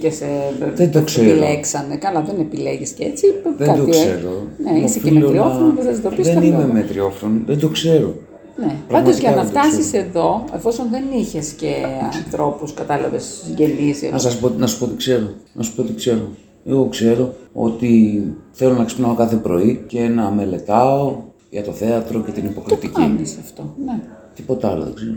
και 0.01 0.11
σε 0.11 0.27
Δεν 0.75 0.91
το 0.93 1.03
ξέρω. 1.03 1.31
επιλέξανε. 1.31 1.97
Καλά, 1.97 2.23
δεν 2.23 2.41
επιλέγεις 2.41 2.91
και 2.91 3.05
έτσι. 3.05 3.27
Δεν 3.57 3.67
κάτι, 3.67 3.79
το 3.81 3.87
ε. 3.87 3.91
ξέρω. 3.91 4.47
Ναι, 4.65 4.79
είσαι 4.79 4.99
και 4.99 5.11
μετριόφωνο, 5.11 5.73
δεν 5.79 5.95
θα 5.95 6.01
το 6.01 6.17
πεις 6.17 6.27
Δεν 6.27 6.35
καλό. 6.35 6.47
είμαι 6.47 6.67
μετριόφωνο, 6.73 7.41
δεν 7.47 7.59
το 7.59 7.69
ξέρω. 7.69 8.15
Ναι. 8.57 8.65
Πάντως 8.67 8.81
Πραγματικά 8.89 9.19
για 9.29 9.31
να 9.37 9.43
δεν 9.43 9.53
το 9.53 9.59
φτάσεις 9.61 9.93
εδώ, 9.93 10.45
εφόσον 10.55 10.87
δεν 10.91 11.03
είχες 11.19 11.49
και 11.53 11.73
ανθρώπους, 12.25 12.75
κατάλαβες, 12.75 13.43
συγγενείς. 13.45 14.03
Να 14.13 14.19
σας 14.19 14.39
πω, 14.39 14.49
να 14.59 14.67
σου 14.67 14.79
πω 14.79 14.87
τι 14.87 14.97
ξέρω. 14.97 15.29
Να 15.53 15.63
σου 15.63 15.75
πω 15.75 15.83
τι 15.83 15.95
ξέρω. 15.95 16.29
Εγώ 16.67 16.87
ξέρω 16.91 17.35
ότι 17.53 18.23
θέλω 18.53 18.73
να 18.75 18.85
ξυπνάω 18.85 19.15
κάθε 19.15 19.37
πρωί 19.37 19.85
και 19.87 20.09
να 20.09 20.31
μελετάω 20.31 21.17
για 21.51 21.63
το 21.63 21.73
θέατρο 21.73 22.21
και 22.21 22.31
την 22.33 22.43
Το 22.43 22.49
υποκριτική. 22.51 22.93
κάνεις 23.01 23.39
αυτό. 23.41 23.75
Ναι. 23.85 24.01
Τίποτα 24.35 24.69
άλλο 24.69 24.85
δεν 24.85 24.95
ξέρω. 24.95 25.13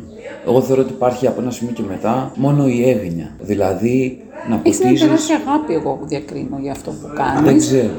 Εγώ 0.47 0.61
θεωρώ 0.61 0.81
ότι 0.81 0.91
υπάρχει 0.93 1.27
από 1.27 1.41
ένα 1.41 1.51
σημείο 1.51 1.73
και 1.73 1.83
μετά 1.89 2.31
μόνο 2.35 2.67
η 2.67 2.89
έγνοια. 2.89 3.35
Δηλαδή 3.41 4.21
να 4.49 4.61
Έχεις 4.63 4.79
μια 4.79 4.87
ποτίζεις... 4.87 5.01
τεράστια 5.01 5.35
αγάπη, 5.35 5.73
εγώ 5.73 5.93
που 5.93 6.05
διακρίνω 6.07 6.57
για 6.61 6.71
αυτό 6.71 6.91
που 6.91 7.11
κάνεις. 7.15 7.41
Δεν 7.43 7.57
ξέρω. 7.57 7.93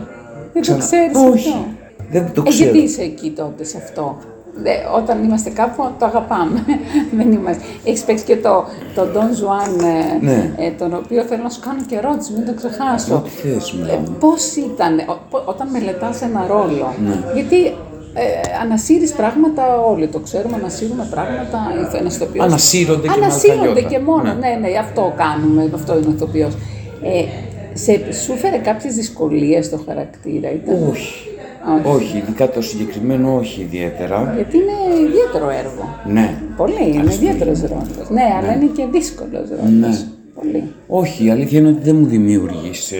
Δεν 0.52 0.52
το 0.52 0.60
Ξανα- 0.60 0.78
ξέρεις 0.78 1.16
Όχι. 1.32 1.48
αυτό. 1.48 1.64
Δεν 2.10 2.32
το 2.34 2.42
Ε, 2.46 2.48
ξέρω. 2.48 2.70
γιατί 2.70 2.86
είσαι 2.86 3.02
εκεί 3.02 3.30
τότε 3.30 3.64
σε 3.64 3.76
αυτό; 3.76 4.16
Δε, 4.54 4.70
όταν 4.96 5.24
είμαστε 5.24 5.50
κάπου 5.50 5.82
το 5.98 6.04
αγαπάμε. 6.04 6.64
Δεν 7.18 7.32
είμαστε. 7.32 7.62
Έχεις 7.84 8.02
παίξει 8.04 8.24
και 8.24 8.36
το, 8.36 8.64
το 8.94 9.02
Don 9.14 9.30
Juan, 9.40 9.84
ε, 9.84 10.24
Ναι. 10.24 10.52
ε, 10.56 10.70
τον 10.70 10.94
οποίο 10.94 11.22
θέλω 11.22 11.42
να 11.42 11.48
σου 11.50 11.60
κάνω 11.60 11.80
και 11.88 11.96
ερώτηση, 11.96 12.32
μην 12.32 12.46
το 12.46 12.54
ξεχάσω. 12.54 13.14
Ό,τι 13.14 13.28
θες, 13.30 13.72
μιλάμε. 13.72 14.08
Πώς 14.20 14.54
ήταν 14.56 14.98
ο- 14.98 15.18
πο- 15.30 15.42
όταν 15.46 15.68
μελετάς 15.70 16.22
ένα 16.22 16.46
ρόλο, 16.48 16.94
Ναι. 17.06 17.14
Γιατί 17.34 17.66
ε, 18.14 18.22
ανασύρεις 18.62 19.12
πράγματα 19.12 19.80
όλοι, 19.80 20.06
το 20.08 20.18
ξέρουμε, 20.18 20.54
ανασύρουμε 20.56 21.06
πράγματα. 21.10 21.58
Ένα 21.98 22.06
ηθοποιός. 22.08 22.44
Ανασύρονται 22.44 23.08
και 23.08 23.14
με 23.18 23.24
Ανασύρονται 23.24 23.60
αλφαγιώτα. 23.68 23.88
και 23.94 23.98
μόνο. 23.98 24.22
Ναι. 24.22 24.32
Ναι. 24.60 24.68
ναι, 24.68 24.78
αυτό 24.78 25.12
κάνουμε, 25.16 25.70
αυτό 25.74 25.96
είναι 25.98 26.06
ο 26.06 26.10
ηθοποιός. 26.14 26.54
Ε, 27.02 27.24
σε, 27.72 28.12
σου 28.12 28.36
φέρε 28.36 28.56
κάποιες 28.56 28.94
δυσκολίες 28.94 29.66
στο 29.66 29.78
χαρακτήρα, 29.86 30.50
ήταν. 30.52 30.88
Όχι. 30.90 31.27
Όχι. 31.76 31.96
Όχι, 31.96 32.16
ειδικά 32.16 32.50
το 32.50 32.62
συγκεκριμένο 32.62 33.36
όχι 33.36 33.60
ιδιαίτερα. 33.60 34.32
Γιατί 34.34 34.56
είναι 34.56 35.08
ιδιαίτερο 35.08 35.50
έργο. 35.50 35.98
Ναι. 36.06 36.42
Πολύ, 36.56 36.92
είναι 36.94 37.14
ιδιαίτερος 37.14 37.60
ρόλος. 37.60 38.10
Ναι, 38.10 38.26
αλλά 38.38 38.54
είναι 38.54 38.70
και 38.76 38.86
δύσκολος 38.92 39.48
ρόλος. 39.48 39.72
Ναι. 39.78 40.06
Πολύ. 40.34 40.64
Όχι, 40.86 41.24
η 41.24 41.30
αλήθεια 41.30 41.58
είναι 41.58 41.68
ότι 41.68 41.82
δεν 41.82 41.96
μου 41.96 42.06
δημιούργησε 42.06 42.96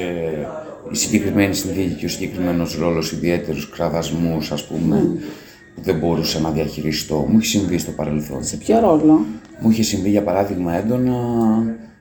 η 0.92 0.96
συγκεκριμένη 0.96 1.54
συνθήκη 1.54 1.94
και 1.94 2.06
ο 2.06 2.08
συγκεκριμένος 2.08 2.78
ρόλος 2.78 3.12
ιδιαίτερους 3.12 3.70
κραδασμούς, 3.70 4.52
ας 4.52 4.64
πούμε, 4.64 4.96
που 5.74 5.80
δεν 5.82 5.96
μπορούσα 5.98 6.40
να 6.40 6.50
διαχειριστώ. 6.50 7.26
Μου 7.28 7.38
είχε 7.38 7.58
συμβεί 7.58 7.78
στο 7.78 7.90
παρελθόν. 7.90 8.44
Σε 8.44 8.56
ποιο 8.56 8.80
ρόλο; 8.80 9.24
Μου 9.60 9.70
είχε 9.70 9.82
συμβεί 9.82 10.10
για 10.10 10.22
παράδειγμα 10.22 10.74
έντονα 10.74 11.16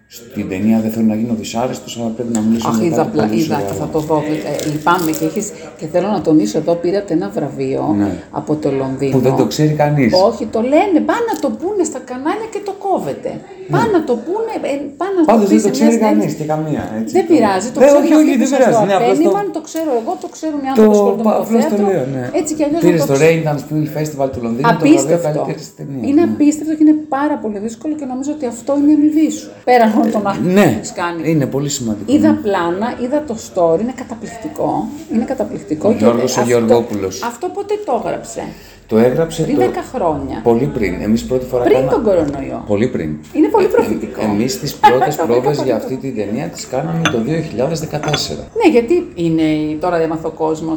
στην 0.07 0.49
ταινία 0.49 0.79
Δεν 0.79 0.91
θέλω 0.91 1.05
να 1.05 1.15
γίνω 1.15 1.33
δυσάρεστος, 1.33 1.97
αλλά 1.99 2.09
πρέπει 2.09 2.33
να 2.33 2.39
μιλήσω 2.39 2.67
Αχ, 2.67 2.73
μετά 2.75 2.85
είδα, 2.87 3.03
το 3.03 3.09
πλα- 3.11 3.25
πολύ 3.27 3.39
είδα 3.39 3.55
σοβαρό. 3.55 3.67
και 3.73 3.79
θα 3.79 3.87
το 3.91 3.99
δω. 3.99 4.23
Ε, 4.65 4.69
λυπάμαι 4.71 5.11
και, 5.11 5.25
έχεις, 5.25 5.51
και 5.77 5.85
θέλω 5.87 6.07
να 6.07 6.21
τονίσω 6.21 6.57
εδώ, 6.57 6.73
πήρατε 6.73 7.13
ένα 7.13 7.29
βραβείο 7.29 7.93
Ναι. 7.97 8.11
από 8.31 8.55
το 8.55 8.71
Λονδίνο. 8.71 9.11
Που 9.11 9.19
δεν 9.19 9.35
το 9.35 9.45
ξέρει 9.45 9.73
κανείς. 9.73 10.13
Όχι, 10.27 10.45
το 10.45 10.61
λένε, 10.61 10.99
πάνε 11.05 11.19
να 11.33 11.39
το 11.39 11.49
πούνε 11.49 11.83
στα 11.83 11.99
κανάλια 11.99 12.47
και 12.51 12.59
το 12.65 12.71
κόβεται. 12.71 13.39
Πάνε 13.75 13.89
να 13.97 14.01
το 14.09 14.13
πούνε, 14.25 14.53
ε, 14.71 14.73
πάνε 15.01 15.15
να 15.19 15.23
Πάντως 15.29 15.43
το 15.43 15.49
δεν 15.51 15.55
πεις 15.57 15.63
το 15.65 15.69
σε 15.69 15.73
μια 15.73 15.77
ξέρει 15.77 15.93
συνέντευξη. 15.97 16.19
κανείς 16.19 16.33
και 16.39 16.45
καμία. 16.53 16.83
Έτσι. 16.99 17.11
Δεν 17.17 17.25
πειράζει, 17.31 17.67
το 17.73 17.79
Ναι, 17.79 17.85
ξέρουν 17.85 18.03
όχι, 18.03 18.13
αυτοί 18.13 18.25
όχι, 18.25 18.33
που 18.35 18.41
δεν 18.43 18.49
σας 18.51 18.57
πειράζει. 18.59 18.77
το 18.81 18.85
Ναι, 18.89 18.95
απλώς 18.99 19.15
το- 19.17 19.23
απένιμαν, 19.23 19.45
το 19.57 19.61
ξέρω 19.69 19.91
εγώ, 20.01 20.11
το 20.23 20.27
ξέρουν 20.35 20.59
οι 20.65 20.67
άνθρωποι 20.71 20.89
που 20.89 20.95
ασχολούνται 20.97 21.23
με 21.29 21.31
το 21.37 21.41
απλώς 21.43 21.63
το 21.63 21.75
θέατρο. 21.75 21.87
λέω, 21.91 22.05
ναι. 22.15 22.23
Έτσι 22.39 22.51
κι 22.57 22.63
αλλιώς 22.67 22.81
Πήρες 22.85 22.99
να 23.01 23.05
στο 23.07 23.13
το 23.13 23.19
ξέρουν. 23.19 23.35
Raindance 23.35 23.63
Film 23.69 23.85
Festival 23.95 24.27
του 24.33 24.39
Λονδίνου 24.45 24.67
το 24.69 24.73
βραβείο 24.79 24.91
Απίστευτο. 24.93 25.27
καλύτερης 25.29 25.65
ταινίας. 25.77 26.03
Είναι 26.09 26.21
απίστευτο 26.29 26.71
και 26.77 26.83
είναι 26.85 26.97
πάρα 27.17 27.35
πολύ 27.43 27.57
δύσκολο 27.65 27.93
και 27.99 28.05
νομίζω 28.13 28.29
ότι 28.37 28.45
αυτό 28.53 28.71
είναι 28.79 28.89
η 28.93 28.95
αμοιβή 28.99 29.27
σου. 29.37 29.47
Πέραν 29.69 29.89
όλων 29.99 30.11
των 30.15 30.23
άλλων 30.31 30.45
Ναι, 30.57 30.67
που 30.71 30.77
έχεις 30.79 30.93
κάνει. 31.01 31.19
είναι 31.31 31.45
πολύ 31.55 31.69
σημαντικό. 31.77 32.07
Είδα 32.15 32.31
πλάνα, 32.45 32.87
είδα 33.03 33.19
το 33.29 33.35
story, 33.47 33.79
είναι 33.83 33.95
καταπληκτικό. 34.01 34.69
Είναι 35.13 35.25
καταπληκτικό. 35.31 35.85
Ο 35.89 35.91
και 35.91 35.97
Γιώργος 36.03 36.31
ο 36.37 36.39
αυτό- 36.39 36.49
Γεωργόπουλος. 36.51 37.13
Αυτό 37.31 37.45
πότε 37.55 37.73
το 37.87 37.93
έγραψε; 38.05 38.41
Το 38.87 38.97
έγραψε 38.97 39.43
Πριν 39.43 39.57
το... 39.57 39.63
10 39.63 39.67
χρόνια. 39.95 40.39
πολύ 40.43 40.65
πριν. 40.65 41.01
Εμείς 41.01 41.25
πρώτη 41.25 41.45
φορά 41.45 41.63
Πριν 41.63 41.75
κάνα- 41.75 41.91
τον 41.91 42.03
κορονοϊό. 42.03 42.63
Πολύ 42.67 42.87
πριν. 42.87 43.15
Είναι 43.33 43.47
πολύ 43.47 43.67
προφητικό. 43.67 44.21
Εμείς 44.21 44.59
τις 44.59 44.75
πρώτες 44.87 45.15
Το 45.15 45.25
βρήκα 45.25 45.39
πρόβες 45.41 45.57
πολύ 45.57 45.67
για 45.69 45.77
αυτή 45.77 45.95
την 45.97 46.15
ταινία 46.15 46.45
τις 46.47 46.67
κάναμε 46.67 47.01
το 47.03 47.17
2014. 47.17 48.37
Ναι, 48.63 48.69
γιατί 48.71 49.07
είναι, 49.15 49.43
τώρα 49.79 50.01
έμαθε 50.01 50.27
ο 50.27 50.31
κόσμο. 50.31 50.73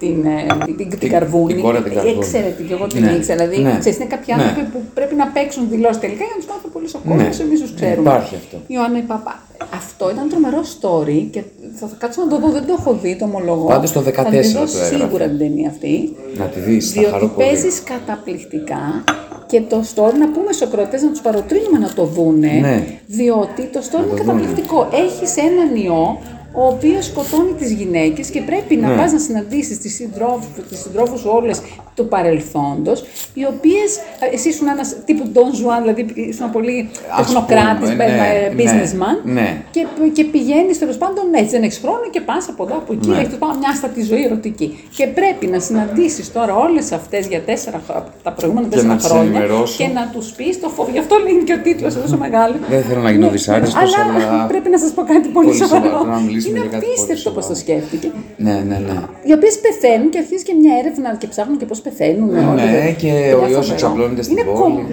Ε, 0.00 0.06
την, 0.06 0.24
ε, 0.24 0.64
την, 0.64 0.76
την, 0.76 0.98
την 0.98 1.10
Καρβούνη. 1.10 1.52
την 1.54 1.62
κόρη 1.62 1.82
την 1.82 1.94
Καρβούνη. 1.94 2.16
Εξαιρετική, 2.18 2.72
εγώ 2.72 2.86
την 2.86 3.02
Ναι. 3.04 3.10
ήξερα. 3.10 3.46
Δηλαδή, 3.46 3.62
Ναι. 3.68 3.76
ξέρεις, 3.78 3.98
είναι 3.98 4.08
κάποιοι 4.14 4.34
Ναι. 4.36 4.42
άνθρωποι 4.42 4.62
που 4.72 4.80
πρέπει 4.94 5.14
να 5.14 5.26
παίξουν 5.26 5.62
δηλώσεις 5.70 6.00
τελικά 6.04 6.22
για 6.28 6.34
να 6.36 6.38
τους 6.40 6.48
κάνουν 6.50 6.62
πολύ 6.76 6.86
ο 6.94 6.98
κόσμο. 7.04 7.14
Ναι. 7.20 7.28
Εμείς 7.46 7.58
τους 7.60 7.72
ξέρουμε. 7.78 8.08
Υπάρχει 8.10 8.34
αυτό. 8.42 8.56
Ιωάννα 8.74 8.98
η 8.98 9.06
Παπά. 9.12 9.34
Αυτό 9.80 10.04
ήταν 10.14 10.24
τρομερό 10.32 10.62
story 10.76 11.18
και 11.34 11.40
θα, 11.78 11.84
θα 11.90 11.96
κάτσω 12.02 12.18
να 12.24 12.28
το 12.32 12.36
δω, 12.42 12.48
δεν 12.56 12.64
το 12.68 12.72
έχω 12.78 12.92
δει, 13.02 13.12
το 13.20 13.24
ομολογώ. 13.24 13.66
Πάντως 13.74 13.92
το 13.92 14.00
14 14.00 14.12
θα 14.12 14.24
τη 14.24 14.48
δω 14.58 14.64
το 14.64 14.70
έγραφε. 14.84 14.96
σίγουρα 14.96 15.24
την 15.32 15.38
ταινία 15.38 15.68
αυτή. 15.74 15.94
Να 16.40 16.44
τη 16.52 16.58
δεις, 16.66 16.92
θα 16.92 17.02
χαρώ 17.02 17.18
Διότι 17.18 17.34
πολύ. 17.34 17.46
παίζεις 17.48 17.76
καταπληκτικά 17.92 19.04
και 19.46 19.60
το 19.60 19.78
story, 19.94 20.14
να 20.22 20.28
πούμε 20.34 20.52
στους 20.52 20.66
ακροατές 20.68 21.02
να 21.02 21.10
τους 21.10 21.20
παροτρύνουμε 21.20 21.78
να 21.78 21.90
το 21.98 22.04
δούνε. 22.04 22.52
Ναι. 22.66 22.76
Διότι 23.06 23.62
το 23.72 23.80
story 23.88 23.96
είναι 23.98 24.06
δούνε. 24.08 24.20
καταπληκτικό. 24.20 24.88
Έχεις 25.04 25.36
έναν 25.36 25.70
ιό 25.84 26.18
ο 26.56 26.66
οποίος 26.66 27.04
σκοτώνει 27.04 27.52
τις 27.52 27.72
γυναίκες 27.72 28.28
και 28.30 28.40
πρέπει 28.42 28.76
να 28.76 28.88
Ναι. 28.88 28.96
πας 28.96 29.12
να 29.12 29.18
συναντήσεις 29.18 29.78
τις 29.78 29.94
συντρόφου 29.94 30.62
τις 30.68 30.78
συντρόφους 30.80 31.20
σου 31.20 31.30
όλες 31.32 31.60
του 31.94 32.08
παρελθόντος, 32.08 33.04
οι 33.34 33.44
οποίες. 33.52 33.90
Εσύ 34.32 34.48
ήσουν 34.48 34.68
ένας 34.68 34.96
τύπου 35.04 35.24
Don 35.34 35.38
Juan, 35.60 35.78
δηλαδή 35.80 36.06
ήσουν 36.14 36.50
πολύ 36.50 36.88
Ας 37.10 37.26
τεχνοκράτης, 37.26 37.90
πούμε, 37.90 38.04
ναι, 38.06 38.52
businessman. 38.58 39.16
ναι, 39.24 39.32
ναι. 39.40 39.62
Και, 39.70 39.86
και 40.12 40.24
πηγαίνεις 40.24 40.78
τέλος 40.78 40.96
πάντων 40.96 41.24
έτσι, 41.34 41.50
δεν 41.50 41.62
έχεις 41.62 41.78
χρόνο 41.78 42.04
και 42.10 42.20
πας 42.20 42.48
από 42.48 42.64
εδώ, 42.64 42.74
από 42.76 42.92
εκεί, 42.92 43.08
Ναι. 43.08 43.14
έχεις 43.14 43.24
τέλος 43.26 43.38
πάντων 43.38 43.56
μια 43.58 43.68
αστατή 43.68 44.02
ζωή 44.02 44.22
ερωτική. 44.24 44.68
Και 44.96 45.06
πρέπει 45.06 45.46
να 45.46 45.58
συναντήσεις 45.58 46.32
τώρα 46.32 46.54
όλες 46.56 46.92
αυτές 46.92 47.26
για 47.26 47.40
τέσσερα, 47.40 47.80
χρο- 47.86 48.06
τα 48.22 48.32
προηγούμενα 48.32 48.66
Και 48.68 48.74
τέσσερα 48.74 48.92
να 48.92 48.98
τις 48.98 49.06
χρόνια 49.06 49.22
ενημερώσω. 49.30 49.76
και 49.84 49.88
να 49.98 50.10
τους 50.12 50.26
πεις 50.32 50.60
το 50.60 50.68
φόβο. 50.68 50.90
Γι' 50.90 50.98
αυτό 50.98 51.14
είναι 51.28 51.42
και 51.42 51.52
ο 51.52 51.58
τίτλος 51.66 51.94
τόσο 51.94 52.16
μεγάλο. 52.16 52.54
Δεν 52.68 52.82
θέλω 52.82 53.00
να 53.00 53.10
γίνω 53.10 53.26
Ναι, 53.26 53.32
δυσάρεστος, 53.32 53.82
αλλά, 53.82 54.28
αλλά 54.30 54.46
πρέπει 54.46 54.68
να 54.70 54.78
σας 54.78 54.90
πω 54.96 55.02
κάτι 55.02 55.28
πολύ, 55.28 55.46
πολύ 55.46 55.58
σοβαρό. 55.58 55.84
σοβαρό, 55.90 56.10
να 56.10 56.18
μιλήσουμε 56.18 56.58
είναι 56.58 56.66
για 56.68 56.70
κάτι 56.78 56.84
πολύ 56.84 56.96
απίστευτο 56.98 57.30
πώ 57.30 57.36
το 57.36 57.42
σοβαρό. 57.42 57.60
σκέφτηκε. 57.62 58.08
Ναι, 58.36 58.52
ναι, 58.68 58.76
ναι. 58.86 58.96
Οι 59.28 59.32
οποίες 59.32 59.54
πεθαίνουν 59.64 60.08
και 60.12 60.18
αρχίζεις 60.18 60.42
και 60.48 60.54
μια 60.60 60.72
έρευνα 60.80 61.08
και 61.20 61.26
ψάχνουν 61.26 61.56
και 61.60 61.64
πώς 61.70 61.80
πεθαίνουν. 61.84 62.30
Ναι, 62.30 62.38
όλοι. 62.38 62.94
και 62.98 63.06
Παιδιά, 63.12 63.36
ο 63.36 63.40
ιός 63.40 63.50
φοβερό. 63.54 63.72
εξαπλώνεται 63.72 64.22
στην 64.22 64.36
είναι 64.36 64.46
πόλη. 64.46 64.60
κομ- 64.60 64.88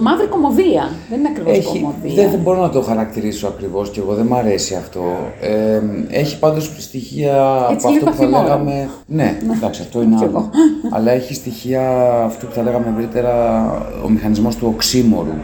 Μαύρη 0.00 0.26
κομμωδία. 0.26 0.84
Δεν 1.10 1.18
είναι 1.18 1.28
ακριβώς 1.30 1.56
Έχει, 1.56 1.66
κομμωδία. 1.80 2.22
δεν, 2.22 2.30
δεν 2.30 2.40
μπορώ 2.40 2.60
να 2.60 2.70
το 2.70 2.80
χαρακτηρίσω 2.80 3.46
ακριβώς 3.46 3.90
και 3.90 4.00
εγώ 4.00 4.14
δεν 4.14 4.26
μ' 4.26 4.34
αρέσει 4.34 4.74
αυτό. 4.74 5.00
Ε, 5.40 5.80
έχει 6.10 6.38
πάντως 6.38 6.72
στοιχεία 6.78 7.66
Έτσι, 7.70 7.86
από 7.86 7.94
λίγο 7.94 8.08
αυτό 8.08 8.24
που 8.24 8.32
θα 8.32 8.38
αφημόρο. 8.38 8.42
λέγαμε. 8.42 8.88
Ναι, 9.06 9.36
εντάξει, 9.56 9.82
αυτό 9.82 10.02
είναι 10.02 10.14
Κι 10.18 10.24
άλλο. 10.24 10.32
εγώ. 10.36 10.50
Αλλά 10.90 11.10
έχει 11.12 11.34
στοιχεία 11.34 11.82
αυτό 12.24 12.46
που 12.46 12.52
θα 12.52 12.62
λέγαμε 12.62 12.86
ευρύτερα 12.96 13.34
ο 14.04 14.08
μηχανισμός 14.08 14.56
του 14.56 14.70
οξύμορου. 14.74 15.34